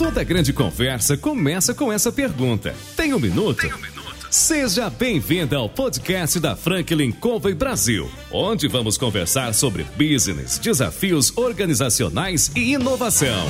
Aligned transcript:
Toda 0.00 0.24
grande 0.24 0.50
conversa 0.50 1.14
começa 1.14 1.74
com 1.74 1.92
essa 1.92 2.10
pergunta. 2.10 2.74
Tem 2.96 3.12
um 3.12 3.20
minuto? 3.20 3.60
Tem 3.60 3.70
um 3.70 3.76
minuto? 3.76 4.28
Seja 4.30 4.88
bem-vinda 4.88 5.58
ao 5.58 5.68
podcast 5.68 6.40
da 6.40 6.56
Franklin 6.56 7.12
Covey 7.12 7.52
Brasil, 7.52 8.10
onde 8.32 8.66
vamos 8.66 8.96
conversar 8.96 9.52
sobre 9.52 9.84
business, 9.98 10.58
desafios 10.58 11.36
organizacionais 11.36 12.50
e 12.56 12.72
inovação. 12.72 13.46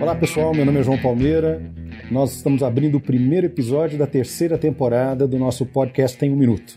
Olá 0.00 0.14
pessoal, 0.14 0.54
meu 0.54 0.64
nome 0.64 0.80
é 0.80 0.82
João 0.82 0.96
Palmeira. 0.96 1.60
Nós 2.10 2.34
estamos 2.34 2.60
abrindo 2.64 2.96
o 2.96 3.00
primeiro 3.00 3.46
episódio 3.46 3.96
da 3.96 4.04
terceira 4.04 4.58
temporada 4.58 5.28
do 5.28 5.38
nosso 5.38 5.64
podcast 5.64 6.18
Tem 6.18 6.28
um 6.32 6.34
Minuto. 6.34 6.76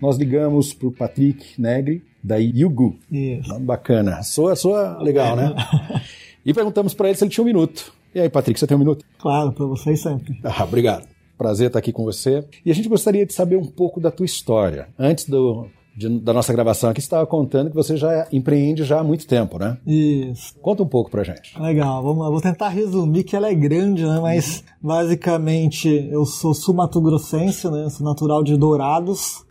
Nós 0.00 0.16
ligamos 0.16 0.72
para 0.72 0.88
o 0.88 0.92
Patrick 0.92 1.60
Negri, 1.60 2.02
da 2.24 2.36
Yugu. 2.36 2.96
Isso. 3.10 3.60
Bacana. 3.60 4.22
Soa, 4.22 4.56
soa 4.56 5.02
legal, 5.02 5.36
né? 5.36 5.54
E 6.44 6.52
perguntamos 6.52 6.92
para 6.92 7.08
ele 7.08 7.16
se 7.16 7.22
ele 7.22 7.30
tinha 7.30 7.44
um 7.44 7.46
minuto. 7.46 7.94
E 8.12 8.18
aí, 8.18 8.28
Patrick, 8.28 8.58
você 8.58 8.66
tem 8.66 8.76
um 8.76 8.80
minuto? 8.80 9.04
Claro, 9.16 9.52
para 9.52 9.64
vocês 9.64 10.00
sempre. 10.00 10.40
Ah, 10.42 10.64
obrigado. 10.64 11.06
Prazer 11.38 11.68
estar 11.68 11.78
aqui 11.78 11.92
com 11.92 12.02
você. 12.02 12.44
E 12.66 12.70
a 12.70 12.74
gente 12.74 12.88
gostaria 12.88 13.24
de 13.24 13.32
saber 13.32 13.56
um 13.56 13.64
pouco 13.64 14.00
da 14.00 14.10
tua 14.10 14.26
história. 14.26 14.88
Antes 14.98 15.28
do, 15.28 15.68
de, 15.96 16.08
da 16.20 16.32
nossa 16.32 16.52
gravação 16.52 16.90
aqui, 16.90 17.00
você 17.00 17.06
estava 17.06 17.26
contando 17.26 17.70
que 17.70 17.76
você 17.76 17.96
já 17.96 18.26
empreende 18.32 18.84
já 18.84 19.00
há 19.00 19.04
muito 19.04 19.26
tempo, 19.26 19.58
né? 19.58 19.76
Isso. 19.86 20.54
Conta 20.60 20.82
um 20.82 20.88
pouco 20.88 21.10
pra 21.10 21.22
gente. 21.22 21.60
Legal, 21.60 22.02
vamos 22.02 22.22
lá. 22.22 22.30
Vou 22.30 22.40
tentar 22.40 22.68
resumir 22.68 23.24
que 23.24 23.36
ela 23.36 23.48
é 23.48 23.54
grande, 23.54 24.04
né? 24.04 24.18
Mas 24.20 24.64
basicamente 24.80 25.88
eu 26.10 26.24
sou 26.24 26.54
sul-mato-grossense, 26.54 27.70
né? 27.70 27.88
Sou 27.90 28.06
natural 28.06 28.42
de 28.42 28.56
Dourados. 28.56 29.44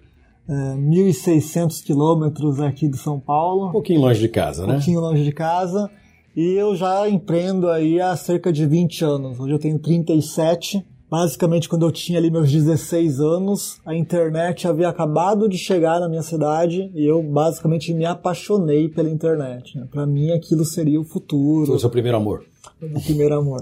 É, 0.50 0.53
1.600 0.53 1.83
quilômetros 1.83 2.59
aqui 2.59 2.88
de 2.88 2.98
São 2.98 3.20
Paulo. 3.20 3.67
Um 3.67 3.72
pouquinho 3.72 4.02
longe 4.02 4.20
de 4.20 4.28
casa, 4.28 4.64
um 4.64 4.67
né? 4.67 4.73
pouquinho 4.73 5.00
longe 5.00 5.23
de 5.23 5.31
casa. 5.31 5.89
E 6.36 6.53
eu 6.53 6.76
já 6.76 7.08
empreendo 7.08 7.70
aí 7.70 8.02
há 8.02 8.16
cerca 8.16 8.52
de 8.52 8.66
20 8.66 9.03
anos. 9.03 9.39
Hoje 9.39 9.53
eu 9.53 9.59
tenho 9.59 9.78
37. 9.78 10.83
Basicamente, 11.12 11.67
quando 11.67 11.86
eu 11.86 11.92
tinha 11.92 12.17
ali 12.17 12.31
meus 12.31 12.50
16 12.50 13.20
anos, 13.20 13.81
a 13.86 13.94
internet 13.94 14.66
havia 14.66 14.88
acabado 14.88 15.50
de 15.50 15.58
chegar 15.58 16.00
na 16.00 16.08
minha 16.08 16.22
cidade 16.22 16.90
e 16.95 17.06
eu 17.06 17.22
basicamente 17.22 17.94
me 17.94 18.06
apaixonei 18.06 18.88
pela 18.88 19.09
internet. 19.09 19.78
Né? 19.78 19.86
Para 19.92 20.08
mim, 20.08 20.32
aquilo 20.32 20.64
seria 20.64 21.02
o 21.02 21.04
futuro. 21.04 21.66
Foi 21.66 21.76
o 21.76 21.80
seu 21.80 21.89
primeiro 21.89 22.16
amor. 22.16 22.45
O 22.82 23.02
primeiro 23.04 23.36
amor. 23.36 23.62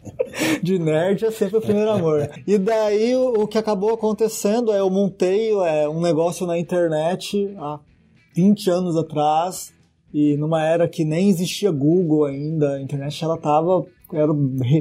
de 0.64 0.78
nerd 0.78 1.26
é 1.26 1.30
sempre 1.30 1.58
o 1.58 1.60
primeiro 1.60 1.90
amor. 1.90 2.26
E 2.46 2.56
daí 2.56 3.14
o, 3.14 3.46
que 3.46 3.58
acabou 3.58 3.92
acontecendo 3.92 4.72
é 4.72 4.80
eu 4.80 4.88
montei 4.88 5.50
é, 5.50 5.86
um 5.86 6.00
negócio 6.00 6.46
na 6.46 6.58
internet 6.58 7.54
há 7.58 7.80
20 8.34 8.70
anos 8.70 8.96
atrás 8.96 9.74
e 10.12 10.38
numa 10.38 10.64
era 10.64 10.88
que 10.88 11.04
nem 11.04 11.28
existia 11.28 11.70
Google 11.70 12.24
ainda, 12.24 12.76
a 12.76 12.80
internet 12.80 13.22
ela 13.22 13.36
tava 13.36 13.84
era 14.12 14.32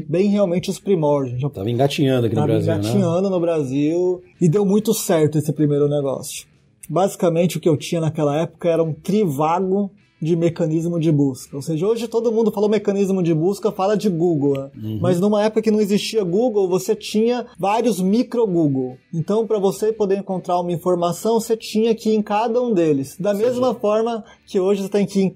bem 0.07 0.29
realmente 0.29 0.69
os 0.69 0.79
primórdios. 0.79 1.41
Já 1.41 1.49
Tava 1.49 1.69
engatinhando 1.69 2.27
aqui 2.27 2.35
no 2.35 2.41
tava 2.41 2.53
Brasil, 2.53 2.73
engatinhando 2.73 3.23
né? 3.23 3.29
no 3.29 3.39
Brasil 3.39 4.21
e 4.39 4.49
deu 4.49 4.65
muito 4.65 4.93
certo 4.93 5.37
esse 5.37 5.51
primeiro 5.51 5.87
negócio. 5.87 6.47
Basicamente 6.89 7.57
o 7.57 7.59
que 7.59 7.67
eu 7.67 7.77
tinha 7.77 8.01
naquela 8.01 8.35
época 8.37 8.69
era 8.69 8.83
um 8.83 8.93
trivago 8.93 9.91
de 10.21 10.35
mecanismo 10.35 10.99
de 10.99 11.11
busca. 11.11 11.55
Ou 11.55 11.61
seja, 11.61 11.85
hoje 11.85 12.07
todo 12.07 12.31
mundo 12.31 12.51
falou 12.51 12.69
mecanismo 12.69 13.21
de 13.21 13.33
busca, 13.33 13.71
fala 13.71 13.95
de 13.95 14.09
Google. 14.09 14.53
Né? 14.57 14.71
Uhum. 14.75 14.99
Mas 15.01 15.19
numa 15.19 15.43
época 15.43 15.61
que 15.61 15.71
não 15.71 15.79
existia 15.79 16.23
Google, 16.23 16.67
você 16.67 16.95
tinha 16.95 17.45
vários 17.59 18.01
micro 18.01 18.45
Google. 18.47 18.97
Então, 19.13 19.45
para 19.45 19.59
você 19.59 19.93
poder 19.93 20.17
encontrar 20.17 20.59
uma 20.59 20.71
informação, 20.71 21.39
você 21.39 21.55
tinha 21.55 21.93
que 21.93 22.09
ir 22.09 22.15
em 22.15 22.21
cada 22.21 22.61
um 22.61 22.73
deles. 22.73 23.15
Da 23.19 23.33
mesma 23.33 23.75
forma 23.75 24.23
que 24.47 24.59
hoje 24.59 24.81
você 24.81 24.89
tem 24.89 25.05
que 25.05 25.19
ir 25.19 25.23
em 25.23 25.35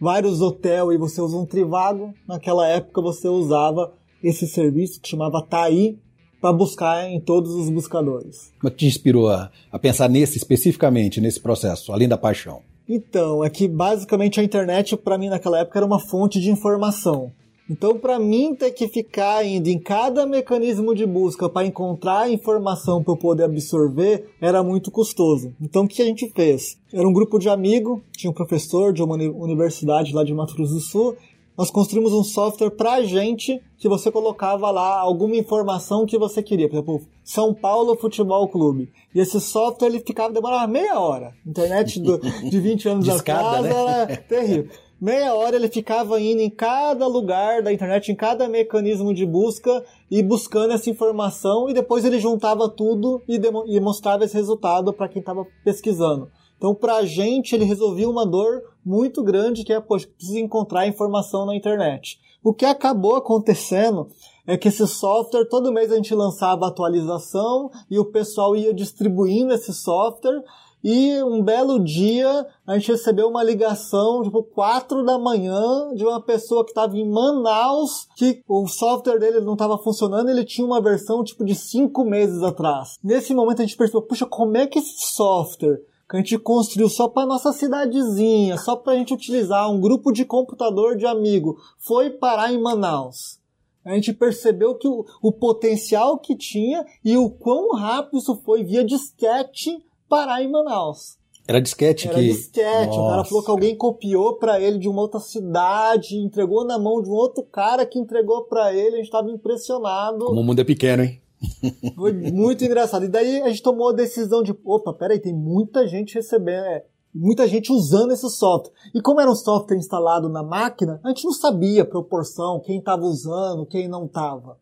vários 0.00 0.40
hotéis 0.40 0.92
e 0.92 0.98
você 0.98 1.20
usa 1.20 1.36
um 1.36 1.46
trivago, 1.46 2.14
naquela 2.26 2.66
época 2.66 3.00
você 3.00 3.28
usava 3.28 3.92
esse 4.22 4.46
serviço 4.46 5.00
que 5.00 5.08
chamava 5.08 5.42
TAI 5.42 5.96
para 6.40 6.52
buscar 6.52 7.08
em 7.08 7.20
todos 7.20 7.52
os 7.52 7.68
buscadores. 7.70 8.52
Que 8.60 8.70
te 8.70 8.86
inspirou 8.86 9.28
a, 9.28 9.50
a 9.70 9.78
pensar 9.78 10.08
nesse 10.08 10.36
especificamente, 10.36 11.20
nesse 11.20 11.40
processo, 11.40 11.92
além 11.92 12.08
da 12.08 12.18
paixão? 12.18 12.62
Então, 12.88 13.44
é 13.44 13.50
que 13.50 13.66
basicamente 13.66 14.38
a 14.38 14.44
internet 14.44 14.96
para 14.96 15.18
mim 15.18 15.28
naquela 15.28 15.58
época 15.58 15.78
era 15.78 15.86
uma 15.86 15.98
fonte 15.98 16.40
de 16.40 16.50
informação. 16.50 17.32
Então, 17.68 17.98
para 17.98 18.18
mim 18.18 18.54
ter 18.54 18.70
que 18.70 18.86
ficar 18.86 19.44
indo 19.44 19.68
em 19.68 19.78
cada 19.78 20.24
mecanismo 20.24 20.94
de 20.94 21.04
busca 21.04 21.48
para 21.48 21.66
encontrar 21.66 22.20
a 22.20 22.30
informação 22.30 23.02
para 23.02 23.12
eu 23.12 23.16
poder 23.16 23.42
absorver 23.42 24.28
era 24.40 24.62
muito 24.62 24.90
custoso. 24.90 25.52
Então, 25.60 25.84
o 25.84 25.88
que 25.88 26.00
a 26.00 26.04
gente 26.04 26.30
fez? 26.30 26.78
Era 26.92 27.06
um 27.06 27.12
grupo 27.12 27.38
de 27.38 27.48
amigos, 27.48 28.00
tinha 28.12 28.30
um 28.30 28.34
professor 28.34 28.92
de 28.92 29.02
uma 29.02 29.16
universidade 29.16 30.14
lá 30.14 30.22
de 30.22 30.32
Mato 30.32 30.54
Grosso 30.54 30.74
do 30.74 30.80
Sul. 30.80 31.16
Nós 31.58 31.70
construímos 31.70 32.12
um 32.12 32.22
software 32.22 32.70
para 32.70 32.94
a 32.94 33.02
gente 33.02 33.60
que 33.78 33.88
você 33.88 34.10
colocava 34.10 34.70
lá 34.70 35.00
alguma 35.00 35.36
informação 35.36 36.06
que 36.06 36.18
você 36.18 36.42
queria. 36.42 36.68
Por 36.68 36.76
exemplo, 36.76 37.00
São 37.24 37.54
Paulo 37.54 37.96
Futebol 37.96 38.46
Clube. 38.48 38.90
E 39.14 39.20
esse 39.20 39.40
software 39.40 39.88
ele 39.88 40.00
ficava 40.00 40.32
demorava 40.32 40.66
meia 40.66 41.00
hora. 41.00 41.34
Internet 41.46 41.98
do, 41.98 42.18
de 42.18 42.60
20 42.60 42.88
anos 42.88 43.04
Discada, 43.08 43.58
atrás 43.58 43.64
né? 43.64 43.70
era 43.70 44.16
terrível. 44.18 44.68
Meia 44.98 45.34
hora 45.34 45.56
ele 45.56 45.68
ficava 45.68 46.18
indo 46.18 46.40
em 46.40 46.48
cada 46.48 47.06
lugar 47.06 47.62
da 47.62 47.70
internet, 47.70 48.10
em 48.10 48.14
cada 48.14 48.48
mecanismo 48.48 49.12
de 49.12 49.26
busca 49.26 49.84
e 50.10 50.22
buscando 50.22 50.72
essa 50.72 50.88
informação 50.88 51.68
e 51.68 51.74
depois 51.74 52.02
ele 52.04 52.18
juntava 52.18 52.66
tudo 52.66 53.22
e, 53.28 53.38
e 53.66 53.78
mostrava 53.78 54.24
esse 54.24 54.34
resultado 54.34 54.94
para 54.94 55.08
quem 55.08 55.20
estava 55.20 55.46
pesquisando. 55.62 56.30
Então, 56.56 56.74
para 56.74 56.96
a 56.96 57.04
gente, 57.04 57.54
ele 57.54 57.66
resolvia 57.66 58.08
uma 58.08 58.24
dor 58.24 58.62
muito 58.84 59.22
grande 59.22 59.64
que 59.64 59.72
é, 59.72 59.80
poxa, 59.80 60.08
precisa 60.16 60.40
encontrar 60.40 60.86
informação 60.86 61.44
na 61.44 61.54
internet. 61.54 62.18
O 62.42 62.54
que 62.54 62.64
acabou 62.64 63.16
acontecendo 63.16 64.08
é 64.46 64.56
que 64.56 64.68
esse 64.68 64.86
software, 64.86 65.44
todo 65.44 65.72
mês 65.72 65.92
a 65.92 65.96
gente 65.96 66.14
lançava 66.14 66.66
atualização 66.66 67.70
e 67.90 67.98
o 67.98 68.04
pessoal 68.04 68.56
ia 68.56 68.72
distribuindo 68.72 69.52
esse 69.52 69.74
software 69.74 70.42
e 70.88 71.20
um 71.20 71.42
belo 71.42 71.82
dia 71.82 72.46
a 72.64 72.78
gente 72.78 72.92
recebeu 72.92 73.26
uma 73.28 73.42
ligação, 73.42 74.22
tipo, 74.22 74.40
4 74.40 75.04
da 75.04 75.18
manhã, 75.18 75.92
de 75.92 76.04
uma 76.04 76.22
pessoa 76.22 76.64
que 76.64 76.70
estava 76.70 76.96
em 76.96 77.04
Manaus, 77.04 78.06
que 78.16 78.40
o 78.46 78.68
software 78.68 79.18
dele 79.18 79.40
não 79.40 79.54
estava 79.54 79.76
funcionando, 79.78 80.28
ele 80.28 80.44
tinha 80.44 80.64
uma 80.64 80.80
versão 80.80 81.24
tipo 81.24 81.44
de 81.44 81.56
5 81.56 82.04
meses 82.04 82.40
atrás. 82.40 82.98
Nesse 83.02 83.34
momento 83.34 83.62
a 83.62 83.64
gente 83.64 83.76
percebeu, 83.76 84.02
puxa, 84.02 84.26
como 84.26 84.56
é 84.56 84.68
que 84.68 84.78
esse 84.78 85.12
software 85.12 85.82
que 86.08 86.16
a 86.16 86.20
gente 86.20 86.38
construiu 86.38 86.88
só 86.88 87.08
para 87.08 87.26
nossa 87.26 87.52
cidadezinha, 87.52 88.56
só 88.56 88.76
para 88.76 88.92
a 88.92 88.96
gente 88.96 89.12
utilizar 89.12 89.68
um 89.68 89.80
grupo 89.80 90.12
de 90.12 90.24
computador 90.24 90.96
de 90.96 91.04
amigo, 91.04 91.56
foi 91.80 92.10
parar 92.10 92.52
em 92.52 92.62
Manaus? 92.62 93.40
A 93.84 93.92
gente 93.94 94.12
percebeu 94.12 94.76
que 94.76 94.86
o, 94.86 95.04
o 95.20 95.32
potencial 95.32 96.16
que 96.16 96.36
tinha 96.36 96.86
e 97.04 97.16
o 97.16 97.28
quão 97.28 97.74
rápido 97.74 98.18
isso 98.18 98.40
foi 98.44 98.62
via 98.62 98.84
disquete 98.84 99.84
parar 100.08 100.42
em 100.42 100.50
Manaus. 100.50 101.18
Era 101.48 101.60
disquete 101.60 102.08
Era 102.08 102.18
que... 102.18 102.24
disquete. 102.24 102.98
O 102.98 103.04
cara 103.04 103.16
Nossa. 103.18 103.28
falou 103.28 103.44
que 103.44 103.50
alguém 103.50 103.76
copiou 103.76 104.36
pra 104.36 104.60
ele 104.60 104.78
de 104.78 104.88
uma 104.88 105.02
outra 105.02 105.20
cidade, 105.20 106.16
entregou 106.16 106.64
na 106.64 106.78
mão 106.78 107.00
de 107.00 107.08
um 107.08 107.12
outro 107.12 107.44
cara 107.44 107.86
que 107.86 107.98
entregou 107.98 108.44
pra 108.44 108.74
ele. 108.74 108.96
A 108.96 108.98
gente 108.98 109.10
tava 109.10 109.30
impressionado. 109.30 110.24
Como 110.24 110.40
o 110.40 110.44
mundo 110.44 110.60
é 110.60 110.64
pequeno, 110.64 111.04
hein? 111.04 111.20
Foi 111.94 112.12
muito 112.12 112.64
engraçado. 112.64 113.04
E 113.04 113.08
daí 113.08 113.42
a 113.42 113.48
gente 113.48 113.62
tomou 113.62 113.90
a 113.90 113.94
decisão 113.94 114.42
de, 114.42 114.56
opa, 114.64 114.92
peraí, 114.92 115.20
tem 115.20 115.32
muita 115.32 115.86
gente 115.86 116.16
recebendo, 116.16 116.64
é, 116.64 116.84
muita 117.14 117.46
gente 117.46 117.72
usando 117.72 118.12
esse 118.12 118.28
software. 118.28 118.72
E 118.94 119.00
como 119.00 119.20
era 119.20 119.30
um 119.30 119.36
software 119.36 119.76
instalado 119.76 120.28
na 120.28 120.42
máquina, 120.42 121.00
a 121.04 121.08
gente 121.08 121.24
não 121.24 121.32
sabia 121.32 121.82
a 121.82 121.86
proporção, 121.86 122.60
quem 122.60 122.78
estava 122.78 123.02
usando, 123.02 123.66
quem 123.66 123.86
não 123.86 124.06
estava. 124.06 124.58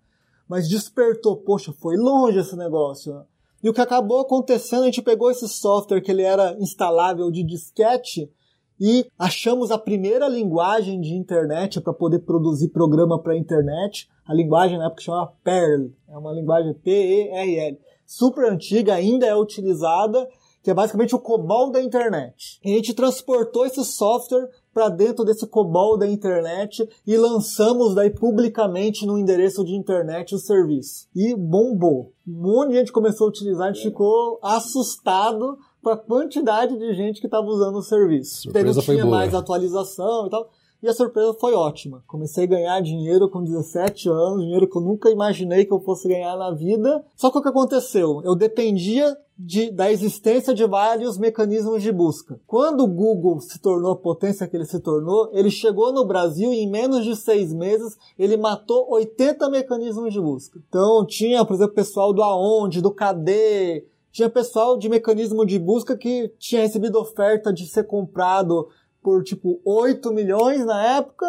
Mas 0.48 0.68
despertou, 0.68 1.36
poxa, 1.38 1.72
foi 1.72 1.96
longe 1.96 2.38
esse 2.38 2.56
negócio. 2.56 3.22
E 3.64 3.68
o 3.70 3.72
que 3.72 3.80
acabou 3.80 4.20
acontecendo, 4.20 4.82
a 4.82 4.84
gente 4.84 5.00
pegou 5.00 5.30
esse 5.30 5.48
software 5.48 6.02
que 6.02 6.10
ele 6.10 6.20
era 6.20 6.54
instalável 6.60 7.30
de 7.30 7.42
disquete 7.42 8.30
e 8.78 9.06
achamos 9.18 9.70
a 9.70 9.78
primeira 9.78 10.28
linguagem 10.28 11.00
de 11.00 11.14
internet 11.14 11.80
para 11.80 11.94
poder 11.94 12.18
produzir 12.18 12.68
programa 12.68 13.18
para 13.18 13.34
internet. 13.34 14.06
A 14.26 14.34
linguagem 14.34 14.76
na 14.76 14.84
época 14.84 15.00
chamava 15.00 15.32
Perl, 15.42 15.92
é 16.06 16.18
uma 16.18 16.32
linguagem 16.32 16.74
P-E-R-L, 16.74 17.78
super 18.04 18.52
antiga, 18.52 18.96
ainda 18.96 19.24
é 19.24 19.34
utilizada, 19.34 20.28
que 20.62 20.70
é 20.70 20.74
basicamente 20.74 21.14
o 21.14 21.18
COBOL 21.18 21.70
da 21.70 21.82
internet. 21.82 22.60
E 22.62 22.70
a 22.70 22.76
gente 22.76 22.92
transportou 22.92 23.64
esse 23.64 23.82
software 23.82 24.50
para 24.74 24.88
dentro 24.88 25.24
desse 25.24 25.46
COBOL 25.46 25.96
da 25.96 26.06
internet 26.06 26.86
e 27.06 27.16
lançamos 27.16 27.94
daí 27.94 28.10
publicamente 28.10 29.06
no 29.06 29.16
endereço 29.16 29.64
de 29.64 29.74
internet 29.74 30.34
o 30.34 30.38
serviço. 30.38 31.06
E 31.14 31.34
bombou. 31.34 32.12
Um 32.26 32.42
monte 32.42 32.70
de 32.70 32.78
gente 32.78 32.92
começou 32.92 33.26
a 33.26 33.30
utilizar, 33.30 33.68
a 33.68 33.72
gente 33.72 33.84
ficou 33.84 34.40
assustado 34.42 35.56
com 35.82 35.90
a 35.90 35.96
quantidade 35.96 36.76
de 36.76 36.94
gente 36.94 37.20
que 37.20 37.26
estava 37.26 37.46
usando 37.46 37.76
o 37.76 37.82
serviço. 37.82 38.42
Surpresa 38.42 38.82
foi 38.82 38.96
tinha 38.96 39.06
mais 39.06 39.32
atualização 39.34 40.26
e 40.26 40.30
tal. 40.30 40.50
E 40.84 40.88
a 40.88 40.92
surpresa 40.92 41.32
foi 41.40 41.54
ótima. 41.54 42.04
Comecei 42.06 42.44
a 42.44 42.46
ganhar 42.46 42.80
dinheiro 42.82 43.26
com 43.30 43.42
17 43.42 44.06
anos, 44.10 44.42
dinheiro 44.42 44.68
que 44.68 44.76
eu 44.76 44.82
nunca 44.82 45.08
imaginei 45.08 45.64
que 45.64 45.72
eu 45.72 45.80
fosse 45.80 46.06
ganhar 46.06 46.36
na 46.36 46.50
vida. 46.50 47.02
Só 47.16 47.30
que 47.30 47.38
o 47.38 47.42
que 47.42 47.48
aconteceu? 47.48 48.20
Eu 48.22 48.34
dependia 48.34 49.16
de, 49.38 49.70
da 49.70 49.90
existência 49.90 50.52
de 50.52 50.66
vários 50.66 51.16
mecanismos 51.16 51.82
de 51.82 51.90
busca. 51.90 52.38
Quando 52.46 52.84
o 52.84 52.86
Google 52.86 53.40
se 53.40 53.58
tornou 53.58 53.92
a 53.92 53.96
potência 53.96 54.46
que 54.46 54.54
ele 54.54 54.66
se 54.66 54.78
tornou, 54.78 55.30
ele 55.32 55.50
chegou 55.50 55.90
no 55.90 56.04
Brasil 56.04 56.52
e 56.52 56.58
em 56.58 56.70
menos 56.70 57.02
de 57.02 57.16
seis 57.16 57.50
meses 57.50 57.96
ele 58.18 58.36
matou 58.36 58.86
80 58.90 59.48
mecanismos 59.48 60.12
de 60.12 60.20
busca. 60.20 60.60
Então 60.68 61.06
tinha, 61.06 61.46
por 61.46 61.54
exemplo, 61.54 61.72
pessoal 61.72 62.12
do 62.12 62.22
Aonde, 62.22 62.82
do 62.82 62.90
Cadê, 62.90 63.86
tinha 64.14 64.30
pessoal 64.30 64.78
de 64.78 64.88
mecanismo 64.88 65.44
de 65.44 65.58
busca 65.58 65.96
que 65.96 66.32
tinha 66.38 66.60
recebido 66.60 67.00
oferta 67.00 67.52
de 67.52 67.66
ser 67.66 67.82
comprado 67.82 68.68
por 69.04 69.22
tipo 69.22 69.60
8 69.66 70.10
milhões 70.14 70.64
na 70.64 70.96
época 70.96 71.26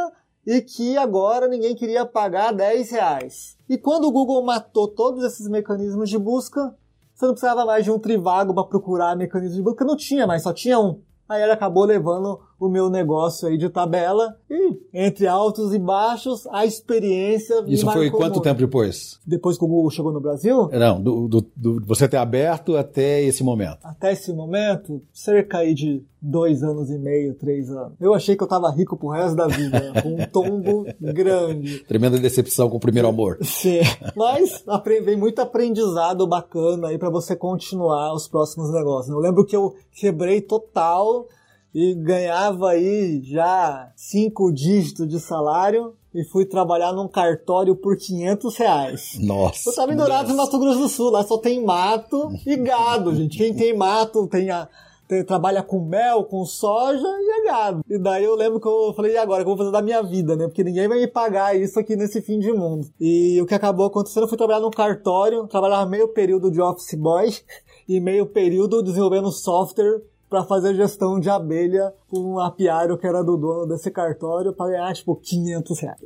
e 0.48 0.62
que 0.62 0.96
agora 0.96 1.46
ninguém 1.46 1.76
queria 1.76 2.06
pagar 2.06 2.54
10 2.54 2.90
reais. 2.90 3.58
E 3.68 3.78
quando 3.78 4.06
o 4.06 4.12
Google 4.12 4.42
matou 4.46 4.88
todos 4.88 5.22
esses 5.26 5.50
mecanismos 5.50 6.10
de 6.10 6.18
busca, 6.18 6.74
você 7.14 7.26
não 7.26 7.34
precisava 7.34 7.66
mais 7.66 7.84
de 7.84 7.92
um 7.92 8.00
trivago 8.00 8.54
para 8.54 8.64
procurar 8.64 9.18
mecanismos 9.18 9.58
de 9.58 9.62
busca, 9.62 9.84
não 9.84 9.98
tinha 9.98 10.26
mais, 10.26 10.44
só 10.44 10.54
tinha 10.54 10.80
um. 10.80 11.02
Aí 11.28 11.44
ele 11.44 11.52
acabou 11.52 11.84
levando 11.84 12.40
o 12.60 12.70
meu 12.70 12.90
negócio 12.90 13.48
aí 13.48 13.58
de 13.58 13.70
tabela 13.70 14.36
e 14.50 14.78
entre 14.94 15.28
altos 15.28 15.74
e 15.74 15.80
baixos 15.80 16.48
a 16.48 16.66
experiência. 16.66 17.64
Isso 17.68 17.86
foi 17.92 18.10
quanto 18.10 18.36
muito. 18.36 18.42
tempo 18.42 18.60
depois? 18.60 19.20
Depois 19.26 19.58
que 19.58 19.66
o 19.66 19.68
Google 19.68 19.92
chegou 19.92 20.12
no 20.12 20.22
Brasil? 20.22 20.70
Não, 20.72 21.02
do, 21.02 21.28
do, 21.28 21.46
do, 21.56 21.86
você 21.86 22.08
ter 22.08 22.18
aberto 22.18 22.78
até 22.78 23.22
esse 23.22 23.44
momento. 23.44 23.80
Até 23.84 24.14
esse 24.14 24.32
momento, 24.34 25.02
cerca 25.12 25.60
aí 25.60 25.74
de 25.74 26.04
dois 26.22 26.64
anos 26.64 26.90
e 26.90 26.98
meio, 26.98 27.36
três 27.36 27.70
anos. 27.70 27.94
Eu 28.00 28.14
achei 28.14 28.36
que 28.36 28.44
eu 28.44 28.48
tava 28.48 28.72
rico 28.72 28.98
pro 28.98 29.10
resto 29.10 29.36
da 29.36 29.48
vida, 29.48 29.94
com 30.02 30.16
um 30.16 30.26
tombo 30.26 30.86
grande. 31.00 31.80
Tremenda 31.80 32.18
decepção 32.18 32.70
com 32.70 32.78
o 32.78 32.80
primeiro 32.80 33.08
amor. 33.08 33.38
Sim, 33.42 33.82
mas 34.16 34.64
vem 35.04 35.18
muito 35.18 35.40
aprendizado 35.40 36.26
bacana 36.26 36.88
aí 36.88 36.98
para 36.98 37.10
você 37.10 37.36
continuar 37.36 38.14
os 38.14 38.28
próximos 38.28 38.72
negócios. 38.72 39.14
Eu 39.14 39.20
lembro 39.20 39.46
que 39.46 39.56
eu 39.56 39.76
quebrei 39.94 40.42
total 40.42 41.28
e 41.76 41.94
ganhava 41.94 42.70
aí 42.70 43.22
já 43.22 43.92
cinco 43.98 44.50
dígitos 44.50 45.10
de 45.10 45.20
salário 45.20 45.94
e 46.14 46.24
fui 46.24 46.46
trabalhar 46.46 46.94
num 46.94 47.10
cartório 47.10 47.76
por 47.76 47.98
500 47.98 48.56
reais. 48.56 49.18
Nossa. 49.20 49.70
Eu 49.70 49.76
tava 49.76 49.92
em 49.92 49.98
Dourados, 49.98 50.32
no 50.32 50.38
Mato 50.38 50.58
Grosso 50.58 50.80
do 50.80 50.88
Sul. 50.88 51.12
Lá 51.12 51.26
só 51.26 51.38
tem 51.38 51.62
mato 51.62 52.32
e 52.46 52.56
gado, 52.56 53.14
gente. 53.14 53.38
Quem 53.38 53.54
tem 53.54 53.76
mato 53.76 54.26
tem 54.26 54.50
a, 54.50 54.70
tem, 55.06 55.22
trabalha 55.26 55.62
com 55.62 55.82
mel, 55.82 56.24
com 56.24 56.46
soja 56.46 57.06
e 57.06 57.42
é 57.42 57.44
gado. 57.44 57.82
E 57.90 57.98
daí 57.98 58.24
eu 58.24 58.36
lembro 58.36 58.62
que 58.62 58.68
eu 58.70 58.94
falei, 58.96 59.12
e 59.12 59.18
agora, 59.18 59.42
o 59.42 59.44
que 59.44 59.52
eu 59.52 59.56
vou 59.58 59.66
fazer 59.66 59.72
da 59.74 59.82
minha 59.82 60.02
vida, 60.02 60.38
né? 60.38 60.46
Porque 60.46 60.64
ninguém 60.64 60.88
vai 60.88 61.00
me 61.00 61.08
pagar 61.08 61.60
isso 61.60 61.78
aqui 61.78 61.98
nesse 61.98 62.22
fim 62.22 62.40
de 62.40 62.54
mundo. 62.54 62.88
E 62.98 63.42
o 63.42 63.46
que 63.46 63.54
acabou 63.54 63.88
acontecendo, 63.88 64.24
eu 64.24 64.30
fui 64.30 64.38
trabalhar 64.38 64.62
num 64.62 64.72
cartório, 64.72 65.46
trabalhava 65.48 65.86
meio 65.90 66.08
período 66.08 66.50
de 66.50 66.62
office 66.62 66.94
boy 66.94 67.36
e 67.86 68.00
meio 68.00 68.26
período 68.26 68.82
desenvolvendo 68.82 69.30
software 69.30 70.02
para 70.36 70.44
fazer 70.44 70.76
gestão 70.76 71.18
de 71.18 71.30
abelha 71.30 71.94
para 72.10 72.20
um 72.20 72.38
apiário 72.40 72.98
que 72.98 73.08
era 73.08 73.24
do 73.24 73.38
dono 73.38 73.66
desse 73.66 73.90
cartório 73.90 74.52
para 74.52 74.72
ganhar 74.72 74.94
tipo 74.94 75.16
500 75.16 75.80
reais. 75.80 76.02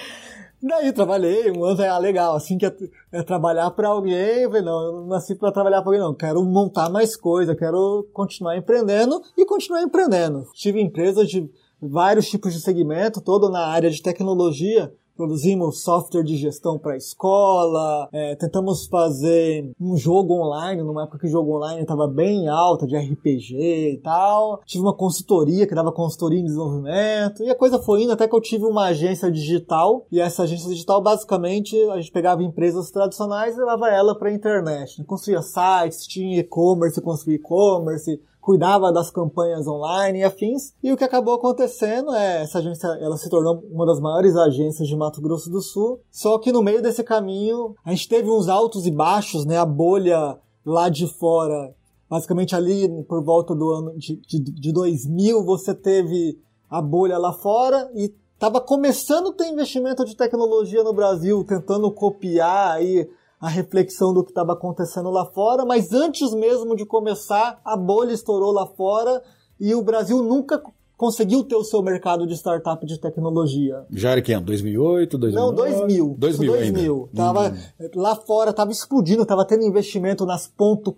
Daí 0.62 0.90
trabalhei 0.94 1.50
um 1.50 1.62
ano, 1.62 1.82
é 1.82 1.98
legal, 1.98 2.34
assim 2.34 2.56
que 2.56 2.64
é, 2.64 2.74
é 3.12 3.22
trabalhar 3.22 3.70
para 3.72 3.88
alguém, 3.88 4.40
eu 4.40 4.48
falei, 4.48 4.64
não, 4.64 4.82
eu 4.82 4.92
não 4.92 5.06
nasci 5.08 5.34
para 5.34 5.52
trabalhar 5.52 5.82
para 5.82 5.90
alguém 5.90 6.00
não, 6.00 6.14
quero 6.14 6.42
montar 6.42 6.88
mais 6.88 7.14
coisa, 7.14 7.54
quero 7.54 8.08
continuar 8.14 8.56
empreendendo 8.56 9.20
e 9.36 9.44
continuar 9.44 9.82
empreendendo. 9.82 10.46
Tive 10.54 10.80
empresas 10.80 11.28
de 11.28 11.46
vários 11.80 12.26
tipos 12.30 12.54
de 12.54 12.60
segmento, 12.62 13.20
todo 13.20 13.50
na 13.50 13.66
área 13.66 13.90
de 13.90 14.00
tecnologia, 14.00 14.90
produzimos 15.16 15.82
software 15.82 16.22
de 16.22 16.36
gestão 16.36 16.78
para 16.78 16.96
escola, 16.96 18.08
é, 18.12 18.36
tentamos 18.36 18.86
fazer 18.86 19.72
um 19.80 19.96
jogo 19.96 20.34
online, 20.34 20.82
numa 20.82 21.04
época 21.04 21.18
que 21.18 21.26
o 21.26 21.30
jogo 21.30 21.56
online 21.56 21.82
estava 21.82 22.06
bem 22.06 22.48
alta, 22.48 22.86
de 22.86 22.96
RPG 22.96 23.94
e 23.94 24.00
tal. 24.02 24.60
Tive 24.64 24.84
uma 24.84 24.94
consultoria 24.94 25.66
que 25.66 25.74
dava 25.74 25.90
consultoria 25.90 26.40
em 26.40 26.44
desenvolvimento, 26.44 27.42
e 27.42 27.50
a 27.50 27.54
coisa 27.54 27.78
foi 27.78 28.02
indo 28.02 28.12
até 28.12 28.28
que 28.28 28.34
eu 28.34 28.40
tive 28.40 28.64
uma 28.64 28.86
agência 28.86 29.30
digital, 29.30 30.06
e 30.12 30.20
essa 30.20 30.42
agência 30.42 30.68
digital, 30.68 31.00
basicamente, 31.02 31.76
a 31.90 31.96
gente 31.96 32.12
pegava 32.12 32.42
empresas 32.42 32.90
tradicionais 32.90 33.56
e 33.56 33.60
levava 33.60 33.88
ela 33.88 34.14
para 34.14 34.28
a 34.28 34.32
internet. 34.32 35.02
Construía 35.04 35.42
sites, 35.42 36.06
tinha 36.06 36.40
e-commerce, 36.40 37.00
construía 37.00 37.36
e-commerce, 37.36 38.20
cuidava 38.46 38.92
das 38.92 39.10
campanhas 39.10 39.66
online 39.66 40.20
e 40.20 40.22
afins. 40.22 40.72
E 40.80 40.92
o 40.92 40.96
que 40.96 41.02
acabou 41.02 41.34
acontecendo 41.34 42.14
é 42.14 42.42
essa 42.42 42.60
agência, 42.60 42.86
ela 43.00 43.16
se 43.16 43.28
tornou 43.28 43.60
uma 43.72 43.84
das 43.84 43.98
maiores 43.98 44.36
agências 44.36 44.86
de 44.86 44.94
Mato 44.94 45.20
Grosso 45.20 45.50
do 45.50 45.60
Sul. 45.60 46.00
Só 46.12 46.38
que 46.38 46.52
no 46.52 46.62
meio 46.62 46.80
desse 46.80 47.02
caminho, 47.02 47.74
a 47.84 47.90
gente 47.90 48.08
teve 48.08 48.30
uns 48.30 48.48
altos 48.48 48.86
e 48.86 48.90
baixos, 48.92 49.44
né? 49.44 49.58
A 49.58 49.66
bolha 49.66 50.38
lá 50.64 50.88
de 50.88 51.08
fora, 51.08 51.74
basicamente 52.08 52.54
ali 52.54 52.88
por 53.02 53.20
volta 53.24 53.52
do 53.52 53.68
ano 53.68 53.98
de, 53.98 54.14
de, 54.14 54.38
de 54.38 54.72
2000, 54.72 55.44
você 55.44 55.74
teve 55.74 56.38
a 56.70 56.80
bolha 56.80 57.18
lá 57.18 57.32
fora 57.32 57.90
e 57.96 58.14
estava 58.32 58.60
começando 58.60 59.30
a 59.30 59.32
ter 59.32 59.48
investimento 59.48 60.04
de 60.04 60.14
tecnologia 60.14 60.84
no 60.84 60.92
Brasil, 60.92 61.42
tentando 61.42 61.90
copiar 61.90 62.76
aí 62.76 63.08
a 63.40 63.48
reflexão 63.48 64.12
do 64.12 64.24
que 64.24 64.30
estava 64.30 64.54
acontecendo 64.54 65.10
lá 65.10 65.26
fora, 65.26 65.64
mas 65.64 65.92
antes 65.92 66.32
mesmo 66.32 66.74
de 66.74 66.86
começar, 66.86 67.60
a 67.64 67.76
bolha 67.76 68.12
estourou 68.12 68.52
lá 68.52 68.66
fora 68.66 69.22
e 69.60 69.74
o 69.74 69.82
Brasil 69.82 70.22
nunca 70.22 70.62
conseguiu 70.96 71.44
ter 71.44 71.56
o 71.56 71.64
seu 71.64 71.82
mercado 71.82 72.26
de 72.26 72.34
startup 72.34 72.84
de 72.86 72.98
tecnologia. 72.98 73.84
Já 73.90 74.10
era 74.12 74.22
que 74.22 74.36
2008, 74.36 75.18
2009? 75.18 75.46
Não, 75.46 75.54
2000. 75.54 76.16
2000 76.18 76.52
2000. 76.52 77.10
Tava, 77.14 77.48
hum. 77.50 77.88
Lá 77.94 78.16
fora 78.16 78.52
tava 78.52 78.70
explodindo, 78.72 79.26
tava 79.26 79.44
tendo 79.44 79.64
investimento 79.64 80.24
nas 80.24 80.50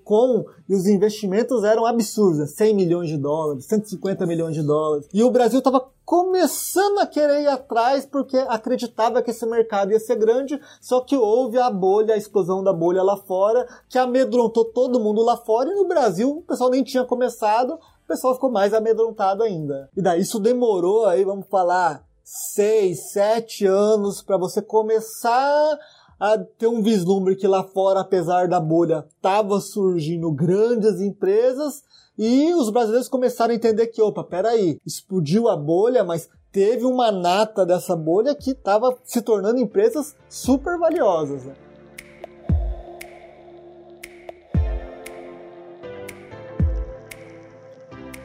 .com 0.05 0.45
e 0.69 0.75
os 0.75 0.87
investimentos 0.87 1.65
eram 1.65 1.85
absurdos. 1.85 2.50
100 2.53 2.75
milhões 2.75 3.09
de 3.09 3.17
dólares, 3.17 3.65
150 3.67 4.27
milhões 4.27 4.55
de 4.55 4.62
dólares. 4.62 5.09
E 5.12 5.25
o 5.25 5.31
Brasil 5.31 5.61
tava 5.61 5.89
começando 6.09 7.01
a 7.01 7.06
querer 7.06 7.43
ir 7.43 7.49
atrás 7.49 8.06
porque 8.06 8.37
acreditava 8.49 9.21
que 9.21 9.31
esse 9.31 9.44
mercado 9.44 9.93
ia 9.93 10.01
ser 10.01 10.17
grande, 10.17 10.59
só 10.81 11.03
que 11.03 11.15
houve 11.15 11.59
a 11.59 11.71
bolha, 11.71 12.15
a 12.15 12.17
explosão 12.17 12.65
da 12.65 12.73
bolha 12.73 13.03
lá 13.03 13.19
fora, 13.19 13.69
que 13.91 13.99
amedrontou 13.99 14.65
todo 14.65 14.99
mundo 14.99 15.23
lá 15.23 15.37
fora 15.37 15.71
e 15.71 15.75
no 15.75 15.87
Brasil 15.87 16.39
o 16.39 16.43
pessoal 16.43 16.71
nem 16.71 16.83
tinha 16.83 17.05
começado, 17.05 17.79
o 18.08 18.14
pessoal 18.16 18.34
ficou 18.34 18.50
mais 18.50 18.72
amedrontado 18.72 19.43
ainda. 19.43 19.90
E 19.94 20.00
daí 20.00 20.22
isso 20.22 20.40
demorou 20.40 21.05
aí, 21.05 21.22
vamos 21.26 21.46
falar, 21.46 22.02
seis, 22.25 23.12
sete 23.12 23.66
anos 23.66 24.22
para 24.22 24.38
você 24.38 24.62
começar 24.62 25.79
a 26.19 26.38
ter 26.38 26.69
um 26.69 26.82
vislumbre 26.82 27.36
que 27.36 27.46
lá 27.46 27.62
fora, 27.62 28.00
apesar 28.00 28.48
da 28.48 28.58
bolha, 28.58 29.05
tava 29.20 29.60
surgindo 29.60 30.32
grandes 30.32 31.03
empresas 31.03 31.82
e 32.17 32.55
os 32.55 32.70
brasileiros 32.70 33.10
começaram 33.10 33.53
a 33.53 33.56
entender 33.56 33.88
que, 33.88 34.00
opa, 34.00 34.24
peraí, 34.24 34.81
explodiu 34.86 35.46
a 35.46 35.55
bolha, 35.55 36.03
mas 36.03 36.31
teve 36.50 36.86
uma 36.86 37.12
nata 37.12 37.67
dessa 37.67 37.94
bolha 37.94 38.34
que 38.34 38.53
estava 38.53 38.96
se 39.05 39.20
tornando 39.20 39.60
empresas 39.60 40.17
super 40.31 40.79
valiosas. 40.79 41.44
Né? 41.44 41.53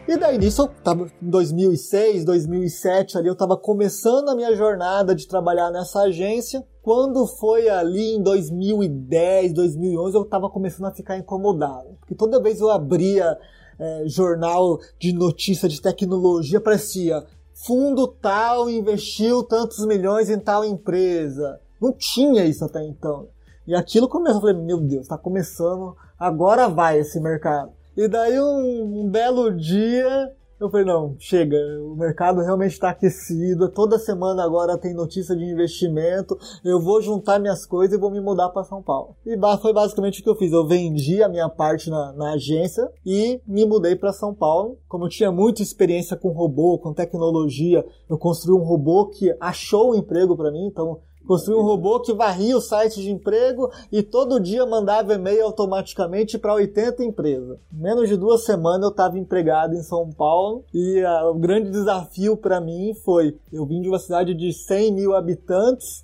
E 0.05 0.17
daí 0.17 0.37
nisso, 0.37 0.63
eu 0.63 0.67
tava 0.67 1.09
em 1.21 1.29
2006, 1.29 2.25
2007 2.25 3.17
ali, 3.17 3.27
eu 3.29 3.35
tava 3.35 3.55
começando 3.55 4.29
a 4.29 4.35
minha 4.35 4.53
jornada 4.53 5.15
de 5.15 5.27
trabalhar 5.27 5.71
nessa 5.71 6.01
agência. 6.01 6.63
Quando 6.81 7.25
foi 7.25 7.69
ali 7.69 8.15
em 8.15 8.21
2010, 8.21 9.53
2011, 9.53 10.17
eu 10.17 10.25
tava 10.25 10.49
começando 10.49 10.87
a 10.87 10.93
ficar 10.93 11.17
incomodado. 11.17 11.95
Porque 12.01 12.15
toda 12.15 12.41
vez 12.41 12.59
eu 12.59 12.69
abria 12.69 13.37
é, 13.79 14.03
jornal 14.05 14.77
de 14.99 15.13
notícia 15.13 15.69
de 15.69 15.81
tecnologia, 15.81 16.59
parecia 16.59 17.23
fundo 17.53 18.07
tal 18.07 18.69
investiu 18.69 19.43
tantos 19.43 19.85
milhões 19.85 20.29
em 20.29 20.39
tal 20.39 20.65
empresa. 20.65 21.59
Não 21.79 21.93
tinha 21.93 22.45
isso 22.45 22.65
até 22.65 22.83
então. 22.83 23.27
E 23.65 23.73
aquilo 23.73 24.09
começou, 24.09 24.37
eu 24.37 24.41
falei, 24.41 24.65
meu 24.65 24.81
Deus, 24.81 25.03
está 25.03 25.17
começando, 25.17 25.95
agora 26.19 26.67
vai 26.67 26.99
esse 26.99 27.19
mercado. 27.19 27.71
E 27.95 28.07
daí 28.07 28.39
um, 28.39 29.09
belo 29.09 29.55
dia 29.55 30.33
eu 30.63 30.69
falei, 30.69 30.85
não, 30.85 31.15
chega, 31.19 31.57
o 31.81 31.93
mercado 31.93 32.39
realmente 32.39 32.71
está 32.71 32.91
aquecido, 32.91 33.69
toda 33.69 33.99
semana 33.99 34.45
agora 34.45 34.77
tem 34.77 34.93
notícia 34.93 35.35
de 35.35 35.43
investimento, 35.43 36.37
eu 36.63 36.79
vou 36.79 37.01
juntar 37.01 37.37
minhas 37.37 37.65
coisas 37.65 37.97
e 37.97 37.99
vou 37.99 38.09
me 38.09 38.21
mudar 38.21 38.47
para 38.47 38.63
São 38.63 38.81
Paulo. 38.81 39.15
E 39.25 39.37
foi 39.61 39.73
basicamente 39.73 40.21
o 40.21 40.23
que 40.23 40.29
eu 40.29 40.35
fiz, 40.35 40.53
eu 40.53 40.65
vendi 40.65 41.21
a 41.21 41.27
minha 41.27 41.49
parte 41.49 41.89
na, 41.89 42.13
na 42.13 42.33
agência 42.33 42.89
e 43.05 43.41
me 43.45 43.65
mudei 43.65 43.95
para 43.95 44.13
São 44.13 44.33
Paulo. 44.33 44.77
Como 44.87 45.03
eu 45.03 45.09
tinha 45.09 45.33
muita 45.33 45.61
experiência 45.61 46.15
com 46.15 46.29
robô, 46.29 46.79
com 46.79 46.93
tecnologia, 46.93 47.85
eu 48.09 48.17
construí 48.17 48.57
um 48.57 48.63
robô 48.63 49.07
que 49.07 49.35
achou 49.41 49.91
um 49.91 49.95
emprego 49.95 50.37
para 50.37 50.49
mim, 50.49 50.67
então 50.67 51.01
Construí 51.25 51.55
um 51.55 51.63
robô 51.63 51.99
que 52.01 52.13
varria 52.13 52.57
o 52.57 52.61
site 52.61 53.01
de 53.01 53.09
emprego 53.09 53.71
e 53.91 54.03
todo 54.03 54.39
dia 54.39 54.65
mandava 54.65 55.13
e-mail 55.13 55.45
automaticamente 55.45 56.37
para 56.37 56.53
80 56.53 57.03
empresas. 57.03 57.57
Em 57.73 57.81
menos 57.81 58.09
de 58.09 58.17
duas 58.17 58.43
semanas 58.43 58.83
eu 58.83 58.89
estava 58.89 59.17
empregado 59.17 59.73
em 59.73 59.83
São 59.83 60.11
Paulo 60.11 60.65
e 60.73 61.01
uh, 61.01 61.29
o 61.29 61.35
grande 61.35 61.69
desafio 61.69 62.35
para 62.35 62.59
mim 62.59 62.93
foi: 63.05 63.37
eu 63.51 63.65
vim 63.65 63.81
de 63.81 63.89
uma 63.89 63.99
cidade 63.99 64.33
de 64.33 64.51
100 64.51 64.93
mil 64.93 65.15
habitantes 65.15 66.03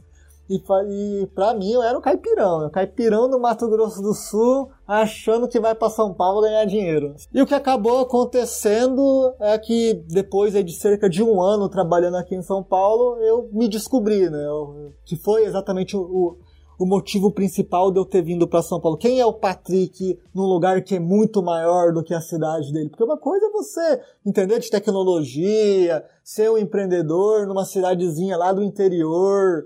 e, 0.49 0.55
e 0.57 1.27
para 1.27 1.53
mim 1.53 1.71
eu 1.71 1.83
era 1.83 1.97
um 1.97 2.01
caipirão, 2.01 2.65
um 2.65 2.69
caipirão 2.69 3.27
no 3.27 3.39
Mato 3.39 3.69
Grosso 3.69 4.01
do 4.01 4.13
Sul, 4.13 4.69
achando 4.87 5.47
que 5.47 5.59
vai 5.59 5.75
para 5.75 5.89
São 5.89 6.13
Paulo 6.13 6.41
ganhar 6.41 6.65
dinheiro. 6.65 7.15
E 7.31 7.41
o 7.41 7.45
que 7.45 7.53
acabou 7.53 7.99
acontecendo 7.99 9.33
é 9.39 9.57
que 9.59 9.93
depois 10.07 10.53
de 10.53 10.73
cerca 10.73 11.07
de 11.07 11.21
um 11.21 11.39
ano 11.41 11.69
trabalhando 11.69 12.17
aqui 12.17 12.35
em 12.35 12.41
São 12.41 12.63
Paulo, 12.63 13.17
eu 13.21 13.47
me 13.53 13.69
descobri, 13.69 14.29
né? 14.29 14.43
Eu, 14.45 14.93
que 15.05 15.15
foi 15.15 15.45
exatamente 15.45 15.95
o, 15.95 16.37
o 16.79 16.85
motivo 16.85 17.29
principal 17.29 17.91
de 17.91 17.99
eu 17.99 18.05
ter 18.05 18.21
vindo 18.23 18.47
para 18.47 18.63
São 18.63 18.79
Paulo. 18.79 18.97
Quem 18.97 19.19
é 19.19 19.25
o 19.25 19.33
Patrick 19.33 20.17
num 20.33 20.45
lugar 20.45 20.81
que 20.81 20.95
é 20.95 20.99
muito 20.99 21.43
maior 21.43 21.91
do 21.91 22.01
que 22.01 22.13
a 22.13 22.21
cidade 22.21 22.71
dele? 22.71 22.89
Porque 22.89 23.03
uma 23.03 23.17
coisa 23.17 23.45
é 23.45 23.51
você 23.51 24.01
entender 24.25 24.59
de 24.59 24.69
tecnologia, 24.71 26.03
ser 26.23 26.49
um 26.49 26.57
empreendedor 26.57 27.45
numa 27.45 27.65
cidadezinha 27.65 28.37
lá 28.37 28.53
do 28.53 28.63
interior, 28.63 29.65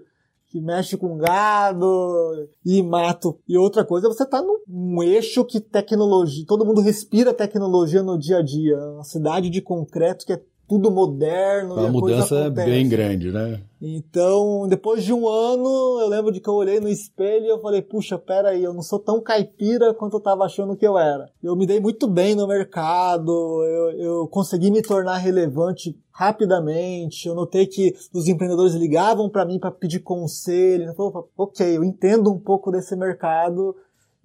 que 0.53 0.61
mexe 0.61 0.95
com 0.95 1.17
gado 1.17 2.47
e 2.63 2.83
mato. 2.83 3.39
E 3.47 3.57
outra 3.57 3.83
coisa, 3.83 4.07
você 4.07 4.23
tá 4.23 4.39
num 4.39 5.01
eixo 5.01 5.43
que 5.43 5.59
tecnologia, 5.59 6.45
todo 6.47 6.63
mundo 6.63 6.79
respira 6.79 7.33
tecnologia 7.33 8.03
no 8.03 8.19
dia 8.19 8.37
a 8.37 8.43
dia. 8.43 8.77
Uma 8.77 9.03
cidade 9.03 9.49
de 9.49 9.61
concreto 9.63 10.23
que 10.23 10.33
é 10.33 10.41
tudo 10.67 10.89
moderno. 10.89 11.75
Uma 11.75 11.89
mudança 11.89 12.49
bem 12.49 12.87
grande, 12.87 13.31
né? 13.31 13.61
Então, 13.81 14.65
depois 14.67 15.03
de 15.03 15.11
um 15.11 15.27
ano, 15.27 15.99
eu 15.99 16.07
lembro 16.07 16.31
de 16.31 16.39
que 16.39 16.47
eu 16.47 16.53
olhei 16.53 16.79
no 16.79 16.87
espelho 16.87 17.45
e 17.45 17.49
eu 17.49 17.59
falei, 17.59 17.81
puxa, 17.81 18.17
pera 18.17 18.49
aí, 18.49 18.63
eu 18.63 18.73
não 18.73 18.81
sou 18.81 18.97
tão 18.97 19.21
caipira 19.21 19.93
quanto 19.93 20.15
eu 20.15 20.21
tava 20.21 20.45
achando 20.45 20.75
que 20.75 20.87
eu 20.87 20.97
era. 20.97 21.29
Eu 21.43 21.55
me 21.55 21.67
dei 21.67 21.81
muito 21.81 22.07
bem 22.07 22.33
no 22.33 22.47
mercado, 22.47 23.31
eu, 23.63 23.91
eu 23.99 24.27
consegui 24.29 24.71
me 24.71 24.81
tornar 24.81 25.17
relevante 25.17 25.97
rapidamente. 26.11 27.27
Eu 27.27 27.35
notei 27.35 27.67
que 27.67 27.93
os 28.13 28.27
empreendedores 28.27 28.73
ligavam 28.73 29.29
para 29.29 29.45
mim 29.45 29.59
para 29.59 29.71
pedir 29.71 29.99
conselho. 29.99 30.85
Eu 30.85 30.93
falei, 30.93 31.27
ok, 31.37 31.77
eu 31.77 31.83
entendo 31.83 32.31
um 32.31 32.39
pouco 32.39 32.71
desse 32.71 32.95
mercado 32.95 33.75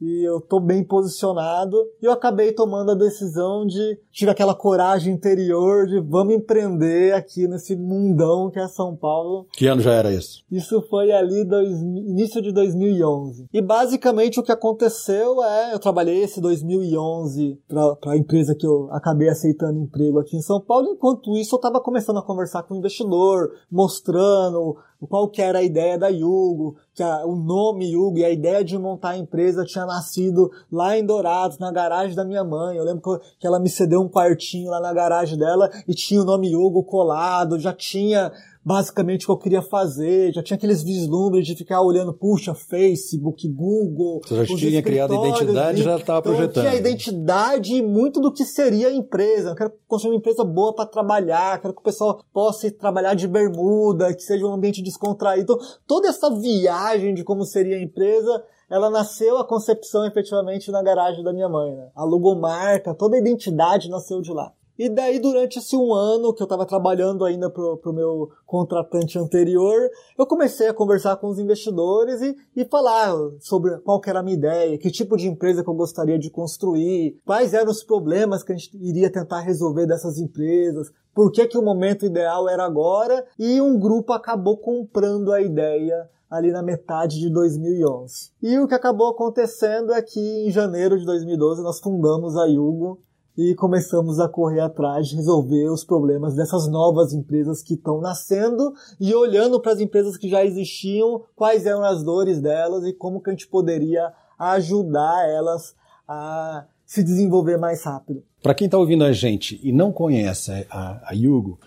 e 0.01 0.29
eu 0.29 0.41
tô 0.41 0.61
bem 0.61 0.85
posicionado. 0.85 1.77
E 2.01 2.07
eu 2.07 2.13
acabei 2.13 2.53
tomando 2.53 2.93
a 2.93 2.95
decisão 2.95 3.67
de 3.67 3.99
tive 4.11 4.31
aquela 4.31 4.55
coragem 4.55 5.15
interior 5.15 5.87
de 5.87 6.01
vamos 6.01 6.35
empreender 6.35 7.15
aqui 7.15 7.47
nesse 7.47 7.77
mundão 7.77 8.51
que 8.51 8.59
é 8.59 8.69
São 8.69 8.97
Paulo. 8.97 9.47
Que 9.53 9.67
ano 9.67 9.81
já 9.81 9.93
era 9.93 10.13
isso? 10.13 10.45
Isso 10.51 10.81
foi 10.89 11.13
ali 11.13 11.45
dois, 11.45 11.81
início 11.81 12.41
de 12.41 12.53
2011. 12.53 13.47
E 13.53 13.61
basicamente 13.61 14.41
o 14.41 14.43
que 14.43 14.53
aconteceu 14.53 15.43
é 15.43 15.75
eu 15.75 15.79
trabalhei 15.79 16.23
esse 16.23 16.41
2011 16.41 17.61
para 17.67 18.13
a 18.13 18.17
empresa 18.17 18.55
que 18.55 18.67
eu 18.67 18.89
acabei 18.93 19.29
aceitando 19.29 19.81
emprego 19.81 20.19
aqui 20.19 20.37
em 20.37 20.43
São 20.43 20.61
Paulo. 20.61 20.89
Enquanto 20.89 21.37
isso 21.37 21.55
eu 21.55 21.59
estava 21.59 21.81
começando 21.81 22.19
a 22.19 22.25
conversar 22.25 22.63
com 22.63 22.75
o 22.75 22.79
investidor, 22.79 23.51
mostrando 23.71 24.77
qual 25.07 25.29
que 25.29 25.41
era 25.41 25.61
a 25.61 25.63
ideia 25.63 25.97
da 25.97 26.09
Yugo, 26.09 26.77
que 26.95 27.03
a, 27.03 27.25
o 27.25 27.37
nome 27.37 27.93
Yugo 27.93 28.19
e 28.19 28.25
a 28.25 28.31
ideia 28.31 28.65
de 28.65 28.77
montar 28.77 29.11
a 29.11 29.19
empresa 29.19 29.65
tinha 29.65 29.87
nascido 29.87 30.51
lá 30.71 30.99
em 30.99 31.05
Dourados, 31.05 31.59
na 31.59 31.71
garagem 31.71 32.17
da 32.17 32.25
minha 32.25 32.43
mãe. 32.43 32.77
Eu 32.77 32.85
lembro 32.85 33.03
que, 33.03 33.25
que 33.39 33.47
ela 33.47 33.61
me 33.61 33.69
cedeu 33.69 34.01
um 34.01 34.09
quartinho 34.09 34.71
lá 34.71 34.81
na 34.81 34.93
garagem 34.93 35.39
dela 35.39 35.71
e 35.87 35.95
tinha 35.95 36.21
o 36.21 36.25
nome 36.25 36.51
Yugo 36.51 36.83
colado, 36.83 37.59
já 37.59 37.73
tinha 37.73 38.33
basicamente 38.65 39.25
o 39.25 39.27
que 39.27 39.33
eu 39.33 39.39
queria 39.39 39.63
fazer, 39.63 40.33
já 40.33 40.43
tinha 40.43 40.57
aqueles 40.57 40.83
vislumbres 40.83 41.47
de 41.47 41.57
ficar 41.57 41.81
olhando, 41.81 42.13
puxa, 42.13 42.55
Facebook, 42.55 43.49
Google. 43.49 44.21
Você 44.25 44.45
já 44.45 44.57
tinha 44.57 44.83
criado 44.83 45.13
a 45.13 45.29
identidade, 45.29 45.83
já 45.83 45.97
estava 45.97 46.21
então, 46.21 46.33
projetando. 46.33 46.65
Eu 46.65 46.71
tinha 46.71 46.73
a 46.73 46.81
identidade 46.81 47.75
e 47.75 47.83
muito 47.83 48.21
do 48.21 48.33
que 48.33 48.45
seria 48.45 48.89
a 48.89 48.93
empresa. 48.93 49.51
Eu 49.51 49.55
quero 49.55 49.73
construir 49.87 50.13
uma 50.13 50.19
empresa 50.19 50.45
boa 50.45 50.75
para 50.75 50.87
trabalhar, 50.87 51.61
quero 51.61 51.75
que 51.75 51.81
o 51.81 51.85
pessoal 51.85 52.23
possa 52.33 52.71
trabalhar 52.71 53.15
de 53.15 53.27
bermuda, 53.27 54.15
que 54.15 54.23
seja 54.23 54.47
um 54.47 54.53
ambiente 54.53 54.83
descontraído. 54.83 55.55
Então, 55.55 55.59
toda 55.87 56.09
essa 56.09 56.31
viagem 56.39 57.15
de 57.15 57.25
como 57.25 57.45
seria 57.45 57.77
a 57.77 57.83
empresa, 57.83 58.43
ela 58.71 58.91
nasceu 58.91 59.39
a 59.39 59.47
concepção 59.47 60.05
efetivamente 60.05 60.71
na 60.71 60.83
garagem 60.83 61.25
da 61.25 61.33
minha 61.33 61.49
mãe, 61.49 61.75
né? 61.75 61.89
A 61.95 62.05
logomarca, 62.05 62.95
toda 62.95 63.17
a 63.17 63.19
identidade 63.19 63.89
nasceu 63.89 64.21
de 64.21 64.33
lá. 64.33 64.53
E 64.79 64.89
daí, 64.89 65.19
durante 65.19 65.59
esse 65.59 65.77
um 65.77 65.93
ano 65.93 66.33
que 66.33 66.41
eu 66.41 66.45
estava 66.45 66.65
trabalhando 66.65 67.25
ainda 67.25 67.51
pro, 67.51 67.77
pro 67.79 67.93
meu 67.93 68.31
contratante 68.47 69.19
anterior, 69.19 69.91
eu 70.17 70.25
comecei 70.25 70.69
a 70.69 70.75
conversar 70.75 71.17
com 71.17 71.27
os 71.27 71.39
investidores 71.41 72.23
e, 72.23 72.37
e 72.55 72.65
falar 72.65 73.13
sobre 73.41 73.77
qual 73.79 74.01
era 74.07 74.21
a 74.21 74.23
minha 74.23 74.37
ideia, 74.37 74.79
que 74.79 74.89
tipo 74.89 75.17
de 75.17 75.27
empresa 75.27 75.65
que 75.65 75.69
eu 75.69 75.75
gostaria 75.75 76.17
de 76.17 76.31
construir, 76.31 77.21
quais 77.27 77.55
eram 77.55 77.73
os 77.73 77.83
problemas 77.83 78.45
que 78.45 78.53
a 78.53 78.57
gente 78.57 78.71
iria 78.77 79.11
tentar 79.11 79.41
resolver 79.41 79.85
dessas 79.85 80.17
empresas, 80.17 80.93
por 81.13 81.33
que, 81.33 81.49
que 81.49 81.59
o 81.59 81.63
momento 81.63 82.07
ideal 82.07 82.49
era 82.49 82.65
agora, 82.65 83.27
e 83.37 83.61
um 83.61 83.77
grupo 83.77 84.13
acabou 84.13 84.59
comprando 84.59 85.33
a 85.33 85.43
ideia 85.43 86.09
ali 86.31 86.53
na 86.53 86.63
metade 86.63 87.19
de 87.19 87.29
2011. 87.31 88.31
E 88.41 88.59
o 88.59 88.69
que 88.69 88.75
acabou 88.75 89.09
acontecendo 89.09 89.93
é 89.93 90.01
que 90.01 90.21
em 90.21 90.51
janeiro 90.53 90.97
de 90.97 91.05
2012 91.05 91.63
nós 91.63 91.81
fundamos 91.81 92.37
a 92.37 92.45
Yugo 92.45 93.01
e 93.39 93.55
começamos 93.55 94.19
a 94.19 94.29
correr 94.29 94.59
atrás 94.59 95.07
de 95.07 95.15
resolver 95.15 95.71
os 95.71 95.85
problemas 95.85 96.35
dessas 96.35 96.67
novas 96.67 97.13
empresas 97.13 97.63
que 97.63 97.75
estão 97.75 98.01
nascendo 98.01 98.75
e 98.99 99.15
olhando 99.15 99.61
para 99.61 99.71
as 99.71 99.81
empresas 99.81 100.17
que 100.17 100.29
já 100.29 100.45
existiam, 100.45 101.23
quais 101.37 101.65
eram 101.65 101.85
as 101.85 102.03
dores 102.03 102.41
delas 102.41 102.85
e 102.85 102.93
como 102.93 103.21
que 103.23 103.31
a 103.31 103.33
gente 103.33 103.47
poderia 103.47 104.13
ajudar 104.37 105.29
elas 105.29 105.77
a 106.09 106.65
se 106.85 107.05
desenvolver 107.05 107.57
mais 107.59 107.85
rápido. 107.85 108.25
Para 108.43 108.55
quem 108.55 108.65
está 108.65 108.77
ouvindo 108.77 109.05
a 109.05 109.13
gente 109.13 109.61
e 109.63 109.71
não 109.71 109.93
conhece 109.93 110.67
a, 110.69 111.11
a 111.11 111.13
Yugo, 111.15 111.61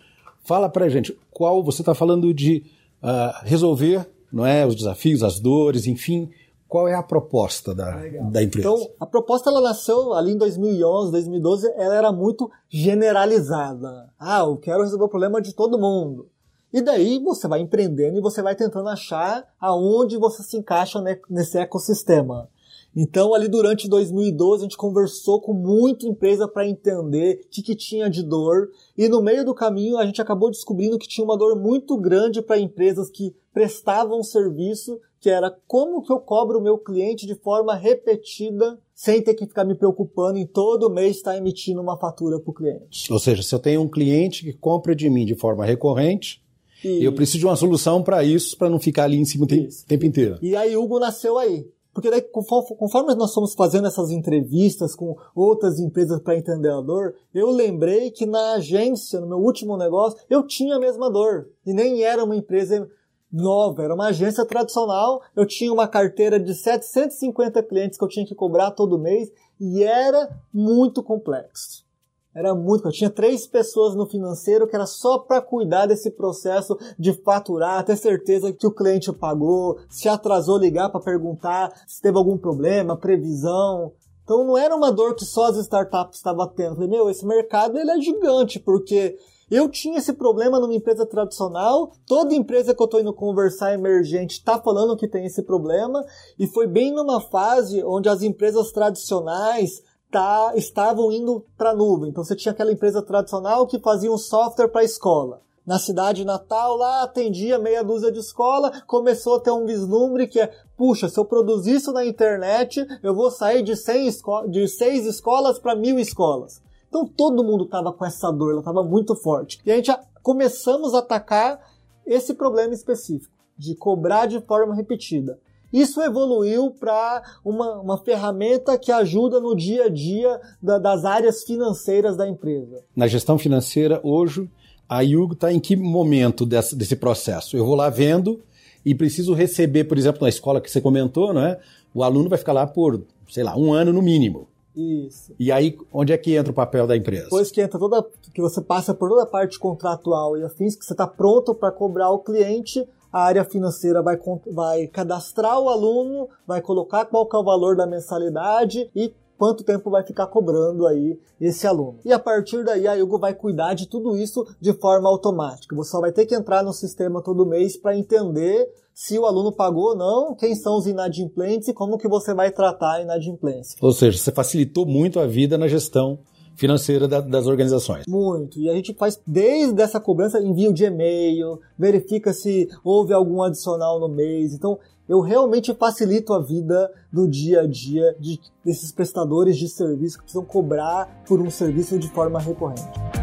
fala 0.43 0.67
para 0.67 0.87
a 0.87 0.89
gente 0.89 1.17
qual 1.31 1.63
você 1.63 1.81
está 1.81 1.95
falando 1.95 2.33
de 2.33 2.65
uh, 3.01 3.45
resolver, 3.45 4.05
não 4.29 4.45
é, 4.45 4.65
os 4.65 4.75
desafios, 4.75 5.23
as 5.23 5.39
dores, 5.39 5.87
enfim, 5.87 6.29
qual 6.71 6.87
é 6.87 6.95
a 6.95 7.03
proposta 7.03 7.75
da, 7.75 7.97
da 8.31 8.41
empresa? 8.41 8.69
Então, 8.69 8.91
a 8.97 9.05
proposta 9.05 9.49
ela 9.49 9.59
nasceu 9.59 10.13
ali 10.13 10.31
em 10.31 10.37
2011, 10.37 11.11
2012, 11.11 11.73
ela 11.75 11.97
era 11.97 12.13
muito 12.13 12.49
generalizada. 12.69 14.09
Ah, 14.17 14.39
eu 14.39 14.55
quero 14.55 14.81
resolver 14.81 15.03
o 15.03 15.09
problema 15.09 15.41
de 15.41 15.53
todo 15.53 15.77
mundo. 15.77 16.29
E 16.71 16.79
daí 16.79 17.19
você 17.19 17.45
vai 17.45 17.59
empreendendo 17.59 18.17
e 18.17 18.21
você 18.21 18.41
vai 18.41 18.55
tentando 18.55 18.87
achar 18.87 19.45
aonde 19.59 20.15
você 20.15 20.43
se 20.43 20.55
encaixa 20.55 21.03
nesse 21.29 21.57
ecossistema. 21.57 22.47
Então, 22.95 23.33
ali 23.33 23.49
durante 23.49 23.89
2012, 23.89 24.61
a 24.61 24.63
gente 24.63 24.77
conversou 24.77 25.41
com 25.41 25.51
muita 25.51 26.07
empresa 26.07 26.47
para 26.47 26.65
entender 26.65 27.41
o 27.43 27.49
que, 27.49 27.61
que, 27.61 27.75
tinha 27.75 28.09
de 28.09 28.23
dor. 28.23 28.69
E 28.97 29.09
no 29.09 29.21
meio 29.21 29.43
do 29.43 29.53
caminho, 29.53 29.97
a 29.97 30.05
gente 30.05 30.21
acabou 30.21 30.49
descobrindo 30.49 30.97
que 30.97 31.07
tinha 31.07 31.25
uma 31.25 31.37
dor 31.37 31.59
muito 31.59 31.97
grande 31.97 32.41
para 32.41 32.57
empresas 32.57 33.09
que 33.09 33.35
prestavam 33.53 34.23
serviço 34.23 34.97
que 35.21 35.29
era 35.29 35.55
como 35.67 36.01
que 36.01 36.11
eu 36.11 36.19
cobro 36.19 36.57
o 36.57 36.61
meu 36.61 36.79
cliente 36.79 37.27
de 37.27 37.35
forma 37.35 37.75
repetida 37.75 38.79
sem 38.93 39.21
ter 39.21 39.35
que 39.35 39.45
ficar 39.45 39.63
me 39.63 39.75
preocupando 39.75 40.39
em 40.39 40.47
todo 40.47 40.89
mês 40.89 41.17
estar 41.17 41.37
emitindo 41.37 41.79
uma 41.79 41.95
fatura 41.95 42.39
para 42.39 42.49
o 42.49 42.53
cliente. 42.53 43.13
Ou 43.13 43.19
seja, 43.19 43.43
se 43.43 43.53
eu 43.53 43.59
tenho 43.59 43.81
um 43.81 43.87
cliente 43.87 44.43
que 44.43 44.51
compra 44.51 44.95
de 44.95 45.07
mim 45.11 45.23
de 45.23 45.35
forma 45.35 45.63
recorrente, 45.63 46.43
e... 46.83 47.05
eu 47.05 47.13
preciso 47.13 47.37
de 47.37 47.45
uma 47.45 47.55
solução 47.55 48.01
para 48.01 48.23
isso, 48.23 48.57
para 48.57 48.69
não 48.69 48.79
ficar 48.79 49.03
ali 49.03 49.17
em 49.17 49.25
cima 49.25 49.45
o 49.45 49.47
tempo 49.47 50.05
inteiro. 50.05 50.39
E 50.41 50.55
aí 50.55 50.75
Hugo 50.75 50.99
nasceu 50.99 51.37
aí. 51.37 51.69
Porque 51.93 52.09
daí, 52.09 52.21
conforme 52.21 53.13
nós 53.15 53.33
fomos 53.33 53.53
fazendo 53.53 53.85
essas 53.85 54.11
entrevistas 54.11 54.95
com 54.95 55.17
outras 55.35 55.77
empresas 55.77 56.21
para 56.21 56.37
entender 56.37 56.71
a 56.71 56.79
dor, 56.79 57.15
eu 57.33 57.51
lembrei 57.51 58.09
que 58.09 58.25
na 58.25 58.53
agência, 58.53 59.19
no 59.19 59.27
meu 59.27 59.37
último 59.37 59.75
negócio, 59.75 60.17
eu 60.29 60.41
tinha 60.41 60.77
a 60.77 60.79
mesma 60.79 61.11
dor. 61.11 61.49
E 61.65 61.73
nem 61.73 62.01
era 62.01 62.23
uma 62.23 62.35
empresa 62.35 62.89
nova, 63.31 63.83
era 63.83 63.93
uma 63.93 64.07
agência 64.07 64.45
tradicional, 64.45 65.21
eu 65.35 65.45
tinha 65.45 65.71
uma 65.71 65.87
carteira 65.87 66.39
de 66.39 66.53
750 66.53 67.63
clientes 67.63 67.97
que 67.97 68.03
eu 68.03 68.09
tinha 68.09 68.25
que 68.25 68.35
cobrar 68.35 68.71
todo 68.71 68.99
mês 68.99 69.31
e 69.59 69.83
era 69.83 70.29
muito 70.53 71.01
complexo. 71.01 71.85
Era 72.33 72.55
muito, 72.55 72.87
eu 72.87 72.91
tinha 72.91 73.09
três 73.09 73.45
pessoas 73.45 73.93
no 73.93 74.05
financeiro 74.05 74.65
que 74.65 74.75
era 74.75 74.85
só 74.85 75.19
para 75.19 75.41
cuidar 75.41 75.85
desse 75.85 76.09
processo 76.09 76.77
de 76.97 77.11
faturar, 77.11 77.83
ter 77.83 77.97
certeza 77.97 78.53
que 78.53 78.65
o 78.65 78.71
cliente 78.71 79.11
pagou, 79.11 79.77
se 79.89 80.07
atrasou 80.07 80.57
ligar 80.57 80.89
para 80.89 81.01
perguntar 81.01 81.73
se 81.85 82.01
teve 82.01 82.17
algum 82.17 82.37
problema, 82.37 82.95
previsão. 82.95 83.91
Então 84.23 84.45
não 84.45 84.57
era 84.57 84.73
uma 84.73 84.93
dor 84.93 85.13
que 85.13 85.25
só 85.25 85.47
as 85.47 85.57
startups 85.57 86.17
estavam 86.19 86.47
tendo. 86.47 86.69
Eu 86.69 86.75
falei, 86.75 86.89
meu, 86.89 87.09
esse 87.09 87.25
mercado 87.25 87.77
ele 87.77 87.91
é 87.91 87.99
gigante, 87.99 88.61
porque 88.61 89.17
eu 89.51 89.67
tinha 89.67 89.99
esse 89.99 90.13
problema 90.13 90.61
numa 90.61 90.73
empresa 90.73 91.05
tradicional, 91.05 91.91
toda 92.07 92.33
empresa 92.33 92.73
que 92.73 92.81
eu 92.81 92.85
estou 92.85 93.01
indo 93.01 93.13
conversar 93.13 93.73
emergente 93.73 94.35
está 94.35 94.57
falando 94.57 94.95
que 94.95 95.09
tem 95.09 95.25
esse 95.25 95.43
problema, 95.43 96.01
e 96.39 96.47
foi 96.47 96.65
bem 96.65 96.93
numa 96.93 97.19
fase 97.19 97.83
onde 97.83 98.07
as 98.07 98.21
empresas 98.21 98.71
tradicionais 98.71 99.83
tá, 100.09 100.53
estavam 100.55 101.11
indo 101.11 101.45
para 101.57 101.71
a 101.71 101.75
nuvem. 101.75 102.09
Então 102.09 102.23
você 102.23 102.33
tinha 102.33 102.53
aquela 102.53 102.71
empresa 102.71 103.01
tradicional 103.01 103.67
que 103.67 103.77
fazia 103.79 104.09
um 104.09 104.17
software 104.17 104.69
para 104.69 104.85
escola. 104.85 105.41
na 105.67 105.77
cidade 105.77 106.25
natal, 106.25 106.75
lá 106.75 107.03
atendia 107.03 107.59
meia 107.59 107.83
dúzia 107.83 108.11
de 108.11 108.19
escola, 108.19 108.81
começou 108.87 109.35
a 109.35 109.39
ter 109.39 109.51
um 109.51 109.65
vislumbre 109.65 110.27
que 110.27 110.39
é, 110.39 110.51
puxa, 110.75 111.07
se 111.07 111.19
eu 111.19 111.25
produzir 111.25 111.75
isso 111.75 111.91
na 111.91 112.05
internet, 112.05 112.83
eu 113.03 113.13
vou 113.13 113.29
sair 113.29 113.61
de, 113.61 113.75
100 113.75 114.07
esco 114.07 114.47
de 114.47 114.67
seis 114.67 115.05
escolas 115.05 115.59
para 115.59 115.75
mil 115.75 115.99
escolas. 115.99 116.61
Então 116.91 117.07
todo 117.07 117.41
mundo 117.41 117.63
estava 117.63 117.93
com 117.93 118.05
essa 118.05 118.29
dor, 118.29 118.51
ela 118.51 118.59
estava 118.59 118.83
muito 118.83 119.15
forte. 119.15 119.61
E 119.65 119.71
a 119.71 119.77
gente 119.77 119.89
começamos 120.21 120.93
a 120.93 120.99
atacar 120.99 121.57
esse 122.05 122.33
problema 122.33 122.73
específico, 122.73 123.33
de 123.57 123.75
cobrar 123.75 124.25
de 124.25 124.41
forma 124.41 124.75
repetida. 124.75 125.39
Isso 125.71 126.01
evoluiu 126.01 126.71
para 126.71 127.23
uma, 127.45 127.79
uma 127.79 127.97
ferramenta 127.97 128.77
que 128.77 128.91
ajuda 128.91 129.39
no 129.39 129.55
dia 129.55 129.85
a 129.85 129.89
dia 129.89 130.37
da, 130.61 130.77
das 130.77 131.05
áreas 131.05 131.43
financeiras 131.43 132.17
da 132.17 132.27
empresa. 132.27 132.83
Na 132.93 133.07
gestão 133.07 133.37
financeira, 133.37 134.01
hoje, 134.03 134.49
a 134.89 134.99
Yugo 134.99 135.31
está 135.31 135.53
em 135.53 135.61
que 135.61 135.77
momento 135.77 136.45
desse, 136.45 136.75
desse 136.75 136.97
processo? 136.97 137.55
Eu 137.55 137.65
vou 137.65 137.75
lá 137.75 137.89
vendo 137.89 138.41
e 138.85 138.93
preciso 138.93 139.33
receber, 139.33 139.85
por 139.85 139.97
exemplo, 139.97 140.21
na 140.23 140.27
escola 140.27 140.59
que 140.59 140.69
você 140.69 140.81
comentou, 140.81 141.33
não 141.33 141.45
é? 141.45 141.57
O 141.93 142.03
aluno 142.03 142.27
vai 142.27 142.37
ficar 142.37 142.51
lá 142.51 142.67
por, 142.67 143.01
sei 143.29 143.45
lá, 143.45 143.55
um 143.55 143.71
ano 143.71 143.93
no 143.93 144.01
mínimo. 144.01 144.50
Isso. 144.75 145.33
E 145.37 145.51
aí, 145.51 145.77
onde 145.91 146.13
é 146.13 146.17
que 146.17 146.35
entra 146.35 146.51
o 146.51 146.55
papel 146.55 146.87
da 146.87 146.95
empresa? 146.95 147.25
Depois 147.25 147.51
que 147.51 147.61
entra 147.61 147.77
toda, 147.77 148.05
que 148.33 148.41
você 148.41 148.61
passa 148.61 148.93
por 148.93 149.09
toda 149.09 149.23
a 149.23 149.27
parte 149.27 149.59
contratual 149.59 150.37
e 150.37 150.43
afins, 150.43 150.75
que 150.75 150.85
você 150.85 150.93
está 150.93 151.05
pronto 151.05 151.53
para 151.53 151.71
cobrar 151.71 152.09
o 152.11 152.19
cliente, 152.19 152.87
a 153.11 153.23
área 153.23 153.43
financeira 153.43 154.01
vai, 154.01 154.17
vai 154.47 154.87
cadastrar 154.87 155.59
o 155.59 155.69
aluno, 155.69 156.29
vai 156.47 156.61
colocar 156.61 157.05
qual 157.05 157.27
é 157.33 157.37
o 157.37 157.43
valor 157.43 157.75
da 157.75 157.85
mensalidade 157.85 158.89
e 158.95 159.13
quanto 159.41 159.63
tempo 159.63 159.89
vai 159.89 160.05
ficar 160.05 160.27
cobrando 160.27 160.85
aí 160.85 161.19
esse 161.39 161.65
aluno. 161.65 161.97
E 162.05 162.13
a 162.13 162.19
partir 162.19 162.63
daí 162.63 162.87
a 162.87 162.93
Yugo 162.93 163.17
vai 163.17 163.33
cuidar 163.33 163.73
de 163.73 163.87
tudo 163.87 164.15
isso 164.15 164.45
de 164.61 164.71
forma 164.71 165.09
automática. 165.09 165.75
Você 165.75 165.89
só 165.89 165.99
vai 165.99 166.11
ter 166.11 166.27
que 166.27 166.35
entrar 166.35 166.61
no 166.63 166.71
sistema 166.71 167.23
todo 167.23 167.43
mês 167.43 167.75
para 167.75 167.97
entender 167.97 168.69
se 168.93 169.17
o 169.17 169.25
aluno 169.25 169.51
pagou 169.51 169.85
ou 169.85 169.95
não, 169.95 170.35
quem 170.35 170.53
são 170.53 170.77
os 170.77 170.85
inadimplentes 170.85 171.69
e 171.69 171.73
como 171.73 171.97
que 171.97 172.07
você 172.07 172.35
vai 172.35 172.51
tratar 172.51 172.97
a 172.97 173.01
inadimplência. 173.01 173.79
Ou 173.81 173.91
seja, 173.93 174.15
você 174.15 174.31
facilitou 174.31 174.85
muito 174.85 175.19
a 175.19 175.25
vida 175.25 175.57
na 175.57 175.67
gestão 175.67 176.19
financeira 176.55 177.07
da, 177.07 177.19
das 177.19 177.47
organizações. 177.47 178.05
Muito. 178.07 178.59
E 178.59 178.69
a 178.69 178.75
gente 178.75 178.93
faz 178.93 179.19
desde 179.25 179.81
essa 179.81 179.99
cobrança, 179.99 180.39
envio 180.39 180.71
de 180.71 180.83
e-mail, 180.83 181.59
verifica 181.79 182.31
se 182.31 182.69
houve 182.83 183.11
algum 183.11 183.41
adicional 183.41 183.99
no 183.99 184.07
mês. 184.07 184.53
Então, 184.53 184.77
eu 185.11 185.19
realmente 185.19 185.73
facilito 185.73 186.33
a 186.33 186.41
vida 186.41 186.89
do 187.11 187.27
dia 187.27 187.63
a 187.63 187.67
dia 187.67 188.15
de, 188.17 188.39
desses 188.63 188.93
prestadores 188.93 189.57
de 189.57 189.67
serviço 189.67 190.17
que 190.17 190.23
precisam 190.23 190.45
cobrar 190.45 191.21
por 191.27 191.41
um 191.41 191.49
serviço 191.49 191.99
de 191.99 192.07
forma 192.07 192.39
recorrente. 192.39 193.20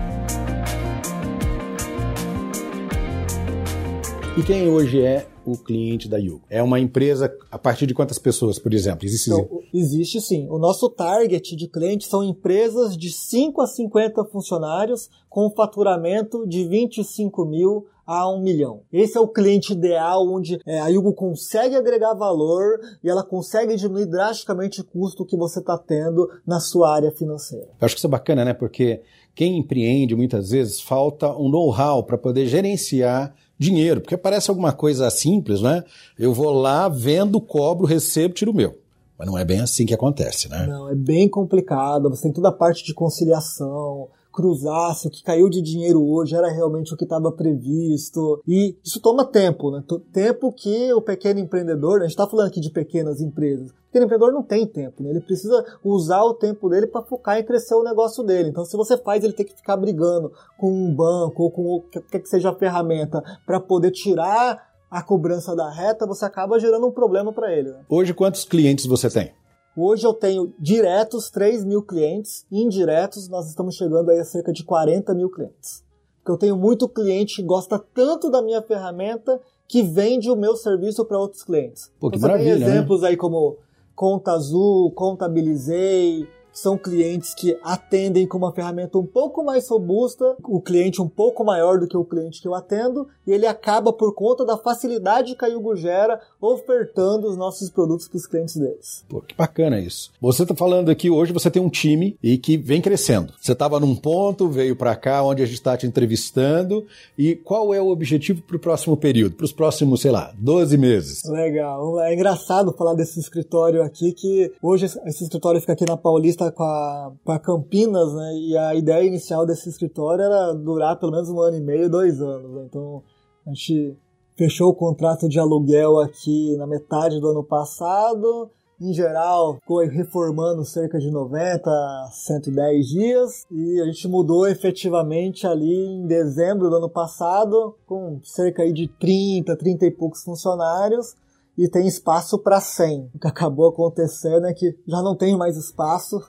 E 4.38 4.42
quem 4.44 4.68
hoje 4.68 5.02
é 5.02 5.26
o 5.44 5.58
cliente 5.58 6.08
da 6.08 6.16
Yugo? 6.16 6.44
É 6.48 6.62
uma 6.62 6.78
empresa 6.78 7.28
a 7.50 7.58
partir 7.58 7.86
de 7.86 7.92
quantas 7.92 8.20
pessoas, 8.20 8.56
por 8.56 8.72
exemplo? 8.72 9.04
Existe, 9.04 9.32
então, 9.32 9.48
existe 9.74 10.20
sim. 10.20 10.46
O 10.48 10.60
nosso 10.60 10.88
target 10.88 11.56
de 11.56 11.66
clientes 11.66 12.06
são 12.06 12.22
empresas 12.22 12.96
de 12.96 13.10
5 13.10 13.60
a 13.60 13.66
50 13.66 14.24
funcionários 14.26 15.10
com 15.28 15.50
faturamento 15.50 16.46
de 16.46 16.68
25 16.68 17.44
mil 17.46 17.86
a 18.06 18.30
um 18.30 18.40
milhão. 18.40 18.82
Esse 18.92 19.18
é 19.18 19.20
o 19.20 19.26
cliente 19.26 19.72
ideal 19.72 20.24
onde 20.32 20.60
é, 20.64 20.78
a 20.78 20.86
Yugo 20.86 21.12
consegue 21.14 21.74
agregar 21.74 22.14
valor 22.14 22.78
e 23.02 23.10
ela 23.10 23.24
consegue 23.24 23.74
diminuir 23.74 24.06
drasticamente 24.06 24.82
o 24.82 24.84
custo 24.84 25.26
que 25.26 25.36
você 25.36 25.58
está 25.58 25.76
tendo 25.76 26.30
na 26.46 26.60
sua 26.60 26.94
área 26.94 27.10
financeira. 27.10 27.66
Eu 27.80 27.84
acho 27.84 27.96
que 27.96 27.98
isso 27.98 28.06
é 28.06 28.10
bacana, 28.10 28.44
né? 28.44 28.54
Porque 28.54 29.02
quem 29.34 29.58
empreende 29.58 30.14
muitas 30.14 30.50
vezes 30.50 30.80
falta 30.80 31.28
um 31.36 31.50
know-how 31.50 32.04
para 32.04 32.16
poder 32.16 32.46
gerenciar 32.46 33.34
dinheiro, 33.58 34.00
porque 34.00 34.16
parece 34.16 34.50
alguma 34.50 34.72
coisa 34.72 35.10
simples, 35.10 35.60
né? 35.60 35.84
Eu 36.18 36.32
vou 36.32 36.52
lá, 36.52 36.88
vendo, 36.88 37.40
cobro, 37.40 37.86
recebo, 37.86 38.34
tiro 38.34 38.52
o 38.52 38.54
meu. 38.54 38.78
Mas 39.18 39.26
não 39.26 39.36
é 39.36 39.44
bem 39.44 39.60
assim 39.60 39.84
que 39.84 39.92
acontece, 39.92 40.48
né? 40.48 40.66
Não, 40.66 40.88
é 40.88 40.94
bem 40.94 41.28
complicado. 41.28 42.08
Você 42.08 42.22
tem 42.22 42.32
toda 42.32 42.50
a 42.50 42.52
parte 42.52 42.84
de 42.84 42.94
conciliação, 42.94 44.08
cruzar 44.38 44.94
se 44.94 45.08
o 45.08 45.10
que 45.10 45.24
caiu 45.24 45.50
de 45.50 45.60
dinheiro 45.60 46.00
hoje 46.08 46.36
era 46.36 46.48
realmente 46.48 46.94
o 46.94 46.96
que 46.96 47.02
estava 47.02 47.32
previsto. 47.32 48.40
E 48.46 48.76
isso 48.84 49.00
toma 49.00 49.24
tempo, 49.24 49.72
né? 49.72 49.82
Tempo 50.12 50.52
que 50.52 50.92
o 50.92 51.02
pequeno 51.02 51.40
empreendedor, 51.40 51.98
a 51.98 52.02
gente 52.02 52.10
está 52.10 52.24
falando 52.24 52.46
aqui 52.46 52.60
de 52.60 52.70
pequenas 52.70 53.20
empresas, 53.20 53.70
o 53.70 53.74
pequeno 53.88 54.04
empreendedor 54.04 54.32
não 54.32 54.44
tem 54.44 54.64
tempo, 54.64 55.02
né? 55.02 55.10
Ele 55.10 55.20
precisa 55.20 55.64
usar 55.82 56.22
o 56.22 56.34
tempo 56.34 56.68
dele 56.68 56.86
para 56.86 57.02
focar 57.02 57.36
em 57.36 57.42
crescer 57.42 57.74
o 57.74 57.82
negócio 57.82 58.22
dele. 58.22 58.50
Então, 58.50 58.64
se 58.64 58.76
você 58.76 58.96
faz 58.96 59.24
ele 59.24 59.32
ter 59.32 59.42
que 59.42 59.56
ficar 59.56 59.76
brigando 59.76 60.30
com 60.56 60.70
um 60.70 60.94
banco 60.94 61.42
ou 61.42 61.50
com 61.50 61.62
o 61.62 61.80
que 61.80 62.20
que 62.20 62.28
seja 62.28 62.50
a 62.50 62.54
ferramenta 62.54 63.20
para 63.44 63.58
poder 63.58 63.90
tirar 63.90 64.68
a 64.88 65.02
cobrança 65.02 65.56
da 65.56 65.68
reta, 65.68 66.06
você 66.06 66.24
acaba 66.24 66.60
gerando 66.60 66.86
um 66.86 66.92
problema 66.92 67.32
para 67.32 67.52
ele. 67.52 67.70
Né? 67.70 67.80
Hoje, 67.88 68.14
quantos 68.14 68.44
clientes 68.44 68.86
você 68.86 69.10
tem? 69.10 69.32
Hoje 69.80 70.04
eu 70.04 70.12
tenho 70.12 70.52
diretos 70.58 71.30
3 71.30 71.64
mil 71.64 71.82
clientes, 71.82 72.44
indiretos 72.50 73.28
nós 73.28 73.48
estamos 73.48 73.76
chegando 73.76 74.10
aí 74.10 74.18
a 74.18 74.24
cerca 74.24 74.52
de 74.52 74.64
40 74.64 75.14
mil 75.14 75.30
clientes. 75.30 75.84
Porque 76.18 76.32
eu 76.32 76.36
tenho 76.36 76.56
muito 76.56 76.88
cliente 76.88 77.36
que 77.36 77.42
gosta 77.44 77.78
tanto 77.78 78.28
da 78.28 78.42
minha 78.42 78.60
ferramenta 78.60 79.40
que 79.68 79.80
vende 79.84 80.28
o 80.30 80.34
meu 80.34 80.56
serviço 80.56 81.04
para 81.04 81.16
outros 81.16 81.44
clientes. 81.44 81.92
Pô, 82.00 82.10
que 82.10 82.16
então, 82.16 82.28
maravilha, 82.28 82.56
tem 82.56 82.64
né? 82.64 82.70
exemplos 82.72 83.02
né? 83.02 83.10
aí 83.10 83.16
como 83.16 83.56
Conta 83.94 84.32
Azul, 84.32 84.90
Contabilizei, 84.90 86.26
são 86.60 86.76
clientes 86.76 87.34
que 87.34 87.56
atendem 87.62 88.26
com 88.26 88.38
uma 88.38 88.52
ferramenta 88.52 88.98
um 88.98 89.06
pouco 89.06 89.44
mais 89.44 89.68
robusta, 89.68 90.36
o 90.44 90.60
cliente 90.60 91.00
um 91.00 91.08
pouco 91.08 91.44
maior 91.44 91.78
do 91.78 91.86
que 91.86 91.96
o 91.96 92.04
cliente 92.04 92.42
que 92.42 92.48
eu 92.48 92.54
atendo, 92.54 93.06
e 93.26 93.32
ele 93.32 93.46
acaba, 93.46 93.92
por 93.92 94.14
conta 94.14 94.44
da 94.44 94.56
facilidade 94.56 95.36
que 95.36 95.44
a 95.44 95.48
Yugo 95.48 95.76
gera, 95.76 96.20
ofertando 96.40 97.28
os 97.28 97.36
nossos 97.36 97.70
produtos 97.70 98.08
para 98.08 98.16
os 98.16 98.26
clientes 98.26 98.56
deles. 98.56 99.04
Pô, 99.08 99.20
que 99.20 99.34
bacana 99.34 99.78
isso. 99.78 100.10
Você 100.20 100.42
está 100.42 100.54
falando 100.54 100.90
aqui 100.90 101.10
hoje, 101.10 101.32
você 101.32 101.50
tem 101.50 101.62
um 101.62 101.70
time 101.70 102.16
e 102.22 102.38
que 102.38 102.56
vem 102.56 102.80
crescendo. 102.80 103.32
Você 103.40 103.52
estava 103.52 103.78
num 103.78 103.94
ponto, 103.94 104.48
veio 104.48 104.74
para 104.74 104.96
cá, 104.96 105.22
onde 105.22 105.42
a 105.42 105.46
gente 105.46 105.56
está 105.56 105.76
te 105.76 105.86
entrevistando, 105.86 106.84
e 107.16 107.36
qual 107.36 107.72
é 107.72 107.80
o 107.80 107.88
objetivo 107.88 108.42
para 108.42 108.56
o 108.56 108.60
próximo 108.60 108.96
período, 108.96 109.36
para 109.36 109.44
os 109.44 109.52
próximos, 109.52 110.00
sei 110.00 110.10
lá, 110.10 110.32
12 110.36 110.76
meses? 110.76 111.22
Legal. 111.24 112.00
É 112.00 112.12
engraçado 112.12 112.72
falar 112.72 112.94
desse 112.94 113.20
escritório 113.20 113.82
aqui, 113.82 114.12
que 114.12 114.52
hoje 114.60 114.86
esse 114.86 115.24
escritório 115.24 115.60
fica 115.60 115.72
aqui 115.72 115.84
na 115.86 115.96
Paulista 115.96 116.47
com 116.50 116.62
a, 116.62 117.12
com 117.24 117.32
a 117.32 117.38
Campinas, 117.38 118.12
né? 118.14 118.34
E 118.34 118.56
a 118.56 118.74
ideia 118.74 119.06
inicial 119.06 119.46
desse 119.46 119.68
escritório 119.68 120.22
era 120.22 120.52
durar 120.52 120.98
pelo 120.98 121.12
menos 121.12 121.28
um 121.28 121.40
ano 121.40 121.56
e 121.56 121.60
meio, 121.60 121.90
dois 121.90 122.20
anos. 122.20 122.50
Né? 122.52 122.64
Então 122.68 123.02
a 123.46 123.50
gente 123.50 123.96
fechou 124.36 124.70
o 124.70 124.74
contrato 124.74 125.28
de 125.28 125.38
aluguel 125.38 125.98
aqui 125.98 126.56
na 126.56 126.66
metade 126.66 127.20
do 127.20 127.28
ano 127.28 127.42
passado. 127.42 128.50
Em 128.80 128.92
geral, 128.92 129.56
ficou 129.56 129.78
reformando 129.78 130.64
cerca 130.64 131.00
de 131.00 131.10
90 131.10 131.68
a 131.68 132.10
110 132.12 132.86
dias 132.86 133.44
e 133.50 133.80
a 133.80 133.86
gente 133.86 134.06
mudou 134.06 134.46
efetivamente 134.46 135.46
ali 135.46 135.86
em 135.86 136.06
dezembro 136.06 136.70
do 136.70 136.76
ano 136.76 136.88
passado, 136.88 137.74
com 137.86 138.20
cerca 138.22 138.72
de 138.72 138.86
30, 138.86 139.56
30 139.56 139.86
e 139.86 139.90
poucos 139.90 140.22
funcionários 140.22 141.16
e 141.58 141.68
tem 141.68 141.86
espaço 141.86 142.38
para 142.38 142.60
100. 142.60 143.10
O 143.14 143.18
que 143.18 143.26
acabou 143.26 143.68
acontecendo 143.68 144.46
é 144.46 144.54
que 144.54 144.78
já 144.86 145.02
não 145.02 145.14
tem 145.16 145.36
mais 145.36 145.56
espaço 145.56 146.20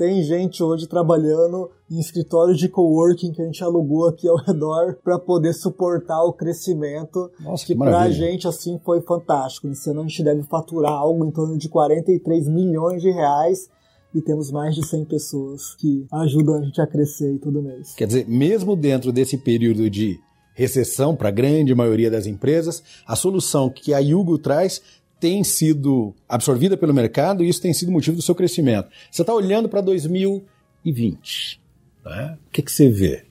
tem 0.00 0.22
gente 0.22 0.62
hoje 0.62 0.86
trabalhando 0.86 1.70
em 1.90 2.00
escritórios 2.00 2.58
de 2.58 2.70
coworking 2.70 3.32
que 3.32 3.42
a 3.42 3.44
gente 3.44 3.62
alugou 3.62 4.08
aqui 4.08 4.26
ao 4.26 4.38
redor 4.42 4.96
para 5.04 5.18
poder 5.18 5.52
suportar 5.52 6.24
o 6.24 6.32
crescimento. 6.32 7.30
Nossa, 7.38 7.66
que, 7.66 7.74
que 7.74 7.78
para 7.78 8.00
a 8.00 8.10
gente 8.10 8.48
assim 8.48 8.80
foi 8.82 9.02
fantástico. 9.02 9.68
Esse 9.68 9.90
ano 9.90 10.00
a 10.00 10.04
gente 10.04 10.24
deve 10.24 10.42
faturar 10.44 10.92
algo 10.92 11.22
em 11.26 11.30
torno 11.30 11.58
de 11.58 11.68
43 11.68 12.48
milhões 12.48 13.02
de 13.02 13.10
reais 13.10 13.68
e 14.14 14.22
temos 14.22 14.50
mais 14.50 14.74
de 14.74 14.86
100 14.86 15.04
pessoas 15.04 15.74
que 15.74 16.06
ajudam 16.10 16.54
a 16.54 16.62
gente 16.62 16.80
a 16.80 16.86
crescer 16.86 17.38
todo 17.38 17.62
mês. 17.62 17.92
Quer 17.92 18.06
dizer, 18.06 18.26
mesmo 18.26 18.74
dentro 18.74 19.12
desse 19.12 19.36
período 19.36 19.90
de 19.90 20.18
recessão 20.54 21.16
para 21.16 21.28
a 21.28 21.32
grande 21.32 21.74
maioria 21.74 22.10
das 22.10 22.26
empresas, 22.26 22.82
a 23.06 23.16
solução 23.16 23.70
que 23.70 23.94
a 23.94 23.98
Yugo 23.98 24.38
traz 24.38 24.82
tem 25.18 25.44
sido 25.44 26.14
absorvida 26.28 26.76
pelo 26.76 26.94
mercado 26.94 27.44
e 27.44 27.48
isso 27.48 27.60
tem 27.60 27.74
sido 27.74 27.92
motivo 27.92 28.16
do 28.16 28.22
seu 28.22 28.34
crescimento. 28.34 28.88
Você 29.10 29.22
está 29.22 29.34
olhando 29.34 29.68
para 29.68 29.82
2020. 29.82 31.60
Né? 32.04 32.38
O 32.46 32.50
que, 32.50 32.62
que 32.62 32.72
você 32.72 32.88
vê 32.88 33.24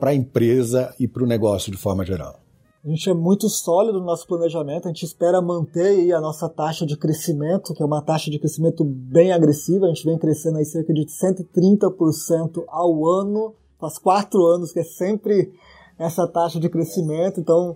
para 0.00 0.10
a 0.10 0.14
empresa 0.14 0.94
e 0.98 1.06
para 1.06 1.22
o 1.22 1.26
negócio 1.26 1.70
de 1.70 1.78
forma 1.78 2.04
geral? 2.04 2.40
A 2.82 2.88
gente 2.88 3.10
é 3.10 3.14
muito 3.14 3.46
sólido 3.48 4.00
no 4.00 4.06
nosso 4.06 4.26
planejamento, 4.26 4.86
a 4.86 4.88
gente 4.88 5.04
espera 5.04 5.42
manter 5.42 6.10
a 6.14 6.20
nossa 6.20 6.48
taxa 6.48 6.86
de 6.86 6.96
crescimento, 6.96 7.74
que 7.74 7.82
é 7.82 7.86
uma 7.86 8.00
taxa 8.00 8.30
de 8.30 8.38
crescimento 8.38 8.82
bem 8.82 9.32
agressiva, 9.32 9.84
a 9.84 9.88
gente 9.90 10.04
vem 10.04 10.18
crescendo 10.18 10.56
aí 10.56 10.64
cerca 10.64 10.92
de 10.94 11.04
130% 11.04 12.64
ao 12.66 13.06
ano, 13.06 13.54
faz 13.78 13.98
quatro 13.98 14.46
anos 14.46 14.72
que 14.72 14.80
é 14.80 14.84
sempre 14.84 15.52
essa 16.00 16.26
taxa 16.26 16.58
de 16.58 16.68
crescimento, 16.68 17.40
então 17.40 17.74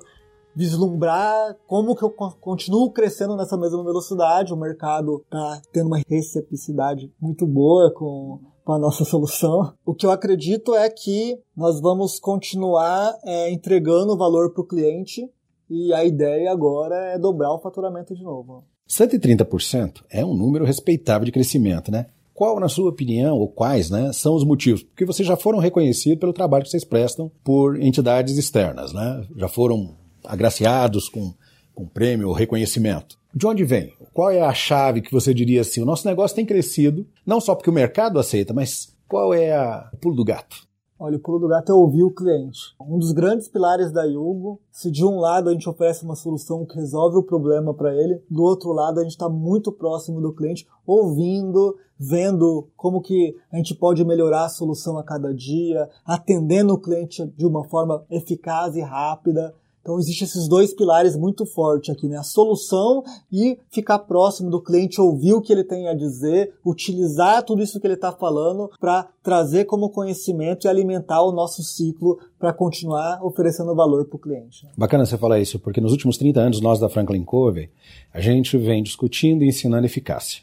vislumbrar 0.57 1.57
como 1.67 1.95
que 1.95 2.03
eu 2.03 2.11
continuo 2.11 2.91
crescendo 2.91 3.37
nessa 3.37 3.57
mesma 3.57 3.85
velocidade. 3.85 4.53
O 4.53 4.57
mercado 4.57 5.23
está 5.25 5.61
tendo 5.73 5.89
uma 5.89 6.01
receptividade 6.09 7.13
muito 7.21 7.47
boa 7.47 7.93
com 7.93 8.41
para 8.65 8.77
a 8.77 8.79
nossa 8.79 9.05
solução. 9.05 9.75
O 9.85 9.95
que 9.95 10.07
eu 10.07 10.11
acredito 10.11 10.75
é 10.75 10.89
que 10.89 11.39
nós 11.55 11.81
vamos 11.81 12.19
continuar 12.19 13.15
é, 13.25 13.53
entregando 13.53 14.17
valor 14.17 14.55
para 14.55 14.63
o 14.63 14.67
cliente 14.67 15.29
e 15.69 15.93
a 15.93 16.03
ideia 16.05 16.51
agora 16.51 16.95
é 17.13 17.19
dobrar 17.19 17.53
o 17.53 17.61
faturamento 17.61 18.15
de 18.15 18.23
novo. 18.23 18.65
130% 18.89 20.03
é 20.11 20.25
um 20.25 20.35
número 20.35 20.65
respeitável 20.65 21.25
de 21.27 21.33
crescimento, 21.33 21.91
né? 21.91 22.07
Qual, 22.35 22.59
na 22.59 22.69
sua 22.69 22.91
opinião, 22.91 23.39
ou 23.39 23.49
quais, 23.49 23.91
né, 23.91 24.13
são 24.13 24.35
os 24.35 24.45
motivos? 24.45 24.83
Porque 24.83 25.05
vocês 25.05 25.27
já 25.27 25.37
foram 25.37 25.61
reconhecidos 25.61 26.19
pelo 26.19 26.33
trabalho 26.33 26.65
que 26.65 26.71
vocês 26.71 26.85
prestam 26.85 27.31
por 27.45 27.81
entidades 27.81 28.37
externas, 28.37 28.93
né? 28.93 29.25
Já 29.37 29.47
foram 29.47 29.97
agraciados 30.25 31.09
com, 31.09 31.33
com 31.73 31.87
prêmio 31.87 32.29
ou 32.29 32.35
reconhecimento. 32.35 33.17
De 33.33 33.47
onde 33.47 33.65
vem? 33.65 33.93
Qual 34.13 34.31
é 34.31 34.41
a 34.41 34.53
chave 34.53 35.01
que 35.01 35.13
você 35.13 35.33
diria 35.33 35.61
assim? 35.61 35.81
O 35.81 35.87
nosso 35.87 36.07
negócio 36.09 36.35
tem 36.35 36.45
crescido, 36.45 37.07
não 37.25 37.41
só 37.41 37.55
porque 37.55 37.71
o 37.71 37.73
mercado 37.73 38.19
aceita, 38.19 38.53
mas 38.53 38.95
qual 39.09 39.33
é 39.33 39.53
a 39.53 39.91
pulo 40.01 40.17
do 40.17 40.25
gato? 40.25 40.67
Olha, 40.97 41.17
o 41.17 41.21
pulo 41.21 41.41
do 41.41 41.49
gato 41.49 41.73
é 41.73 41.75
ouvir 41.75 42.05
o 42.05 42.15
cliente. 42.15 42.61
Um 42.81 42.99
dos 42.99 43.11
grandes 43.11 43.49
pilares 43.49 43.91
da 43.91 44.05
Yugo, 44.05 44.61
se 44.71 44.93
de 44.93 45.05
um 45.05 45.19
lado 45.19 45.51
a 45.51 45.53
gente 45.53 45.69
oferece 45.69 46.05
uma 46.05 46.15
solução 46.15 46.65
que 46.65 46.77
resolve 46.77 47.19
o 47.19 47.23
problema 47.23 47.75
para 47.75 47.93
ele, 47.93 48.23
do 48.31 48.45
outro 48.45 48.71
lado 48.73 49.01
a 49.01 49.03
gente 49.03 49.13
está 49.13 49.29
muito 49.29 49.73
próximo 49.73 50.21
do 50.21 50.33
cliente, 50.33 50.67
ouvindo, 50.87 51.77
vendo 51.99 52.69
como 52.77 53.01
que 53.01 53.37
a 53.53 53.57
gente 53.57 53.75
pode 53.75 54.05
melhorar 54.05 54.45
a 54.45 54.49
solução 54.49 54.97
a 54.97 55.03
cada 55.03 55.35
dia, 55.35 55.91
atendendo 56.07 56.75
o 56.75 56.81
cliente 56.81 57.27
de 57.27 57.45
uma 57.45 57.65
forma 57.65 58.05
eficaz 58.09 58.77
e 58.77 58.81
rápida. 58.81 59.53
Então 59.85 59.99
existem 59.99 60.25
esses 60.25 60.49
dois 60.49 60.73
pilares 60.73 61.15
muito 61.15 61.45
fortes 61.45 61.95
aqui, 61.95 62.09
né? 62.09 62.17
A 62.17 62.23
solução 62.23 63.05
e 63.31 63.59
ficar 63.71 63.99
próximo 63.99 64.49
do 64.49 64.63
cliente, 64.63 64.99
ouvir 64.99 65.35
o 65.35 65.43
que 65.43 65.53
ele 65.53 65.63
tem 65.63 65.89
a 65.89 65.95
dizer, 65.95 66.55
utilizar 66.65 67.43
tudo 67.43 67.63
isso 67.63 67.79
que 67.79 67.87
ele 67.87 67.93
está 67.93 68.11
falando 68.11 68.71
para 68.81 69.07
trazer 69.23 69.67
como 69.67 69.91
conhecimento 69.91 70.67
e 70.67 70.69
alimentar 70.69 71.23
o 71.23 71.33
nosso 71.33 71.63
ciclo 71.63 72.19
para 72.39 72.51
continuar 72.51 73.23
oferecendo 73.23 73.75
valor 73.75 74.07
para 74.07 74.17
o 74.17 74.19
cliente. 74.19 74.67
Bacana 74.75 75.05
você 75.05 75.19
falar 75.19 75.39
isso, 75.39 75.59
porque 75.59 75.83
nos 75.83 75.93
últimos 75.93 76.17
30 76.17 76.41
anos 76.41 76.61
nós 76.63 76.81
da 76.81 76.89
Franklin 76.89 77.23
Covey, 77.23 77.69
a 78.11 78.23
gente 78.23 78.57
vem 78.57 78.83
discutindo 78.83 79.45
e 79.45 79.49
ensinando 79.49 79.85
eficácia. 79.85 80.43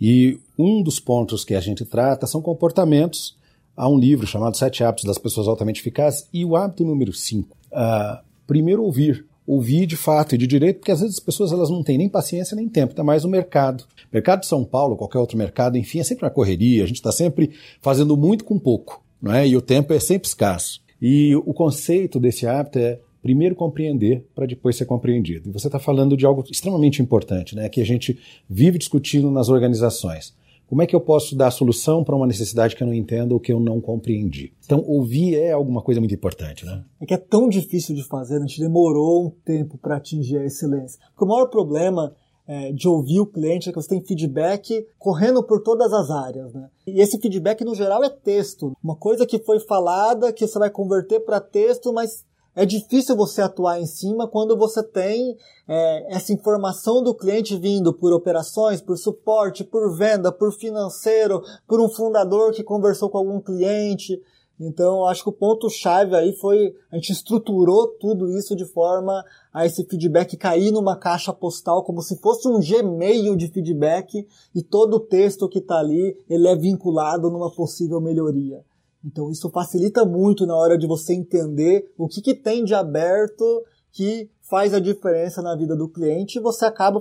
E 0.00 0.38
um 0.56 0.80
dos 0.80 1.00
pontos 1.00 1.44
que 1.44 1.56
a 1.56 1.60
gente 1.60 1.84
trata 1.84 2.24
são 2.24 2.40
comportamentos. 2.40 3.36
Há 3.76 3.88
um 3.88 3.98
livro 3.98 4.28
chamado 4.28 4.56
Sete 4.56 4.84
Hábitos 4.84 5.06
das 5.06 5.18
Pessoas 5.18 5.48
Altamente 5.48 5.80
Eficazes 5.80 6.28
e 6.32 6.44
o 6.44 6.54
hábito 6.54 6.84
número 6.84 7.12
5. 7.12 7.56
Uh, 7.72 8.25
primeiro 8.46 8.82
ouvir. 8.82 9.24
Ouvir 9.46 9.86
de 9.86 9.96
fato 9.96 10.34
e 10.34 10.38
de 10.38 10.46
direito, 10.46 10.80
porque 10.80 10.90
às 10.90 11.00
vezes 11.00 11.18
as 11.18 11.24
pessoas 11.24 11.52
elas 11.52 11.70
não 11.70 11.80
têm 11.80 11.96
nem 11.96 12.08
paciência 12.08 12.56
nem 12.56 12.68
tempo, 12.68 12.92
ainda 12.92 13.04
mais 13.04 13.22
no 13.22 13.30
mercado. 13.30 13.84
Mercado 14.12 14.40
de 14.40 14.46
São 14.46 14.64
Paulo, 14.64 14.96
qualquer 14.96 15.18
outro 15.18 15.38
mercado, 15.38 15.78
enfim, 15.78 16.00
é 16.00 16.02
sempre 16.02 16.24
uma 16.24 16.30
correria, 16.32 16.82
a 16.82 16.86
gente 16.86 16.96
está 16.96 17.12
sempre 17.12 17.52
fazendo 17.80 18.16
muito 18.16 18.44
com 18.44 18.58
pouco, 18.58 19.04
não 19.22 19.32
é? 19.32 19.46
e 19.46 19.56
o 19.56 19.62
tempo 19.62 19.92
é 19.92 20.00
sempre 20.00 20.26
escasso. 20.26 20.82
E 21.00 21.36
o 21.36 21.54
conceito 21.54 22.18
desse 22.18 22.44
hábito 22.44 22.80
é 22.80 22.98
primeiro 23.22 23.54
compreender 23.54 24.24
para 24.34 24.46
depois 24.46 24.76
ser 24.76 24.84
compreendido. 24.84 25.48
E 25.48 25.52
você 25.52 25.68
está 25.68 25.78
falando 25.78 26.16
de 26.16 26.26
algo 26.26 26.44
extremamente 26.50 27.02
importante, 27.02 27.54
né? 27.54 27.68
que 27.68 27.80
a 27.80 27.86
gente 27.86 28.18
vive 28.48 28.78
discutindo 28.78 29.30
nas 29.30 29.48
organizações. 29.48 30.34
Como 30.68 30.82
é 30.82 30.86
que 30.86 30.96
eu 30.96 31.00
posso 31.00 31.36
dar 31.36 31.50
solução 31.50 32.02
para 32.02 32.16
uma 32.16 32.26
necessidade 32.26 32.74
que 32.74 32.82
eu 32.82 32.86
não 32.86 32.94
entendo 32.94 33.32
ou 33.32 33.40
que 33.40 33.52
eu 33.52 33.60
não 33.60 33.80
compreendi? 33.80 34.52
Então, 34.64 34.82
ouvir 34.86 35.36
é 35.36 35.52
alguma 35.52 35.80
coisa 35.80 36.00
muito 36.00 36.14
importante, 36.14 36.66
né? 36.66 36.84
É 37.00 37.06
que 37.06 37.14
é 37.14 37.18
tão 37.18 37.48
difícil 37.48 37.94
de 37.94 38.02
fazer, 38.02 38.36
a 38.36 38.40
gente 38.40 38.60
demorou 38.60 39.26
um 39.26 39.30
tempo 39.30 39.78
para 39.78 39.96
atingir 39.96 40.38
a 40.38 40.44
excelência. 40.44 40.98
Porque 41.10 41.24
o 41.24 41.28
maior 41.28 41.46
problema 41.46 42.14
é, 42.48 42.72
de 42.72 42.88
ouvir 42.88 43.20
o 43.20 43.26
cliente 43.26 43.68
é 43.68 43.72
que 43.72 43.80
você 43.80 43.88
tem 43.88 44.00
feedback 44.00 44.86
correndo 44.98 45.42
por 45.42 45.62
todas 45.62 45.92
as 45.92 46.10
áreas, 46.10 46.52
né? 46.52 46.68
E 46.86 47.00
esse 47.00 47.18
feedback, 47.18 47.64
no 47.64 47.74
geral, 47.74 48.02
é 48.04 48.08
texto. 48.10 48.76
Uma 48.82 48.96
coisa 48.96 49.26
que 49.26 49.38
foi 49.38 49.60
falada, 49.60 50.32
que 50.32 50.46
você 50.46 50.58
vai 50.58 50.70
converter 50.70 51.20
para 51.20 51.40
texto, 51.40 51.92
mas 51.92 52.24
é 52.56 52.64
difícil 52.64 53.14
você 53.14 53.42
atuar 53.42 53.78
em 53.78 53.86
cima 53.86 54.26
quando 54.26 54.56
você 54.56 54.82
tem 54.82 55.36
é, 55.68 56.16
essa 56.16 56.32
informação 56.32 57.02
do 57.02 57.14
cliente 57.14 57.54
vindo 57.54 57.92
por 57.92 58.14
operações, 58.14 58.80
por 58.80 58.96
suporte, 58.96 59.62
por 59.62 59.94
venda, 59.94 60.32
por 60.32 60.50
financeiro, 60.52 61.42
por 61.68 61.82
um 61.82 61.88
fundador 61.90 62.52
que 62.52 62.64
conversou 62.64 63.10
com 63.10 63.18
algum 63.18 63.40
cliente. 63.42 64.18
Então, 64.58 65.04
acho 65.04 65.22
que 65.22 65.28
o 65.28 65.34
ponto-chave 65.34 66.16
aí 66.16 66.32
foi 66.32 66.74
a 66.90 66.96
gente 66.96 67.12
estruturou 67.12 67.88
tudo 68.00 68.30
isso 68.30 68.56
de 68.56 68.64
forma 68.64 69.22
a 69.52 69.66
esse 69.66 69.84
feedback 69.84 70.34
cair 70.34 70.72
numa 70.72 70.96
caixa 70.96 71.34
postal 71.34 71.84
como 71.84 72.00
se 72.00 72.16
fosse 72.22 72.48
um 72.48 72.58
Gmail 72.58 73.36
de 73.36 73.48
feedback 73.48 74.26
e 74.54 74.62
todo 74.62 74.94
o 74.94 75.00
texto 75.00 75.46
que 75.46 75.58
está 75.58 75.78
ali 75.78 76.16
ele 76.26 76.48
é 76.48 76.56
vinculado 76.56 77.30
numa 77.30 77.54
possível 77.54 78.00
melhoria. 78.00 78.64
Então 79.06 79.30
isso 79.30 79.48
facilita 79.50 80.04
muito 80.04 80.44
na 80.44 80.56
hora 80.56 80.76
de 80.76 80.86
você 80.86 81.14
entender 81.14 81.92
o 81.96 82.08
que, 82.08 82.20
que 82.20 82.34
tem 82.34 82.64
de 82.64 82.74
aberto 82.74 83.64
que 83.92 84.28
faz 84.42 84.74
a 84.74 84.80
diferença 84.80 85.40
na 85.40 85.54
vida 85.54 85.76
do 85.76 85.88
cliente 85.88 86.38
e 86.38 86.42
você 86.42 86.64
acaba 86.64 87.00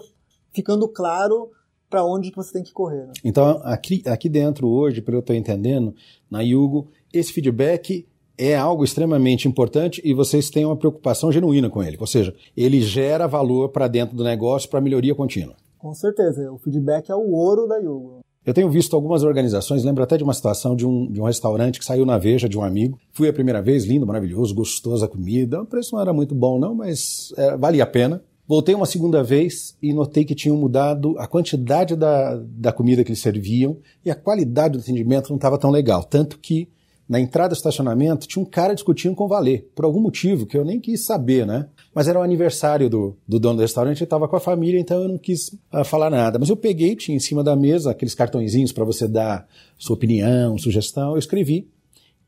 ficando 0.53 0.87
claro 0.87 1.49
para 1.89 2.05
onde 2.05 2.29
que 2.29 2.37
você 2.37 2.53
tem 2.53 2.63
que 2.63 2.71
correr. 2.71 3.07
Né? 3.07 3.13
Então 3.23 3.59
aqui, 3.63 4.03
aqui 4.05 4.29
dentro 4.29 4.67
hoje, 4.67 5.01
pelo 5.01 5.15
que 5.15 5.17
eu 5.17 5.19
estou 5.19 5.35
entendendo, 5.35 5.95
na 6.29 6.41
Yugo, 6.41 6.87
esse 7.11 7.33
feedback 7.33 8.07
é 8.37 8.55
algo 8.55 8.83
extremamente 8.83 9.47
importante 9.47 10.01
e 10.03 10.13
vocês 10.13 10.49
têm 10.49 10.65
uma 10.65 10.75
preocupação 10.75 11.31
genuína 11.31 11.69
com 11.69 11.81
ele. 11.81 11.97
Ou 11.99 12.07
seja, 12.07 12.35
ele 12.55 12.81
gera 12.81 13.27
valor 13.27 13.69
para 13.69 13.87
dentro 13.87 14.15
do 14.15 14.23
negócio 14.23 14.69
para 14.69 14.81
melhoria 14.81 15.15
contínua. 15.15 15.55
Com 15.77 15.93
certeza, 15.93 16.51
o 16.51 16.57
feedback 16.57 17.09
é 17.09 17.15
o 17.15 17.31
ouro 17.31 17.67
da 17.67 17.77
Yugo. 17.77 18.24
Eu 18.45 18.53
tenho 18.53 18.69
visto 18.69 18.95
algumas 18.95 19.23
organizações, 19.23 19.83
lembro 19.83 20.03
até 20.03 20.17
de 20.17 20.23
uma 20.23 20.33
situação 20.33 20.75
de 20.75 20.85
um, 20.85 21.11
de 21.11 21.19
um 21.19 21.23
restaurante 21.25 21.79
que 21.79 21.85
saiu 21.85 22.05
na 22.05 22.19
veja 22.19 22.47
de 22.47 22.57
um 22.57 22.63
amigo. 22.63 22.99
Fui 23.11 23.27
a 23.27 23.33
primeira 23.33 23.59
vez, 23.59 23.85
lindo, 23.85 24.05
maravilhoso, 24.05 24.53
gostoso 24.53 25.03
a 25.03 25.07
comida. 25.07 25.63
O 25.63 25.65
preço 25.65 25.95
não 25.95 26.01
era 26.01 26.13
muito 26.13 26.35
bom, 26.35 26.59
não, 26.59 26.75
mas 26.75 27.33
é, 27.37 27.57
valia 27.57 27.83
a 27.83 27.87
pena. 27.87 28.21
Voltei 28.47 28.75
uma 28.75 28.85
segunda 28.85 29.23
vez 29.23 29.75
e 29.81 29.91
notei 29.91 30.23
que 30.23 30.35
tinham 30.35 30.55
mudado 30.55 31.15
a 31.17 31.25
quantidade 31.25 31.95
da, 31.95 32.35
da 32.35 32.71
comida 32.71 33.03
que 33.03 33.09
eles 33.09 33.19
serviam 33.19 33.77
e 34.05 34.11
a 34.11 34.15
qualidade 34.15 34.77
do 34.77 34.81
atendimento 34.81 35.29
não 35.29 35.37
estava 35.37 35.57
tão 35.57 35.71
legal. 35.71 36.03
Tanto 36.03 36.37
que 36.37 36.69
na 37.09 37.19
entrada 37.19 37.49
do 37.49 37.57
estacionamento 37.57 38.27
tinha 38.27 38.43
um 38.43 38.45
cara 38.45 38.75
discutindo 38.75 39.15
com 39.15 39.25
o 39.25 39.27
valet, 39.27 39.65
por 39.73 39.85
algum 39.85 39.99
motivo 39.99 40.45
que 40.45 40.55
eu 40.55 40.63
nem 40.63 40.79
quis 40.79 41.03
saber, 41.03 41.47
né? 41.47 41.67
Mas 41.95 42.09
era 42.09 42.19
o 42.19 42.21
aniversário 42.21 42.89
do, 42.89 43.15
do 43.25 43.39
dono 43.39 43.55
do 43.55 43.61
restaurante, 43.61 43.99
ele 43.99 44.03
estava 44.03 44.27
com 44.27 44.35
a 44.35 44.39
família, 44.41 44.77
então 44.77 45.01
eu 45.01 45.07
não 45.07 45.17
quis 45.17 45.57
uh, 45.73 45.85
falar 45.85 46.09
nada. 46.09 46.37
Mas 46.37 46.49
eu 46.49 46.57
peguei, 46.57 46.93
tinha 46.93 47.15
em 47.15 47.21
cima 47.21 47.41
da 47.41 47.55
mesa 47.55 47.89
aqueles 47.89 48.13
cartõezinhos 48.13 48.73
para 48.73 48.83
você 48.83 49.07
dar 49.07 49.47
sua 49.77 49.95
opinião, 49.95 50.57
sugestão, 50.57 51.13
eu 51.13 51.17
escrevi, 51.17 51.69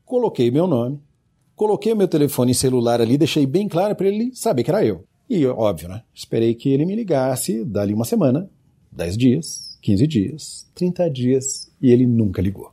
coloquei 0.06 0.50
meu 0.50 0.66
nome, 0.66 0.98
coloquei 1.54 1.94
meu 1.94 2.08
telefone 2.08 2.54
celular 2.54 3.02
ali, 3.02 3.18
deixei 3.18 3.44
bem 3.44 3.68
claro 3.68 3.94
para 3.94 4.08
ele 4.08 4.34
saber 4.34 4.64
que 4.64 4.70
era 4.70 4.82
eu. 4.82 5.04
E 5.28 5.44
óbvio, 5.44 5.90
né? 5.90 6.02
Esperei 6.14 6.54
que 6.54 6.70
ele 6.70 6.86
me 6.86 6.96
ligasse 6.96 7.62
dali 7.62 7.92
uma 7.92 8.06
semana, 8.06 8.48
10 8.90 9.18
dias, 9.18 9.78
15 9.82 10.06
dias, 10.06 10.66
30 10.74 11.10
dias, 11.10 11.70
e 11.78 11.92
ele 11.92 12.06
nunca 12.06 12.40
ligou. 12.40 12.72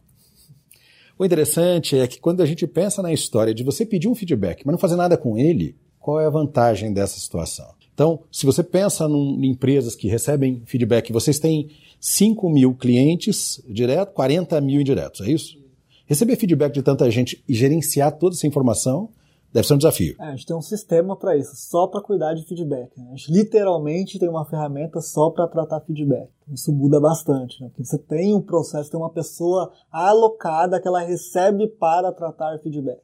O 1.19 1.25
interessante 1.25 1.97
é 1.97 2.07
que 2.07 2.21
quando 2.21 2.39
a 2.39 2.45
gente 2.45 2.65
pensa 2.65 3.01
na 3.01 3.11
história 3.11 3.53
de 3.53 3.65
você 3.65 3.85
pedir 3.85 4.07
um 4.07 4.15
feedback, 4.15 4.65
mas 4.65 4.71
não 4.71 4.79
fazer 4.79 4.95
nada 4.95 5.17
com 5.17 5.37
ele, 5.37 5.75
qual 6.05 6.21
é 6.21 6.27
a 6.27 6.29
vantagem 6.29 6.93
dessa 6.93 7.19
situação? 7.19 7.65
Então, 7.91 8.19
se 8.31 8.45
você 8.45 8.61
pensa 8.61 9.05
em 9.05 9.47
empresas 9.47 9.95
que 9.95 10.07
recebem 10.07 10.61
feedback, 10.63 11.11
vocês 11.11 11.39
têm 11.39 11.71
5 11.99 12.47
mil 12.47 12.75
clientes 12.75 13.59
direto, 13.67 14.13
40 14.13 14.61
mil 14.61 14.79
indiretos, 14.79 15.21
é 15.21 15.31
isso? 15.31 15.57
Receber 16.05 16.35
feedback 16.35 16.75
de 16.75 16.83
tanta 16.83 17.09
gente 17.09 17.43
e 17.49 17.55
gerenciar 17.55 18.11
toda 18.19 18.35
essa 18.35 18.45
informação 18.45 19.09
Deve 19.55 19.67
ser 19.69 19.73
um 19.75 19.77
desafio. 19.77 20.15
É, 20.19 20.25
a 20.25 20.31
gente 20.31 20.45
tem 20.45 20.53
um 20.53 20.61
sistema 20.61 21.15
para 21.15 21.37
isso, 21.37 21.55
só 21.55 21.87
para 21.87 22.01
cuidar 22.01 22.33
de 22.33 22.43
feedback. 22.43 22.91
Né? 22.99 23.05
A 23.07 23.15
gente 23.15 23.31
literalmente 23.31 24.19
tem 24.19 24.27
uma 24.27 24.43
ferramenta 24.43 24.99
só 24.99 25.29
para 25.29 25.47
tratar 25.47 25.79
feedback. 25.79 26.27
Isso 26.51 26.73
muda 26.73 26.99
bastante, 26.99 27.61
né? 27.61 27.69
porque 27.69 27.85
você 27.85 27.97
tem 27.97 28.35
um 28.35 28.41
processo, 28.41 28.91
tem 28.91 28.99
uma 28.99 29.09
pessoa 29.09 29.71
alocada 29.89 30.77
que 30.77 30.85
ela 30.85 30.99
recebe 30.99 31.69
para 31.69 32.11
tratar 32.11 32.59
feedback. 32.59 32.99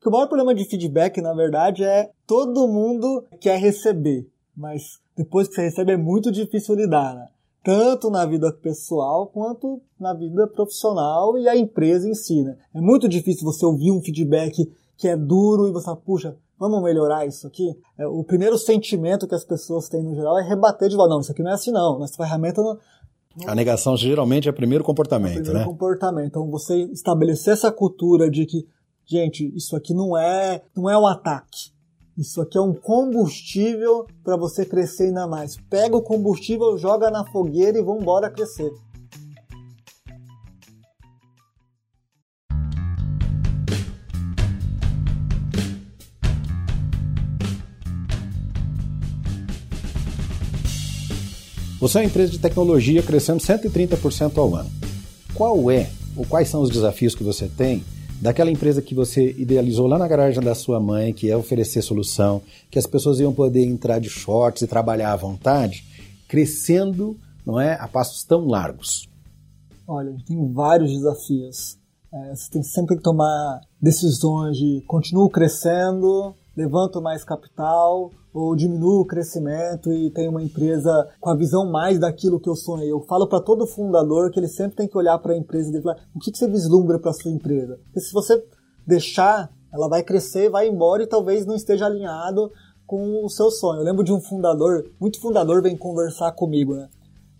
Que 0.00 0.08
o 0.08 0.10
maior 0.10 0.26
problema 0.26 0.54
de 0.54 0.64
feedback, 0.64 1.20
na 1.20 1.34
verdade, 1.34 1.84
é 1.84 2.10
todo 2.26 2.66
mundo 2.66 3.24
quer 3.40 3.58
receber, 3.58 4.26
mas 4.56 4.98
depois 5.16 5.46
que 5.48 5.54
você 5.54 5.62
recebe 5.62 5.92
é 5.92 5.96
muito 5.96 6.32
difícil 6.32 6.74
lidar, 6.74 7.14
né? 7.14 7.28
tanto 7.62 8.10
na 8.10 8.24
vida 8.24 8.50
pessoal 8.52 9.26
quanto 9.26 9.82
na 9.98 10.14
vida 10.14 10.46
profissional 10.46 11.36
e 11.36 11.48
a 11.48 11.56
empresa 11.56 12.08
em 12.08 12.14
si. 12.14 12.42
Né? 12.42 12.56
É 12.74 12.80
muito 12.80 13.08
difícil 13.08 13.44
você 13.44 13.64
ouvir 13.66 13.92
um 13.92 14.00
feedback 14.00 14.70
que 14.96 15.08
é 15.08 15.16
duro 15.16 15.68
e 15.68 15.72
você 15.72 15.84
fala, 15.84 15.96
puxa, 15.96 16.36
vamos 16.58 16.82
melhorar 16.82 17.26
isso 17.26 17.46
aqui? 17.46 17.74
É, 17.98 18.06
o 18.06 18.24
primeiro 18.24 18.58
sentimento 18.58 19.26
que 19.26 19.34
as 19.34 19.44
pessoas 19.44 19.88
têm 19.88 20.02
no 20.02 20.14
geral 20.14 20.38
é 20.38 20.42
rebater 20.42 20.88
de 20.88 20.96
volta. 20.96 21.14
Não, 21.14 21.20
isso 21.20 21.32
aqui 21.32 21.42
não 21.42 21.50
é 21.50 21.54
assim 21.54 21.70
não. 21.70 21.98
Nossa 21.98 22.16
ferramenta 22.16 22.62
não, 22.62 22.78
a 23.46 23.54
negação 23.54 23.96
geralmente 23.96 24.48
é 24.48 24.50
o 24.50 24.54
primeiro 24.54 24.82
comportamento, 24.82 25.36
é 25.36 25.40
o 25.40 25.42
primeiro 25.42 25.58
né? 25.60 25.64
comportamento. 25.64 26.26
Então 26.26 26.50
você 26.50 26.82
estabelecer 26.92 27.52
essa 27.52 27.70
cultura 27.70 28.28
de 28.28 28.44
que, 28.44 28.66
Gente, 29.12 29.52
isso 29.56 29.74
aqui 29.74 29.92
não 29.92 30.16
é, 30.16 30.62
não 30.72 30.88
é 30.88 30.96
um 30.96 31.04
ataque. 31.04 31.72
Isso 32.16 32.40
aqui 32.40 32.56
é 32.56 32.60
um 32.60 32.72
combustível 32.72 34.06
para 34.22 34.36
você 34.36 34.64
crescer 34.64 35.06
ainda 35.06 35.26
mais. 35.26 35.56
Pega 35.68 35.96
o 35.96 36.00
combustível, 36.00 36.78
joga 36.78 37.10
na 37.10 37.26
fogueira 37.26 37.76
e 37.76 37.82
vamos 37.82 38.02
embora 38.02 38.30
crescer. 38.30 38.70
Você 51.80 51.98
é 51.98 52.00
uma 52.02 52.06
empresa 52.06 52.30
de 52.30 52.38
tecnologia 52.38 53.02
crescendo 53.02 53.40
130% 53.40 54.38
ao 54.38 54.54
ano. 54.54 54.70
Qual 55.34 55.68
é 55.68 55.90
ou 56.16 56.24
quais 56.24 56.48
são 56.48 56.62
os 56.62 56.70
desafios 56.70 57.16
que 57.16 57.24
você 57.24 57.48
tem 57.48 57.82
daquela 58.20 58.50
empresa 58.50 58.82
que 58.82 58.94
você 58.94 59.30
idealizou 59.32 59.86
lá 59.86 59.98
na 59.98 60.06
garagem 60.06 60.42
da 60.42 60.54
sua 60.54 60.78
mãe, 60.78 61.12
que 61.12 61.30
é 61.30 61.36
oferecer 61.36 61.80
solução, 61.82 62.42
que 62.70 62.78
as 62.78 62.86
pessoas 62.86 63.18
iam 63.18 63.32
poder 63.32 63.64
entrar 63.64 63.98
de 63.98 64.10
shorts 64.10 64.62
e 64.62 64.66
trabalhar 64.66 65.12
à 65.12 65.16
vontade, 65.16 65.84
crescendo, 66.28 67.16
não 67.46 67.58
é, 67.58 67.74
a 67.80 67.88
passos 67.88 68.22
tão 68.22 68.46
largos? 68.46 69.08
Olha, 69.88 70.14
tem 70.26 70.52
vários 70.52 70.92
desafios. 70.92 71.78
É, 72.12 72.34
você 72.34 72.50
tem 72.50 72.62
sempre 72.62 72.96
que 72.96 73.02
tomar 73.02 73.60
decisões 73.80 74.56
de 74.56 74.82
continuo 74.86 75.30
crescendo, 75.30 76.34
levanto 76.60 77.00
mais 77.00 77.24
capital 77.24 78.10
ou 78.32 78.54
diminuo 78.54 79.00
o 79.00 79.06
crescimento 79.06 79.92
e 79.92 80.10
tenho 80.10 80.30
uma 80.30 80.42
empresa 80.42 81.08
com 81.18 81.30
a 81.30 81.34
visão 81.34 81.70
mais 81.70 81.98
daquilo 81.98 82.38
que 82.38 82.48
eu 82.48 82.54
sonhei. 82.54 82.92
Eu 82.92 83.00
falo 83.00 83.26
para 83.26 83.40
todo 83.40 83.66
fundador 83.66 84.30
que 84.30 84.38
ele 84.38 84.48
sempre 84.48 84.76
tem 84.76 84.88
que 84.88 84.96
olhar 84.96 85.18
para 85.18 85.32
a 85.32 85.36
empresa 85.36 85.76
e 85.76 85.82
falar 85.82 85.96
o 86.14 86.18
que, 86.18 86.30
que 86.30 86.38
você 86.38 86.46
vislumbra 86.46 86.98
para 86.98 87.12
sua 87.12 87.30
empresa. 87.30 87.78
Porque 87.84 88.00
se 88.00 88.12
você 88.12 88.44
deixar, 88.86 89.50
ela 89.72 89.88
vai 89.88 90.02
crescer, 90.02 90.50
vai 90.50 90.68
embora 90.68 91.02
e 91.02 91.06
talvez 91.06 91.46
não 91.46 91.54
esteja 91.54 91.86
alinhado 91.86 92.52
com 92.86 93.24
o 93.24 93.28
seu 93.28 93.50
sonho. 93.50 93.80
Eu 93.80 93.84
lembro 93.84 94.04
de 94.04 94.12
um 94.12 94.20
fundador, 94.20 94.84
muito 95.00 95.20
fundador 95.20 95.62
vem 95.62 95.76
conversar 95.76 96.32
comigo, 96.32 96.74
né? 96.74 96.88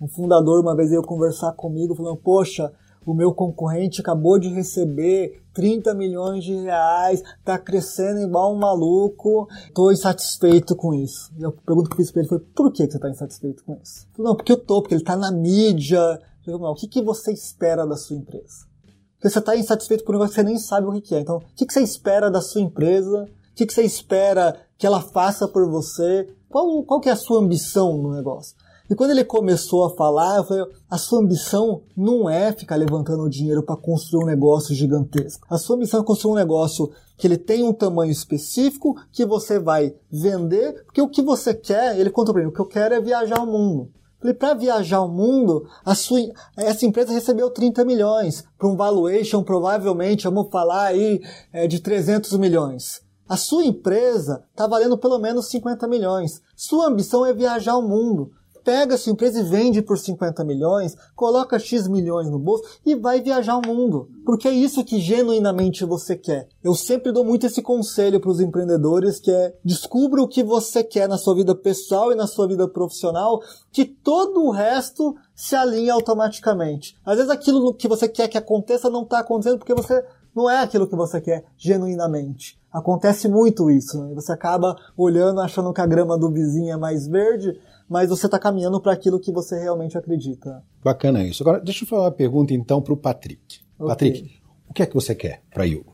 Um 0.00 0.08
fundador 0.08 0.60
uma 0.60 0.74
vez 0.74 0.90
veio 0.90 1.02
conversar 1.02 1.52
comigo 1.52 1.94
falando, 1.94 2.16
poxa, 2.16 2.72
o 3.06 3.14
meu 3.14 3.32
concorrente 3.32 4.00
acabou 4.00 4.38
de 4.38 4.48
receber 4.48 5.42
30 5.52 5.94
milhões 5.94 6.44
de 6.44 6.54
reais, 6.54 7.22
tá 7.44 7.58
crescendo 7.58 8.20
igual 8.20 8.54
um 8.54 8.58
maluco, 8.58 9.48
tô 9.74 9.90
insatisfeito 9.90 10.76
com 10.76 10.94
isso. 10.94 11.30
E 11.38 11.44
a 11.44 11.50
pergunta 11.50 11.88
que 11.88 11.94
eu 11.94 11.96
fiz 11.96 12.10
pra 12.10 12.20
ele 12.20 12.28
foi, 12.28 12.38
por 12.38 12.72
que 12.72 12.86
você 12.86 12.98
tá 12.98 13.10
insatisfeito 13.10 13.64
com 13.64 13.78
isso? 13.82 14.06
Falei, 14.12 14.30
não, 14.30 14.36
porque 14.36 14.52
eu 14.52 14.58
tô, 14.58 14.80
porque 14.80 14.94
ele 14.94 15.04
tá 15.04 15.16
na 15.16 15.32
mídia. 15.32 16.20
Eu 16.46 16.58
falei, 16.58 16.72
o 16.72 16.74
que, 16.74 16.88
que 16.88 17.02
você 17.02 17.32
espera 17.32 17.86
da 17.86 17.96
sua 17.96 18.16
empresa? 18.16 18.68
Porque 19.14 19.28
você 19.28 19.38
está 19.38 19.56
insatisfeito 19.56 20.04
por 20.04 20.14
um 20.14 20.18
negócio 20.18 20.34
que 20.34 20.40
você 20.40 20.46
nem 20.46 20.58
sabe 20.58 20.86
o 20.86 21.00
que 21.00 21.14
é. 21.14 21.20
Então, 21.20 21.36
o 21.36 21.40
que, 21.54 21.66
que 21.66 21.72
você 21.72 21.82
espera 21.82 22.30
da 22.30 22.40
sua 22.40 22.62
empresa? 22.62 23.24
O 23.24 23.54
que, 23.54 23.66
que 23.66 23.72
você 23.72 23.82
espera 23.82 24.56
que 24.78 24.86
ela 24.86 25.00
faça 25.00 25.46
por 25.46 25.68
você? 25.68 26.26
Qual, 26.48 26.82
qual 26.84 27.00
que 27.00 27.08
é 27.08 27.12
a 27.12 27.16
sua 27.16 27.38
ambição 27.38 27.98
no 27.98 28.12
negócio? 28.12 28.56
E 28.90 28.94
quando 28.96 29.12
ele 29.12 29.24
começou 29.24 29.84
a 29.84 29.90
falar, 29.90 30.38
eu 30.38 30.44
falei: 30.44 30.66
a 30.90 30.98
sua 30.98 31.20
ambição 31.20 31.82
não 31.96 32.28
é 32.28 32.50
ficar 32.50 32.74
levantando 32.74 33.30
dinheiro 33.30 33.62
para 33.62 33.76
construir 33.76 34.24
um 34.24 34.26
negócio 34.26 34.74
gigantesco. 34.74 35.46
A 35.48 35.56
sua 35.56 35.76
ambição 35.76 36.00
é 36.00 36.04
construir 36.04 36.32
um 36.32 36.36
negócio 36.36 36.90
que 37.16 37.24
ele 37.24 37.38
tem 37.38 37.62
um 37.62 37.72
tamanho 37.72 38.10
específico, 38.10 38.96
que 39.12 39.24
você 39.24 39.60
vai 39.60 39.94
vender, 40.10 40.82
porque 40.84 41.00
o 41.00 41.08
que 41.08 41.22
você 41.22 41.54
quer, 41.54 42.00
ele 42.00 42.10
conta 42.10 42.32
para 42.32 42.42
mim, 42.42 42.48
o 42.48 42.52
que 42.52 42.60
eu 42.60 42.66
quero 42.66 42.94
é 42.94 43.00
viajar 43.00 43.40
o 43.40 43.46
mundo. 43.46 43.92
Falei, 44.18 44.34
para 44.34 44.54
viajar 44.54 45.00
o 45.02 45.08
mundo, 45.08 45.66
a 45.84 45.94
sua, 45.94 46.18
essa 46.56 46.84
empresa 46.84 47.12
recebeu 47.12 47.48
30 47.48 47.84
milhões, 47.84 48.44
para 48.58 48.68
um 48.68 48.76
valuation 48.76 49.42
provavelmente, 49.42 50.24
vamos 50.24 50.50
falar 50.50 50.86
aí, 50.86 51.22
é, 51.52 51.66
de 51.66 51.80
300 51.80 52.36
milhões. 52.38 53.02
A 53.28 53.36
sua 53.36 53.64
empresa 53.64 54.42
está 54.50 54.66
valendo 54.66 54.98
pelo 54.98 55.18
menos 55.18 55.48
50 55.48 55.86
milhões. 55.86 56.42
Sua 56.56 56.88
ambição 56.88 57.24
é 57.24 57.32
viajar 57.32 57.76
o 57.76 57.88
mundo 57.88 58.32
pega 58.64 58.94
a 58.94 58.98
sua 58.98 59.12
empresa 59.12 59.40
e 59.40 59.44
vende 59.44 59.82
por 59.82 59.98
50 59.98 60.44
milhões, 60.44 60.96
coloca 61.14 61.58
X 61.58 61.88
milhões 61.88 62.28
no 62.28 62.38
bolso 62.38 62.64
e 62.84 62.94
vai 62.94 63.20
viajar 63.20 63.56
o 63.56 63.66
mundo. 63.66 64.08
Porque 64.24 64.48
é 64.48 64.52
isso 64.52 64.84
que 64.84 65.00
genuinamente 65.00 65.84
você 65.84 66.16
quer. 66.16 66.48
Eu 66.62 66.74
sempre 66.74 67.12
dou 67.12 67.24
muito 67.24 67.46
esse 67.46 67.62
conselho 67.62 68.20
para 68.20 68.30
os 68.30 68.40
empreendedores 68.40 69.18
que 69.18 69.30
é 69.30 69.54
descubra 69.64 70.22
o 70.22 70.28
que 70.28 70.42
você 70.42 70.82
quer 70.84 71.08
na 71.08 71.18
sua 71.18 71.34
vida 71.34 71.54
pessoal 71.54 72.12
e 72.12 72.14
na 72.14 72.26
sua 72.26 72.46
vida 72.46 72.68
profissional, 72.68 73.40
que 73.72 73.84
todo 73.84 74.44
o 74.44 74.50
resto 74.50 75.14
se 75.34 75.54
alinha 75.56 75.94
automaticamente. 75.94 76.96
Às 77.04 77.16
vezes 77.16 77.30
aquilo 77.30 77.74
que 77.74 77.88
você 77.88 78.08
quer 78.08 78.28
que 78.28 78.38
aconteça 78.38 78.90
não 78.90 79.02
está 79.02 79.20
acontecendo 79.20 79.58
porque 79.58 79.74
você 79.74 80.04
não 80.34 80.48
é 80.48 80.60
aquilo 80.60 80.86
que 80.86 80.96
você 80.96 81.20
quer 81.20 81.44
genuinamente. 81.56 82.58
Acontece 82.72 83.28
muito 83.28 83.70
isso. 83.70 84.00
Né? 84.02 84.14
Você 84.14 84.32
acaba 84.32 84.76
olhando, 84.96 85.40
achando 85.40 85.72
que 85.72 85.80
a 85.80 85.86
grama 85.86 86.16
do 86.16 86.30
vizinho 86.30 86.72
é 86.72 86.76
mais 86.76 87.06
verde, 87.06 87.58
mas 87.90 88.08
você 88.08 88.26
está 88.26 88.38
caminhando 88.38 88.80
para 88.80 88.92
aquilo 88.92 89.18
que 89.18 89.32
você 89.32 89.58
realmente 89.58 89.98
acredita. 89.98 90.62
Bacana 90.82 91.24
isso. 91.24 91.42
Agora, 91.42 91.60
deixa 91.60 91.82
eu 91.82 91.88
fazer 91.88 92.02
uma 92.02 92.12
pergunta 92.12 92.54
então 92.54 92.80
para 92.80 92.94
o 92.94 92.96
Patrick. 92.96 93.62
Okay. 93.76 93.88
Patrick, 93.88 94.40
o 94.68 94.72
que 94.72 94.82
é 94.84 94.86
que 94.86 94.94
você 94.94 95.12
quer 95.12 95.42
para 95.52 95.64
a 95.64 95.66
Yugo? 95.66 95.92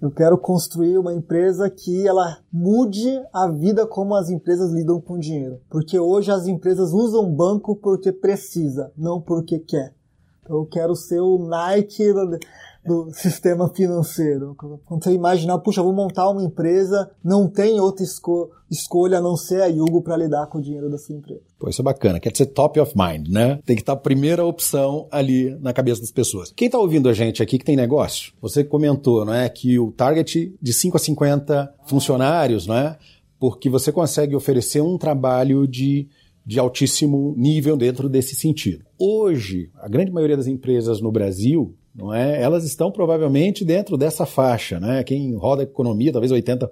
Eu 0.00 0.12
quero 0.12 0.38
construir 0.38 0.96
uma 0.96 1.12
empresa 1.12 1.68
que 1.68 2.06
ela 2.06 2.38
mude 2.52 3.20
a 3.32 3.48
vida 3.48 3.84
como 3.84 4.14
as 4.14 4.30
empresas 4.30 4.70
lidam 4.70 5.00
com 5.00 5.18
dinheiro. 5.18 5.60
Porque 5.68 5.98
hoje 5.98 6.30
as 6.30 6.46
empresas 6.46 6.92
usam 6.92 7.34
banco 7.34 7.74
porque 7.74 8.12
precisa, 8.12 8.92
não 8.96 9.20
porque 9.20 9.58
quer. 9.58 9.92
Então 10.42 10.58
eu 10.58 10.66
quero 10.66 10.94
ser 10.94 11.20
o 11.20 11.38
Nike 11.38 12.04
do 12.86 13.10
sistema 13.12 13.68
financeiro. 13.68 14.54
Quando 14.84 15.02
você 15.02 15.12
imaginar, 15.12 15.58
puxa, 15.58 15.82
vou 15.82 15.92
montar 15.92 16.28
uma 16.28 16.42
empresa, 16.42 17.10
não 17.22 17.48
tem 17.48 17.80
outra 17.80 18.04
esco 18.04 18.50
escolha 18.70 19.18
a 19.18 19.20
não 19.20 19.36
ser 19.36 19.62
a 19.62 19.66
Yugo 19.66 20.02
para 20.02 20.16
lidar 20.16 20.46
com 20.48 20.58
o 20.58 20.62
dinheiro 20.62 20.90
da 20.90 20.98
sua 20.98 21.14
empresa. 21.14 21.42
Pô, 21.58 21.68
isso 21.68 21.80
é 21.80 21.84
bacana. 21.84 22.18
Quer 22.18 22.32
dizer 22.32 22.46
top 22.46 22.80
of 22.80 22.92
mind, 22.96 23.28
né? 23.28 23.60
Tem 23.64 23.76
que 23.76 23.82
estar 23.82 23.92
a 23.92 23.96
primeira 23.96 24.44
opção 24.44 25.06
ali 25.10 25.56
na 25.60 25.72
cabeça 25.72 26.00
das 26.00 26.10
pessoas. 26.10 26.52
Quem 26.54 26.66
está 26.66 26.78
ouvindo 26.78 27.08
a 27.08 27.12
gente 27.12 27.42
aqui 27.42 27.58
que 27.58 27.64
tem 27.64 27.76
negócio, 27.76 28.32
você 28.40 28.64
comentou, 28.64 29.24
não 29.24 29.34
é, 29.34 29.48
que 29.48 29.78
o 29.78 29.92
target 29.92 30.54
de 30.60 30.72
5 30.72 30.96
a 30.96 31.00
50 31.00 31.74
funcionários, 31.86 32.66
não 32.66 32.74
é? 32.74 32.98
Porque 33.38 33.70
você 33.70 33.92
consegue 33.92 34.34
oferecer 34.34 34.80
um 34.80 34.98
trabalho 34.98 35.68
de 35.68 36.08
de 36.46 36.58
altíssimo 36.58 37.34
nível 37.36 37.76
dentro 37.76 38.08
desse 38.08 38.34
sentido. 38.34 38.84
Hoje, 38.98 39.70
a 39.80 39.88
grande 39.88 40.12
maioria 40.12 40.36
das 40.36 40.46
empresas 40.46 41.00
no 41.00 41.10
Brasil 41.10 41.74
não 41.94 42.12
é? 42.12 42.42
Elas 42.42 42.64
estão 42.64 42.90
provavelmente 42.90 43.64
dentro 43.64 43.96
dessa 43.96 44.26
faixa, 44.26 44.80
né? 44.80 45.04
Quem 45.04 45.34
roda 45.36 45.62
a 45.62 45.64
economia, 45.64 46.12
talvez 46.12 46.32
80% 46.32 46.70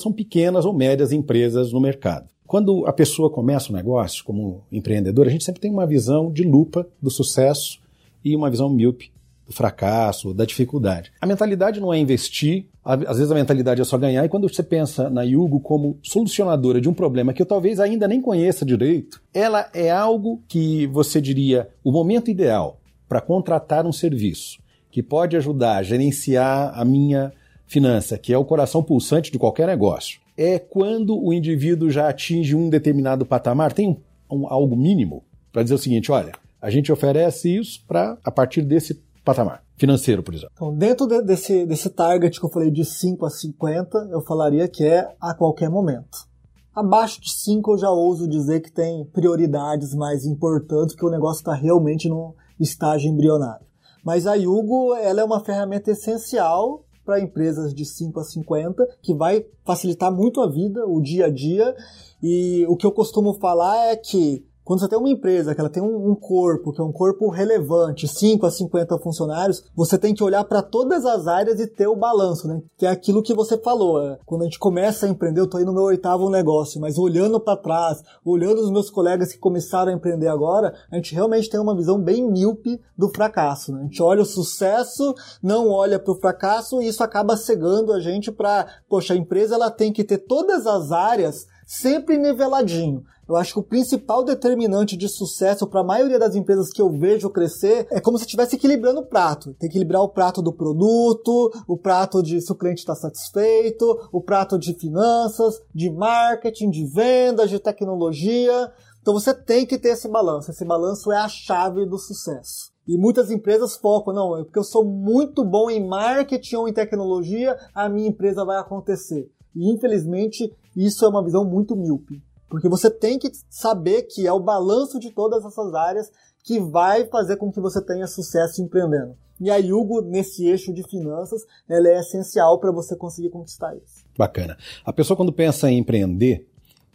são 0.00 0.12
pequenas 0.12 0.64
ou 0.64 0.72
médias 0.72 1.12
empresas 1.12 1.72
no 1.72 1.80
mercado. 1.80 2.28
Quando 2.46 2.86
a 2.86 2.92
pessoa 2.92 3.30
começa 3.30 3.72
um 3.72 3.76
negócio 3.76 4.22
como 4.24 4.62
empreendedor, 4.70 5.26
a 5.26 5.30
gente 5.30 5.42
sempre 5.42 5.60
tem 5.60 5.70
uma 5.70 5.86
visão 5.86 6.30
de 6.30 6.44
lupa 6.44 6.86
do 7.00 7.10
sucesso 7.10 7.80
e 8.24 8.36
uma 8.36 8.50
visão 8.50 8.68
míope 8.68 9.10
do 9.46 9.52
fracasso, 9.52 10.32
da 10.32 10.44
dificuldade. 10.44 11.12
A 11.20 11.26
mentalidade 11.26 11.80
não 11.80 11.92
é 11.92 11.98
investir, 11.98 12.66
às 12.84 13.16
vezes 13.16 13.30
a 13.30 13.34
mentalidade 13.34 13.80
é 13.80 13.84
só 13.84 13.98
ganhar, 13.98 14.24
e 14.24 14.28
quando 14.28 14.48
você 14.48 14.62
pensa 14.62 15.10
na 15.10 15.22
Yugo 15.22 15.60
como 15.60 15.98
solucionadora 16.02 16.80
de 16.80 16.88
um 16.88 16.94
problema 16.94 17.32
que 17.32 17.42
eu 17.42 17.46
talvez 17.46 17.80
ainda 17.80 18.06
nem 18.06 18.20
conheça 18.20 18.64
direito, 18.64 19.20
ela 19.34 19.68
é 19.74 19.90
algo 19.90 20.42
que 20.46 20.86
você 20.88 21.20
diria 21.20 21.68
o 21.82 21.90
momento 21.90 22.30
ideal 22.30 22.78
para 23.12 23.20
contratar 23.20 23.86
um 23.86 23.92
serviço 23.92 24.58
que 24.90 25.02
pode 25.02 25.36
ajudar 25.36 25.76
a 25.76 25.82
gerenciar 25.82 26.72
a 26.74 26.82
minha 26.82 27.30
finança, 27.66 28.16
que 28.16 28.32
é 28.32 28.38
o 28.38 28.44
coração 28.44 28.82
pulsante 28.82 29.30
de 29.30 29.38
qualquer 29.38 29.66
negócio, 29.66 30.18
é 30.34 30.58
quando 30.58 31.22
o 31.22 31.30
indivíduo 31.30 31.90
já 31.90 32.08
atinge 32.08 32.56
um 32.56 32.70
determinado 32.70 33.26
patamar, 33.26 33.74
tem 33.74 33.86
um, 33.86 33.98
um, 34.30 34.46
algo 34.46 34.74
mínimo 34.74 35.22
para 35.52 35.62
dizer 35.62 35.74
o 35.74 35.78
seguinte: 35.78 36.10
olha, 36.10 36.32
a 36.58 36.70
gente 36.70 36.90
oferece 36.90 37.54
isso 37.54 37.84
para 37.86 38.16
a 38.24 38.30
partir 38.30 38.62
desse 38.62 38.94
patamar 39.22 39.62
financeiro, 39.76 40.22
por 40.22 40.32
exemplo. 40.32 40.54
Então, 40.54 40.74
dentro 40.74 41.06
de, 41.06 41.20
desse, 41.20 41.66
desse 41.66 41.90
target 41.90 42.40
que 42.40 42.46
eu 42.46 42.50
falei 42.50 42.70
de 42.70 42.82
5 42.82 43.26
a 43.26 43.30
50, 43.30 44.08
eu 44.10 44.22
falaria 44.22 44.66
que 44.66 44.86
é 44.86 45.06
a 45.20 45.34
qualquer 45.34 45.68
momento. 45.68 46.26
Abaixo 46.74 47.20
de 47.20 47.30
5 47.30 47.72
eu 47.72 47.78
já 47.78 47.90
ouso 47.90 48.26
dizer 48.26 48.60
que 48.60 48.72
tem 48.72 49.04
prioridades 49.04 49.94
mais 49.94 50.24
importantes, 50.24 50.96
que 50.96 51.04
o 51.04 51.10
negócio 51.10 51.40
está 51.40 51.52
realmente 51.52 52.08
no, 52.08 52.34
estágio 52.62 53.10
embrionário. 53.10 53.66
Mas 54.04 54.26
a 54.26 54.34
Yugo 54.34 54.94
ela 54.96 55.20
é 55.20 55.24
uma 55.24 55.44
ferramenta 55.44 55.90
essencial 55.90 56.84
para 57.04 57.20
empresas 57.20 57.74
de 57.74 57.84
5 57.84 58.20
a 58.20 58.24
50, 58.24 58.98
que 59.02 59.14
vai 59.14 59.44
facilitar 59.64 60.12
muito 60.12 60.40
a 60.40 60.48
vida, 60.48 60.86
o 60.86 61.00
dia 61.00 61.26
a 61.26 61.30
dia. 61.30 61.74
E 62.22 62.64
o 62.68 62.76
que 62.76 62.86
eu 62.86 62.92
costumo 62.92 63.34
falar 63.34 63.88
é 63.88 63.96
que 63.96 64.46
quando 64.64 64.80
você 64.80 64.88
tem 64.88 64.98
uma 64.98 65.10
empresa 65.10 65.54
que 65.54 65.60
ela 65.60 65.70
tem 65.70 65.82
um, 65.82 66.14
corpo, 66.14 66.72
que 66.72 66.80
é 66.80 66.84
um 66.84 66.92
corpo 66.92 67.28
relevante, 67.28 68.06
5 68.06 68.46
a 68.46 68.50
50 68.50 68.98
funcionários, 68.98 69.64
você 69.74 69.98
tem 69.98 70.14
que 70.14 70.22
olhar 70.22 70.44
para 70.44 70.62
todas 70.62 71.04
as 71.04 71.26
áreas 71.26 71.58
e 71.58 71.66
ter 71.66 71.88
o 71.88 71.96
balanço, 71.96 72.46
né? 72.46 72.62
Que 72.76 72.86
é 72.86 72.90
aquilo 72.90 73.22
que 73.22 73.34
você 73.34 73.58
falou. 73.58 74.00
É, 74.02 74.18
quando 74.24 74.42
a 74.42 74.44
gente 74.44 74.58
começa 74.58 75.06
a 75.06 75.08
empreender, 75.08 75.40
eu 75.40 75.44
estou 75.44 75.58
aí 75.58 75.64
no 75.64 75.72
meu 75.72 75.82
oitavo 75.82 76.30
negócio, 76.30 76.80
mas 76.80 76.96
olhando 76.96 77.40
para 77.40 77.56
trás, 77.56 78.02
olhando 78.24 78.60
os 78.60 78.70
meus 78.70 78.88
colegas 78.88 79.32
que 79.32 79.38
começaram 79.38 79.90
a 79.90 79.94
empreender 79.94 80.28
agora, 80.28 80.74
a 80.90 80.96
gente 80.96 81.14
realmente 81.14 81.50
tem 81.50 81.60
uma 81.60 81.76
visão 81.76 82.00
bem 82.00 82.30
míope 82.30 82.80
do 82.96 83.08
fracasso. 83.08 83.72
Né? 83.72 83.80
A 83.80 83.82
gente 83.84 84.02
olha 84.02 84.22
o 84.22 84.26
sucesso, 84.26 85.14
não 85.42 85.70
olha 85.70 85.98
para 85.98 86.12
o 86.12 86.18
fracasso 86.18 86.80
e 86.80 86.86
isso 86.86 87.02
acaba 87.02 87.36
cegando 87.36 87.92
a 87.92 88.00
gente 88.00 88.30
para, 88.30 88.66
poxa, 88.88 89.14
a 89.14 89.16
empresa 89.16 89.56
ela 89.56 89.70
tem 89.70 89.92
que 89.92 90.04
ter 90.04 90.18
todas 90.18 90.66
as 90.66 90.92
áreas 90.92 91.46
sempre 91.72 92.18
niveladinho. 92.18 93.02
Eu 93.26 93.36
acho 93.36 93.54
que 93.54 93.60
o 93.60 93.62
principal 93.62 94.22
determinante 94.22 94.94
de 94.94 95.08
sucesso 95.08 95.66
para 95.66 95.80
a 95.80 95.84
maioria 95.84 96.18
das 96.18 96.34
empresas 96.34 96.70
que 96.70 96.82
eu 96.82 96.90
vejo 96.90 97.30
crescer 97.30 97.86
é 97.90 97.98
como 97.98 98.18
se 98.18 98.24
estivesse 98.24 98.56
equilibrando 98.56 99.00
o 99.00 99.06
prato. 99.06 99.54
Tem 99.54 99.70
que 99.70 99.76
equilibrar 99.76 100.02
o 100.02 100.08
prato 100.08 100.42
do 100.42 100.52
produto, 100.52 101.50
o 101.66 101.78
prato 101.78 102.22
de 102.22 102.42
se 102.42 102.52
o 102.52 102.54
cliente 102.54 102.80
está 102.80 102.94
satisfeito, 102.94 104.08
o 104.12 104.20
prato 104.20 104.58
de 104.58 104.74
finanças, 104.74 105.62
de 105.74 105.88
marketing, 105.88 106.68
de 106.68 106.84
vendas, 106.84 107.48
de 107.48 107.58
tecnologia. 107.58 108.70
Então 109.00 109.14
você 109.14 109.32
tem 109.32 109.64
que 109.64 109.78
ter 109.78 109.90
esse 109.90 110.08
balanço. 110.08 110.50
Esse 110.50 110.64
balanço 110.64 111.10
é 111.10 111.16
a 111.16 111.28
chave 111.28 111.86
do 111.86 111.96
sucesso. 111.96 112.70
E 112.86 112.98
muitas 112.98 113.30
empresas 113.30 113.76
focam, 113.76 114.12
não, 114.12 114.36
é 114.36 114.44
porque 114.44 114.58
eu 114.58 114.64
sou 114.64 114.84
muito 114.84 115.42
bom 115.42 115.70
em 115.70 115.86
marketing 115.86 116.56
ou 116.56 116.68
em 116.68 116.72
tecnologia, 116.72 117.56
a 117.74 117.88
minha 117.88 118.08
empresa 118.08 118.44
vai 118.44 118.58
acontecer. 118.58 119.30
E 119.54 119.72
infelizmente 119.72 120.52
isso 120.76 121.04
é 121.04 121.08
uma 121.08 121.24
visão 121.24 121.44
muito 121.44 121.76
míope. 121.76 122.22
Porque 122.48 122.68
você 122.68 122.90
tem 122.90 123.18
que 123.18 123.30
saber 123.48 124.02
que 124.02 124.26
é 124.26 124.32
o 124.32 124.40
balanço 124.40 124.98
de 124.98 125.10
todas 125.10 125.44
essas 125.44 125.74
áreas 125.74 126.10
que 126.44 126.60
vai 126.60 127.06
fazer 127.06 127.36
com 127.36 127.50
que 127.50 127.60
você 127.60 127.80
tenha 127.80 128.06
sucesso 128.06 128.62
empreendendo. 128.62 129.14
E 129.40 129.50
a 129.50 129.56
Yugo, 129.56 130.02
nesse 130.02 130.46
eixo 130.46 130.72
de 130.72 130.82
finanças, 130.82 131.42
ela 131.68 131.88
é 131.88 131.98
essencial 131.98 132.58
para 132.60 132.70
você 132.70 132.94
conseguir 132.94 133.30
conquistar 133.30 133.74
isso. 133.74 134.04
Bacana. 134.16 134.56
A 134.84 134.92
pessoa, 134.92 135.16
quando 135.16 135.32
pensa 135.32 135.70
em 135.70 135.78
empreender, 135.78 136.46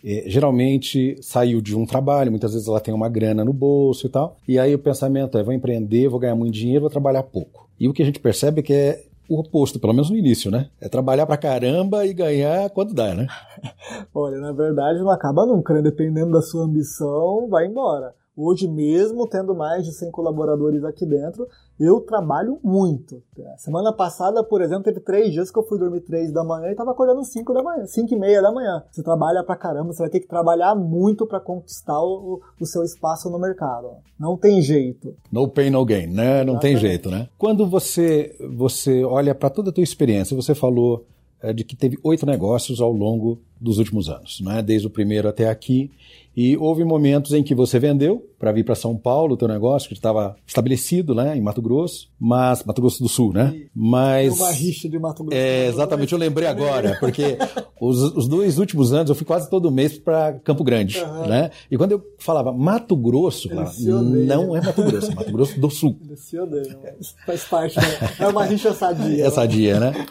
é, 0.04 0.24
geralmente 0.28 1.18
saiu 1.22 1.60
de 1.60 1.76
um 1.76 1.86
trabalho, 1.86 2.32
muitas 2.32 2.54
vezes 2.54 2.68
ela 2.68 2.80
tem 2.80 2.94
uma 2.94 3.10
grana 3.10 3.44
no 3.44 3.52
bolso 3.52 4.06
e 4.06 4.10
tal, 4.10 4.38
e 4.48 4.60
aí 4.60 4.74
o 4.74 4.80
pensamento 4.80 5.38
é: 5.38 5.44
vou 5.44 5.54
empreender, 5.54 6.08
vou 6.08 6.20
ganhar 6.20 6.36
muito 6.36 6.54
dinheiro, 6.54 6.82
vou 6.82 6.90
trabalhar 6.90 7.24
pouco. 7.24 7.68
E 7.80 7.88
o 7.88 7.94
que 7.94 8.02
a 8.02 8.06
gente 8.06 8.20
percebe 8.20 8.60
é 8.60 8.64
que 8.64 8.74
é 8.74 9.04
o 9.30 9.40
oposto, 9.40 9.80
pelo 9.80 9.94
menos 9.94 10.10
no 10.10 10.18
início, 10.18 10.50
né? 10.50 10.70
É 10.80 10.88
trabalhar 10.88 11.26
pra 11.26 11.38
caramba 11.38 12.06
e 12.06 12.14
ganhar 12.14 12.70
quando 12.70 12.94
dá, 12.94 13.14
né? 13.14 13.28
Olha, 14.14 14.38
na 14.40 14.52
verdade 14.52 15.00
não 15.00 15.10
acaba 15.10 15.46
nunca, 15.46 15.74
né? 15.74 15.82
Dependendo 15.82 16.32
da 16.32 16.42
sua 16.42 16.66
ambição, 16.66 17.48
vai 17.50 17.66
embora. 17.66 18.14
Hoje 18.40 18.68
mesmo, 18.68 19.28
tendo 19.28 19.56
mais 19.56 19.84
de 19.84 19.92
100 19.92 20.12
colaboradores 20.12 20.84
aqui 20.84 21.08
dentro, 21.08 21.48
eu 21.80 22.00
trabalho 22.02 22.60
muito. 22.64 23.24
Semana 23.58 23.92
passada, 23.92 24.44
por 24.44 24.62
exemplo, 24.62 24.84
teve 24.84 25.00
três 25.00 25.34
dias 25.34 25.50
que 25.50 25.58
eu 25.58 25.64
fui 25.64 25.80
dormir 25.80 26.02
três 26.02 26.32
da 26.32 26.44
manhã 26.44 26.68
e 26.68 26.72
estava 26.72 26.92
acordando 26.92 27.24
cinco 27.26 27.52
da 27.52 27.64
manhã, 27.64 27.88
cinco 27.88 28.14
e 28.14 28.20
meia 28.20 28.40
da 28.40 28.52
manhã. 28.52 28.84
Você 28.92 29.02
trabalha 29.02 29.44
pra 29.44 29.56
caramba, 29.56 29.92
você 29.92 30.04
vai 30.04 30.12
ter 30.12 30.20
que 30.20 30.28
trabalhar 30.28 30.76
muito 30.76 31.26
para 31.26 31.40
conquistar 31.40 32.00
o, 32.00 32.40
o, 32.62 32.66
seu 32.68 32.84
espaço 32.84 33.28
no 33.28 33.40
mercado. 33.40 33.90
Não 34.20 34.38
tem 34.38 34.62
jeito. 34.62 35.16
No 35.32 35.48
pain, 35.48 35.72
no 35.72 35.84
gain, 35.84 36.06
né? 36.06 36.44
Não 36.44 36.54
Exatamente. 36.54 36.62
tem 36.62 36.78
jeito, 36.78 37.10
né? 37.10 37.28
Quando 37.40 37.66
você, 37.66 38.36
você 38.56 39.04
olha 39.04 39.34
para 39.34 39.50
toda 39.50 39.72
a 39.72 39.74
tua 39.74 39.84
experiência, 39.84 40.36
você 40.36 40.54
falou 40.54 41.08
é, 41.42 41.54
de 41.54 41.64
que 41.64 41.76
teve 41.76 41.98
oito 42.04 42.26
negócios 42.26 42.82
ao 42.82 42.92
longo 42.92 43.40
dos 43.60 43.78
últimos 43.78 44.10
anos, 44.10 44.42
né? 44.42 44.62
desde 44.62 44.88
o 44.88 44.90
primeiro 44.90 45.28
até 45.28 45.50
aqui. 45.50 45.92
E 46.38 46.56
houve 46.56 46.86
momentos 46.86 47.34
em 47.34 47.42
que 47.42 47.56
você 47.56 47.80
vendeu 47.80 48.24
para 48.38 48.52
vir 48.52 48.64
para 48.64 48.76
São 48.76 48.96
Paulo 48.96 49.34
o 49.34 49.38
teu 49.38 49.48
negócio, 49.48 49.88
que 49.88 49.96
estava 49.96 50.36
estabelecido 50.46 51.16
né, 51.16 51.36
em 51.36 51.42
Mato 51.42 51.64
Grosso, 51.64 52.10
mas 52.20 52.64
Mato 52.64 52.80
Grosso 52.80 53.02
do 53.02 53.10
Sul, 53.10 53.34
né? 53.34 53.60
Mas 53.74 54.40
uma 54.40 54.52
rixa 54.52 54.88
de 54.88 55.00
Mato 55.00 55.24
Grosso. 55.24 55.36
É, 55.36 55.66
exatamente, 55.66 56.14
eu 56.14 56.20
lembrei 56.20 56.48
agora, 56.48 56.96
porque 57.00 57.40
os, 57.82 57.98
os, 58.16 58.28
dois 58.28 58.60
últimos 58.60 58.94
anos 58.94 59.10
eu 59.10 59.16
fui 59.16 59.26
quase 59.26 59.50
todo 59.50 59.72
mês 59.72 59.98
para 59.98 60.34
Campo 60.44 60.64
Grande, 60.64 61.00
uhum. 61.00 61.26
né? 61.26 61.50
E 61.72 61.76
quando 61.76 61.94
eu 61.94 62.04
falava 62.20 62.54
Mato 62.54 62.96
Grosso, 62.96 63.50
falava, 63.50 63.74
não 63.80 64.56
é 64.56 64.62
Mato 64.62 64.84
Grosso, 64.84 65.12
é 65.12 65.16
Mato 65.16 65.32
Grosso 65.32 65.60
do 65.60 65.72
Sul. 65.72 65.98
Ele 66.06 66.16
se 66.18 66.38
odeia, 66.38 66.78
faz 67.26 67.46
parte, 67.46 67.78
né? 67.78 67.86
é 68.20 68.28
uma 68.28 68.46
rixa 68.46 68.74
sadia. 68.74 69.26
É 69.26 69.32
sadia, 69.32 69.80
né? 69.80 70.06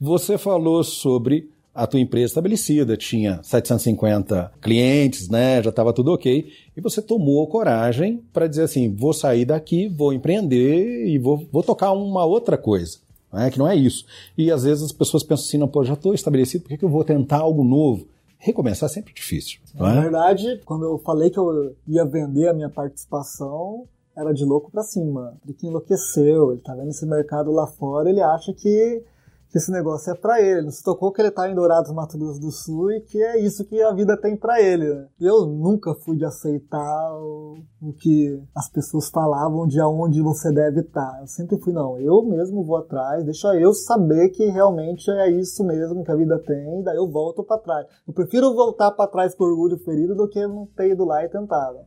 Você 0.00 0.36
falou 0.36 0.82
sobre 0.82 1.48
a 1.78 1.86
tua 1.86 2.00
empresa 2.00 2.26
estabelecida, 2.26 2.96
tinha 2.96 3.40
750 3.40 4.50
clientes, 4.60 5.28
né, 5.28 5.62
já 5.62 5.70
estava 5.70 5.92
tudo 5.92 6.12
ok, 6.12 6.52
e 6.76 6.80
você 6.80 7.00
tomou 7.00 7.46
coragem 7.46 8.20
para 8.32 8.48
dizer 8.48 8.64
assim, 8.64 8.92
vou 8.92 9.12
sair 9.12 9.44
daqui, 9.44 9.88
vou 9.88 10.12
empreender 10.12 11.06
e 11.06 11.20
vou, 11.20 11.46
vou 11.52 11.62
tocar 11.62 11.92
uma 11.92 12.24
outra 12.24 12.58
coisa, 12.58 12.98
né, 13.32 13.48
que 13.48 13.60
não 13.60 13.68
é 13.68 13.76
isso. 13.76 14.04
E 14.36 14.50
às 14.50 14.64
vezes 14.64 14.82
as 14.82 14.92
pessoas 14.92 15.22
pensam 15.22 15.46
assim, 15.46 15.58
não, 15.58 15.68
pô, 15.68 15.84
já 15.84 15.94
estou 15.94 16.12
estabelecido, 16.12 16.62
por 16.62 16.70
que, 16.70 16.78
que 16.78 16.84
eu 16.84 16.88
vou 16.88 17.04
tentar 17.04 17.38
algo 17.38 17.62
novo? 17.62 18.08
Recomeçar 18.38 18.88
é 18.88 18.92
sempre 18.92 19.14
difícil. 19.14 19.60
Na 19.72 19.94
é? 19.94 20.00
verdade, 20.00 20.60
quando 20.64 20.84
eu 20.84 20.98
falei 20.98 21.30
que 21.30 21.38
eu 21.38 21.76
ia 21.86 22.04
vender 22.04 22.48
a 22.48 22.54
minha 22.54 22.68
participação, 22.68 23.84
era 24.16 24.32
de 24.32 24.44
louco 24.44 24.68
para 24.68 24.82
cima. 24.82 25.36
Ele 25.44 25.54
que 25.54 25.66
enlouqueceu, 25.68 26.50
ele 26.50 26.60
tá 26.60 26.74
vendo 26.74 26.90
esse 26.90 27.06
mercado 27.06 27.52
lá 27.52 27.68
fora, 27.68 28.10
ele 28.10 28.20
acha 28.20 28.52
que 28.52 29.02
que 29.50 29.58
esse 29.58 29.70
negócio 29.70 30.12
é 30.12 30.14
para 30.14 30.40
ele. 30.40 30.62
Não 30.62 30.70
se 30.70 30.82
tocou 30.82 31.12
que 31.12 31.20
ele 31.20 31.30
tá 31.30 31.50
em 31.50 31.54
Dourados, 31.54 31.92
Mato 31.92 32.18
Grosso 32.18 32.40
do 32.40 32.50
Sul 32.50 32.92
e 32.92 33.00
que 33.00 33.22
é 33.22 33.40
isso 33.40 33.64
que 33.64 33.80
a 33.82 33.92
vida 33.92 34.16
tem 34.16 34.36
para 34.36 34.60
ele. 34.60 34.92
Né? 34.92 35.06
Eu 35.20 35.46
nunca 35.46 35.94
fui 35.94 36.16
de 36.16 36.24
aceitar 36.24 37.12
o, 37.14 37.58
o, 37.80 37.92
que 37.92 38.40
as 38.54 38.68
pessoas 38.68 39.08
falavam 39.08 39.66
de 39.66 39.80
aonde 39.80 40.20
você 40.20 40.52
deve 40.52 40.80
estar. 40.80 41.12
Tá. 41.12 41.18
Eu 41.20 41.26
sempre 41.26 41.58
fui, 41.58 41.72
não, 41.72 41.98
eu 41.98 42.22
mesmo 42.22 42.62
vou 42.62 42.76
atrás, 42.76 43.24
deixa 43.24 43.54
eu 43.54 43.72
saber 43.72 44.28
que 44.30 44.46
realmente 44.46 45.10
é 45.10 45.30
isso 45.30 45.64
mesmo 45.64 46.04
que 46.04 46.10
a 46.10 46.16
vida 46.16 46.38
tem, 46.38 46.82
daí 46.82 46.96
eu 46.96 47.08
volto 47.08 47.42
para 47.42 47.58
trás. 47.58 47.86
Eu 48.06 48.12
prefiro 48.12 48.54
voltar 48.54 48.90
para 48.90 49.10
trás 49.10 49.34
com 49.34 49.44
orgulho 49.44 49.78
ferido 49.78 50.14
do 50.14 50.28
que 50.28 50.46
não 50.46 50.66
ter 50.76 50.90
ido 50.90 51.04
lá 51.04 51.24
e 51.24 51.28
tentar. 51.28 51.72
Né? 51.72 51.80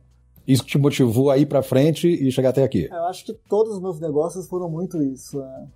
Isso 0.46 0.64
te 0.64 0.78
motivou 0.78 1.30
a 1.30 1.38
ir 1.38 1.46
para 1.46 1.62
frente 1.62 2.08
e 2.08 2.30
chegar 2.32 2.50
até 2.50 2.64
aqui? 2.64 2.88
Eu 2.90 3.04
acho 3.04 3.24
que 3.24 3.32
todos 3.48 3.74
os 3.74 3.80
meus 3.80 4.00
negócios 4.00 4.48
foram 4.48 4.68
muito 4.68 5.00
isso. 5.02 5.38
Né? 5.38 5.68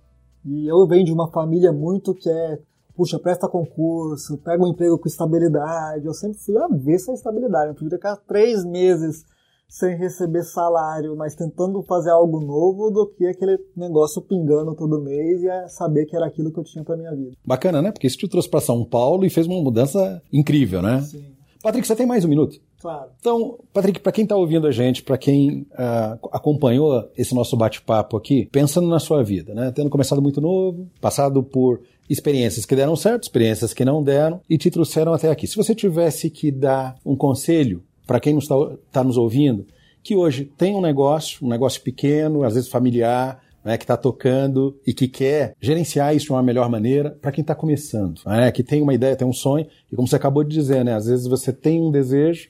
E 0.47 0.65
eu 0.65 0.87
venho 0.87 1.03
de 1.03 1.11
uma 1.11 1.29
família 1.29 1.73
muito 1.73 2.13
que 2.13 2.29
é, 2.29 2.57
puxa, 2.95 3.19
presta 3.19 3.49
concurso, 3.49 4.37
pega 4.37 4.63
um 4.63 4.67
emprego 4.67 4.97
com 4.97 5.07
estabilidade. 5.07 6.05
Eu 6.05 6.13
sempre 6.13 6.37
fui 6.37 6.57
a 6.57 6.67
ver 6.69 6.95
essa 6.95 7.11
estabilidade. 7.11 7.67
Eu 7.67 7.75
podia 7.75 7.97
ficar 7.97 8.15
três 8.15 8.63
meses 8.63 9.25
sem 9.67 9.97
receber 9.97 10.43
salário, 10.43 11.13
mas 11.17 11.35
tentando 11.35 11.83
fazer 11.83 12.11
algo 12.11 12.39
novo 12.39 12.89
do 12.89 13.07
que 13.07 13.25
aquele 13.25 13.59
negócio 13.75 14.21
pingando 14.21 14.73
todo 14.73 15.01
mês 15.01 15.43
e 15.43 15.49
é 15.49 15.67
saber 15.67 16.05
que 16.05 16.15
era 16.15 16.25
aquilo 16.25 16.53
que 16.53 16.59
eu 16.59 16.63
tinha 16.63 16.85
para 16.85 16.95
minha 16.95 17.13
vida. 17.13 17.35
Bacana, 17.45 17.81
né? 17.81 17.91
Porque 17.91 18.07
isso 18.07 18.17
te 18.17 18.29
trouxe 18.29 18.49
para 18.49 18.61
São 18.61 18.85
Paulo 18.85 19.25
e 19.25 19.29
fez 19.29 19.45
uma 19.45 19.61
mudança 19.61 20.21
incrível, 20.31 20.81
né? 20.81 21.01
Sim. 21.01 21.25
Patrick, 21.61 21.85
você 21.85 21.95
tem 21.95 22.05
mais 22.05 22.23
um 22.23 22.29
minuto? 22.29 22.57
Claro. 22.79 23.09
Então, 23.19 23.57
Patrick, 23.73 23.99
para 23.99 24.11
quem 24.11 24.23
está 24.23 24.35
ouvindo 24.35 24.67
a 24.67 24.71
gente, 24.71 25.01
para 25.01 25.17
quem 25.17 25.65
uh, 25.71 26.29
acompanhou 26.31 27.09
esse 27.17 27.33
nosso 27.33 27.57
bate-papo 27.57 28.15
aqui, 28.15 28.47
pensando 28.51 28.87
na 28.87 28.99
sua 28.99 29.23
vida, 29.23 29.53
né? 29.53 29.71
Tendo 29.71 29.89
começado 29.89 30.21
muito 30.21 30.39
novo, 30.39 30.87
passado 31.01 31.41
por 31.41 31.81
experiências 32.09 32.65
que 32.65 32.75
deram 32.75 32.95
certo, 32.95 33.23
experiências 33.23 33.73
que 33.73 33.83
não 33.83 34.03
deram 34.03 34.41
e 34.49 34.57
te 34.57 34.69
trouxeram 34.69 35.13
até 35.13 35.29
aqui. 35.29 35.47
Se 35.47 35.55
você 35.55 35.73
tivesse 35.73 36.29
que 36.29 36.51
dar 36.51 36.95
um 37.05 37.15
conselho 37.15 37.83
para 38.05 38.19
quem 38.19 38.37
está 38.37 38.55
tá 38.91 39.03
nos 39.03 39.17
ouvindo, 39.17 39.65
que 40.03 40.15
hoje 40.15 40.45
tem 40.57 40.75
um 40.75 40.81
negócio, 40.81 41.45
um 41.45 41.49
negócio 41.49 41.81
pequeno, 41.81 42.43
às 42.43 42.53
vezes 42.53 42.69
familiar, 42.69 43.41
né, 43.67 43.77
que 43.77 43.83
está 43.83 43.97
tocando 43.97 44.79
e 44.87 44.93
que 44.93 45.09
quer 45.09 45.53
gerenciar 45.59 46.15
isso 46.15 46.27
de 46.27 46.31
uma 46.31 46.41
melhor 46.41 46.69
maneira 46.69 47.17
para 47.21 47.33
quem 47.33 47.41
está 47.41 47.53
começando, 47.53 48.21
né, 48.25 48.49
que 48.49 48.63
tem 48.63 48.81
uma 48.81 48.93
ideia, 48.93 49.17
tem 49.17 49.27
um 49.27 49.33
sonho, 49.33 49.67
e 49.91 49.95
como 49.95 50.07
você 50.07 50.15
acabou 50.15 50.41
de 50.41 50.55
dizer, 50.55 50.85
né, 50.85 50.93
às 50.93 51.07
vezes 51.07 51.27
você 51.27 51.51
tem 51.51 51.81
um 51.81 51.91
desejo, 51.91 52.47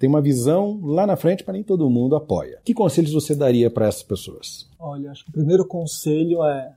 tem 0.00 0.08
uma 0.08 0.22
visão 0.22 0.80
lá 0.82 1.06
na 1.06 1.14
frente, 1.14 1.44
para 1.44 1.52
nem 1.52 1.62
todo 1.62 1.90
mundo 1.90 2.16
apoia. 2.16 2.58
Que 2.64 2.72
conselhos 2.72 3.12
você 3.12 3.34
daria 3.34 3.70
para 3.70 3.86
essas 3.86 4.02
pessoas? 4.02 4.66
Olha, 4.78 5.10
acho 5.10 5.22
que 5.24 5.30
o 5.30 5.34
primeiro 5.34 5.66
conselho 5.66 6.42
é 6.42 6.74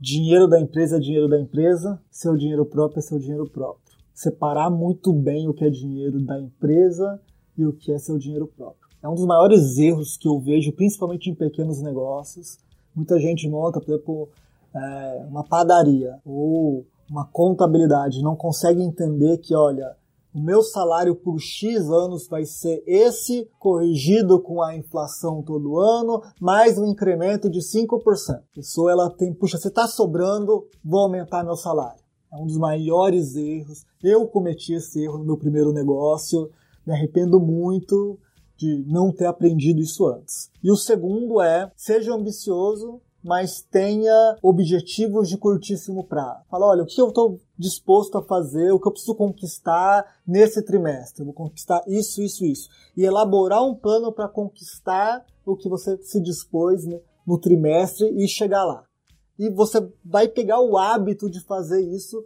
dinheiro 0.00 0.48
da 0.48 0.60
empresa 0.60 0.96
é 0.96 0.98
dinheiro 0.98 1.28
da 1.28 1.40
empresa, 1.40 2.02
seu 2.10 2.36
dinheiro 2.36 2.66
próprio 2.66 2.98
é 2.98 3.02
seu 3.02 3.16
dinheiro 3.16 3.48
próprio. 3.48 3.96
Separar 4.12 4.70
muito 4.70 5.12
bem 5.12 5.48
o 5.48 5.54
que 5.54 5.64
é 5.64 5.70
dinheiro 5.70 6.20
da 6.20 6.36
empresa 6.40 7.20
e 7.56 7.64
o 7.64 7.72
que 7.72 7.92
é 7.92 7.98
seu 7.98 8.18
dinheiro 8.18 8.48
próprio. 8.48 8.88
É 9.00 9.08
um 9.08 9.14
dos 9.14 9.24
maiores 9.24 9.78
erros 9.78 10.16
que 10.16 10.26
eu 10.26 10.40
vejo, 10.40 10.72
principalmente 10.72 11.30
em 11.30 11.34
pequenos 11.34 11.80
negócios. 11.80 12.58
Muita 12.92 13.20
gente 13.20 13.48
monta, 13.48 13.80
por 13.80 13.94
exemplo, 13.94 14.28
é, 14.74 15.24
uma 15.28 15.44
padaria 15.44 16.18
ou 16.26 16.84
uma 17.08 17.24
contabilidade, 17.24 18.20
não 18.20 18.34
consegue 18.34 18.82
entender 18.82 19.38
que, 19.38 19.54
olha, 19.54 19.94
o 20.34 20.40
meu 20.40 20.62
salário 20.62 21.14
por 21.14 21.38
X 21.38 21.88
anos 21.88 22.26
vai 22.26 22.44
ser 22.44 22.82
esse, 22.88 23.48
corrigido 23.56 24.40
com 24.42 24.60
a 24.60 24.76
inflação 24.76 25.40
todo 25.40 25.78
ano, 25.78 26.20
mais 26.40 26.76
um 26.76 26.86
incremento 26.86 27.48
de 27.48 27.60
5%. 27.60 28.00
A 28.30 28.42
pessoa 28.52 28.90
ela 28.90 29.08
tem, 29.08 29.32
puxa, 29.32 29.56
você 29.56 29.68
está 29.68 29.86
sobrando, 29.86 30.66
vou 30.84 31.02
aumentar 31.02 31.44
meu 31.44 31.54
salário. 31.54 32.02
É 32.32 32.36
um 32.36 32.46
dos 32.46 32.58
maiores 32.58 33.36
erros. 33.36 33.84
Eu 34.02 34.26
cometi 34.26 34.74
esse 34.74 35.04
erro 35.04 35.18
no 35.18 35.24
meu 35.24 35.36
primeiro 35.36 35.72
negócio, 35.72 36.50
me 36.84 36.92
arrependo 36.92 37.38
muito 37.38 38.18
de 38.56 38.84
não 38.88 39.12
ter 39.12 39.26
aprendido 39.26 39.80
isso 39.80 40.04
antes. 40.04 40.50
E 40.60 40.70
o 40.70 40.76
segundo 40.76 41.40
é, 41.40 41.70
seja 41.76 42.12
ambicioso, 42.12 43.00
mas 43.24 43.62
tenha 43.62 44.36
objetivos 44.42 45.30
de 45.30 45.38
curtíssimo 45.38 46.04
prazo. 46.04 46.44
Fala, 46.50 46.66
olha, 46.66 46.82
o 46.82 46.86
que 46.86 47.00
eu 47.00 47.08
estou 47.08 47.40
disposto 47.58 48.18
a 48.18 48.22
fazer, 48.22 48.70
o 48.70 48.78
que 48.78 48.86
eu 48.86 48.92
preciso 48.92 49.14
conquistar 49.14 50.04
nesse 50.26 50.62
trimestre. 50.62 51.22
Eu 51.22 51.26
vou 51.26 51.34
conquistar 51.34 51.82
isso, 51.86 52.20
isso, 52.20 52.44
isso. 52.44 52.68
E 52.94 53.02
elaborar 53.02 53.64
um 53.64 53.74
plano 53.74 54.12
para 54.12 54.28
conquistar 54.28 55.24
o 55.46 55.56
que 55.56 55.68
você 55.68 55.96
se 56.02 56.20
dispôs 56.20 56.84
né, 56.84 57.00
no 57.26 57.38
trimestre 57.38 58.06
e 58.14 58.28
chegar 58.28 58.64
lá. 58.64 58.84
E 59.38 59.48
você 59.48 59.80
vai 60.04 60.28
pegar 60.28 60.60
o 60.60 60.76
hábito 60.76 61.30
de 61.30 61.40
fazer 61.40 61.80
isso 61.80 62.22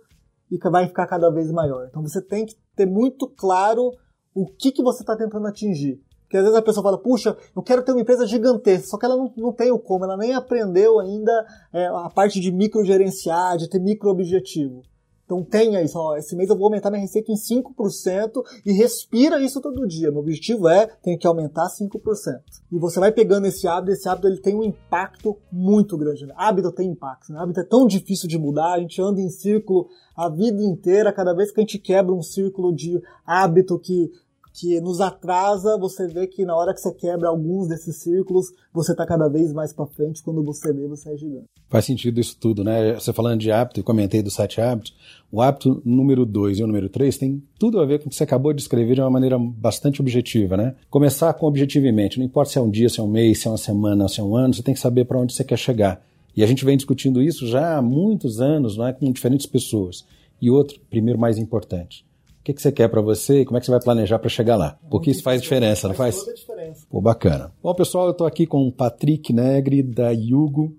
e 0.50 0.58
vai 0.58 0.88
ficar 0.88 1.06
cada 1.06 1.30
vez 1.30 1.50
maior. 1.52 1.86
Então 1.88 2.02
você 2.02 2.20
tem 2.20 2.44
que 2.44 2.56
ter 2.74 2.86
muito 2.86 3.28
claro 3.28 3.92
o 4.34 4.46
que, 4.46 4.72
que 4.72 4.82
você 4.82 5.02
está 5.02 5.16
tentando 5.16 5.46
atingir. 5.46 6.00
Porque 6.28 6.36
às 6.36 6.42
vezes 6.42 6.58
a 6.58 6.62
pessoa 6.62 6.84
fala, 6.84 6.98
puxa, 6.98 7.34
eu 7.56 7.62
quero 7.62 7.82
ter 7.82 7.92
uma 7.92 8.02
empresa 8.02 8.26
gigantesca, 8.26 8.86
só 8.86 8.98
que 8.98 9.06
ela 9.06 9.16
não, 9.16 9.32
não 9.34 9.50
tem 9.50 9.72
o 9.72 9.78
como, 9.78 10.04
ela 10.04 10.16
nem 10.16 10.34
aprendeu 10.34 11.00
ainda 11.00 11.46
é, 11.72 11.86
a 11.86 12.10
parte 12.14 12.38
de 12.38 12.52
microgerenciar, 12.52 13.56
de 13.56 13.66
ter 13.66 13.78
micro 13.80 14.10
objetivo. 14.10 14.82
Então 15.24 15.42
tenha 15.42 15.82
isso, 15.82 15.98
ó, 15.98 16.16
esse 16.16 16.34
mês 16.34 16.48
eu 16.48 16.56
vou 16.56 16.66
aumentar 16.66 16.90
minha 16.90 17.02
receita 17.02 17.30
em 17.30 17.34
5% 17.34 18.42
e 18.64 18.72
respira 18.72 19.38
isso 19.38 19.60
todo 19.60 19.86
dia. 19.86 20.10
Meu 20.10 20.20
objetivo 20.20 20.66
é, 20.68 20.86
tenho 21.02 21.18
que 21.18 21.26
aumentar 21.26 21.68
5%. 21.68 22.40
E 22.72 22.78
você 22.78 22.98
vai 22.98 23.12
pegando 23.12 23.46
esse 23.46 23.68
hábito, 23.68 23.92
esse 23.92 24.08
hábito 24.08 24.26
ele 24.26 24.40
tem 24.40 24.54
um 24.54 24.64
impacto 24.64 25.36
muito 25.52 25.98
grande. 25.98 26.24
Né? 26.24 26.32
Hábito 26.34 26.72
tem 26.72 26.88
impacto, 26.88 27.30
né? 27.30 27.40
hábito 27.40 27.60
é 27.60 27.64
tão 27.64 27.86
difícil 27.86 28.26
de 28.26 28.38
mudar, 28.38 28.72
a 28.72 28.80
gente 28.80 29.02
anda 29.02 29.20
em 29.20 29.28
círculo 29.28 29.88
a 30.16 30.30
vida 30.30 30.62
inteira, 30.62 31.12
cada 31.12 31.34
vez 31.34 31.52
que 31.52 31.60
a 31.60 31.62
gente 31.62 31.78
quebra 31.78 32.14
um 32.14 32.22
círculo 32.22 32.74
de 32.74 32.98
hábito 33.26 33.78
que 33.78 34.10
que 34.58 34.80
nos 34.80 35.00
atrasa, 35.00 35.78
você 35.78 36.08
vê 36.08 36.26
que 36.26 36.44
na 36.44 36.56
hora 36.56 36.74
que 36.74 36.80
você 36.80 36.92
quebra 36.92 37.28
alguns 37.28 37.68
desses 37.68 37.96
círculos, 37.96 38.46
você 38.72 38.90
está 38.90 39.06
cada 39.06 39.28
vez 39.28 39.52
mais 39.52 39.72
para 39.72 39.86
frente, 39.86 40.22
quando 40.22 40.42
você 40.42 40.72
vê, 40.72 40.88
você 40.88 41.10
é 41.10 41.16
gigante. 41.16 41.46
Faz 41.68 41.84
sentido 41.84 42.18
isso 42.18 42.36
tudo, 42.40 42.64
né? 42.64 42.94
Você 42.94 43.12
falando 43.12 43.40
de 43.40 43.52
hábito, 43.52 43.78
eu 43.78 43.84
comentei 43.84 44.20
dos 44.20 44.34
sete 44.34 44.60
hábitos, 44.60 44.96
o 45.30 45.40
hábito 45.40 45.80
número 45.84 46.26
dois 46.26 46.58
e 46.58 46.64
o 46.64 46.66
número 46.66 46.88
três 46.88 47.16
tem 47.16 47.40
tudo 47.58 47.78
a 47.78 47.86
ver 47.86 48.00
com 48.00 48.06
o 48.06 48.08
que 48.08 48.16
você 48.16 48.24
acabou 48.24 48.52
de 48.52 48.60
escrever 48.60 48.94
de 48.94 49.00
uma 49.00 49.10
maneira 49.10 49.38
bastante 49.38 50.00
objetiva, 50.00 50.56
né? 50.56 50.74
Começar 50.90 51.32
com 51.34 51.46
objetivamente, 51.46 52.18
não 52.18 52.26
importa 52.26 52.50
se 52.50 52.58
é 52.58 52.60
um 52.60 52.70
dia, 52.70 52.88
se 52.88 52.98
é 52.98 53.02
um 53.02 53.08
mês, 53.08 53.40
se 53.40 53.46
é 53.46 53.50
uma 53.50 53.58
semana, 53.58 54.08
se 54.08 54.20
é 54.20 54.24
um 54.24 54.34
ano, 54.34 54.54
você 54.54 54.62
tem 54.62 54.74
que 54.74 54.80
saber 54.80 55.04
para 55.04 55.20
onde 55.20 55.34
você 55.34 55.44
quer 55.44 55.58
chegar. 55.58 56.02
E 56.36 56.42
a 56.42 56.46
gente 56.46 56.64
vem 56.64 56.76
discutindo 56.76 57.22
isso 57.22 57.46
já 57.46 57.76
há 57.76 57.82
muitos 57.82 58.40
anos, 58.40 58.76
não 58.76 58.86
é? 58.86 58.92
com 58.92 59.10
diferentes 59.12 59.46
pessoas. 59.46 60.04
E 60.40 60.50
outro, 60.50 60.78
primeiro 60.88 61.18
mais 61.18 61.36
importante, 61.36 62.04
que, 62.48 62.54
que 62.54 62.62
você 62.62 62.72
quer 62.72 62.88
para 62.88 63.02
você 63.02 63.40
e 63.40 63.44
como 63.44 63.58
é 63.58 63.60
que 63.60 63.66
você 63.66 63.72
vai 63.72 63.80
planejar 63.80 64.18
para 64.18 64.30
chegar 64.30 64.56
lá. 64.56 64.78
Porque 64.90 65.10
isso 65.10 65.22
faz 65.22 65.42
diferença, 65.42 65.86
não 65.86 65.94
faz? 65.94 66.22
Faz 66.22 66.40
diferença. 66.40 66.86
Pô, 66.88 67.00
bacana. 67.00 67.52
Bom, 67.62 67.74
pessoal, 67.74 68.06
eu 68.06 68.12
estou 68.12 68.26
aqui 68.26 68.46
com 68.46 68.66
o 68.66 68.72
Patrick 68.72 69.32
Negri, 69.32 69.82
da 69.82 70.10
Yugo, 70.10 70.74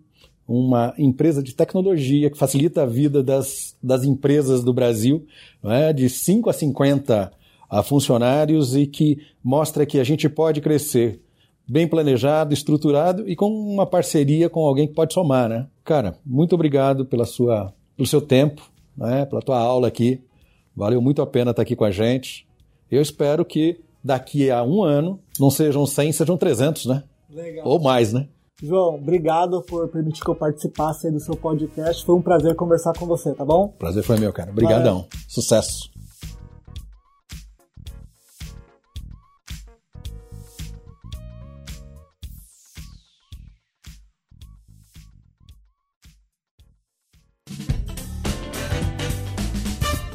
uma 0.47 0.93
empresa 0.97 1.43
de 1.43 1.53
tecnologia 1.53 2.29
que 2.31 2.37
facilita 2.37 2.81
a 2.81 2.85
vida 2.85 3.21
das, 3.21 3.77
das 3.83 4.03
empresas 4.03 4.63
do 4.63 4.73
Brasil, 4.73 5.25
é? 5.63 5.93
de 5.93 6.09
5 6.09 6.49
a 6.49 6.53
50 6.53 7.31
a 7.69 7.83
funcionários 7.83 8.75
e 8.75 8.87
que 8.87 9.19
mostra 9.43 9.85
que 9.85 9.99
a 9.99 10.03
gente 10.03 10.27
pode 10.27 10.59
crescer 10.61 11.21
bem 11.67 11.87
planejado, 11.87 12.51
estruturado 12.51 13.29
e 13.29 13.35
com 13.35 13.47
uma 13.47 13.85
parceria 13.85 14.49
com 14.49 14.65
alguém 14.65 14.87
que 14.87 14.95
pode 14.95 15.13
somar, 15.13 15.47
né? 15.47 15.67
Cara, 15.83 16.17
muito 16.25 16.55
obrigado 16.55 17.05
pela 17.05 17.25
sua, 17.25 17.71
pelo 17.95 18.07
seu 18.07 18.21
tempo, 18.21 18.71
né? 18.97 19.23
pela 19.25 19.41
tua 19.41 19.59
aula 19.59 19.87
aqui. 19.87 20.19
Valeu 20.79 21.01
muito 21.01 21.21
a 21.21 21.27
pena 21.27 21.51
estar 21.51 21.61
aqui 21.61 21.75
com 21.75 21.83
a 21.83 21.91
gente. 21.91 22.47
Eu 22.89 23.01
espero 23.01 23.43
que 23.43 23.81
daqui 24.01 24.49
a 24.49 24.63
um 24.63 24.81
ano 24.81 25.19
não 25.37 25.51
sejam 25.51 25.85
100, 25.85 26.13
sejam 26.13 26.37
300, 26.37 26.85
né? 26.85 27.03
Legal. 27.29 27.67
Ou 27.67 27.81
mais, 27.81 28.13
né? 28.13 28.29
João, 28.63 28.95
obrigado 28.95 29.61
por 29.63 29.89
permitir 29.89 30.23
que 30.23 30.29
eu 30.29 30.35
participasse 30.35 31.11
do 31.11 31.19
seu 31.19 31.35
podcast. 31.35 32.05
Foi 32.05 32.15
um 32.15 32.21
prazer 32.21 32.55
conversar 32.55 32.93
com 32.97 33.05
você, 33.05 33.33
tá 33.33 33.43
bom? 33.43 33.73
Prazer 33.77 34.03
foi 34.03 34.17
meu, 34.17 34.31
cara. 34.31 34.51
Obrigadão. 34.51 35.05
Sucesso. 35.27 35.91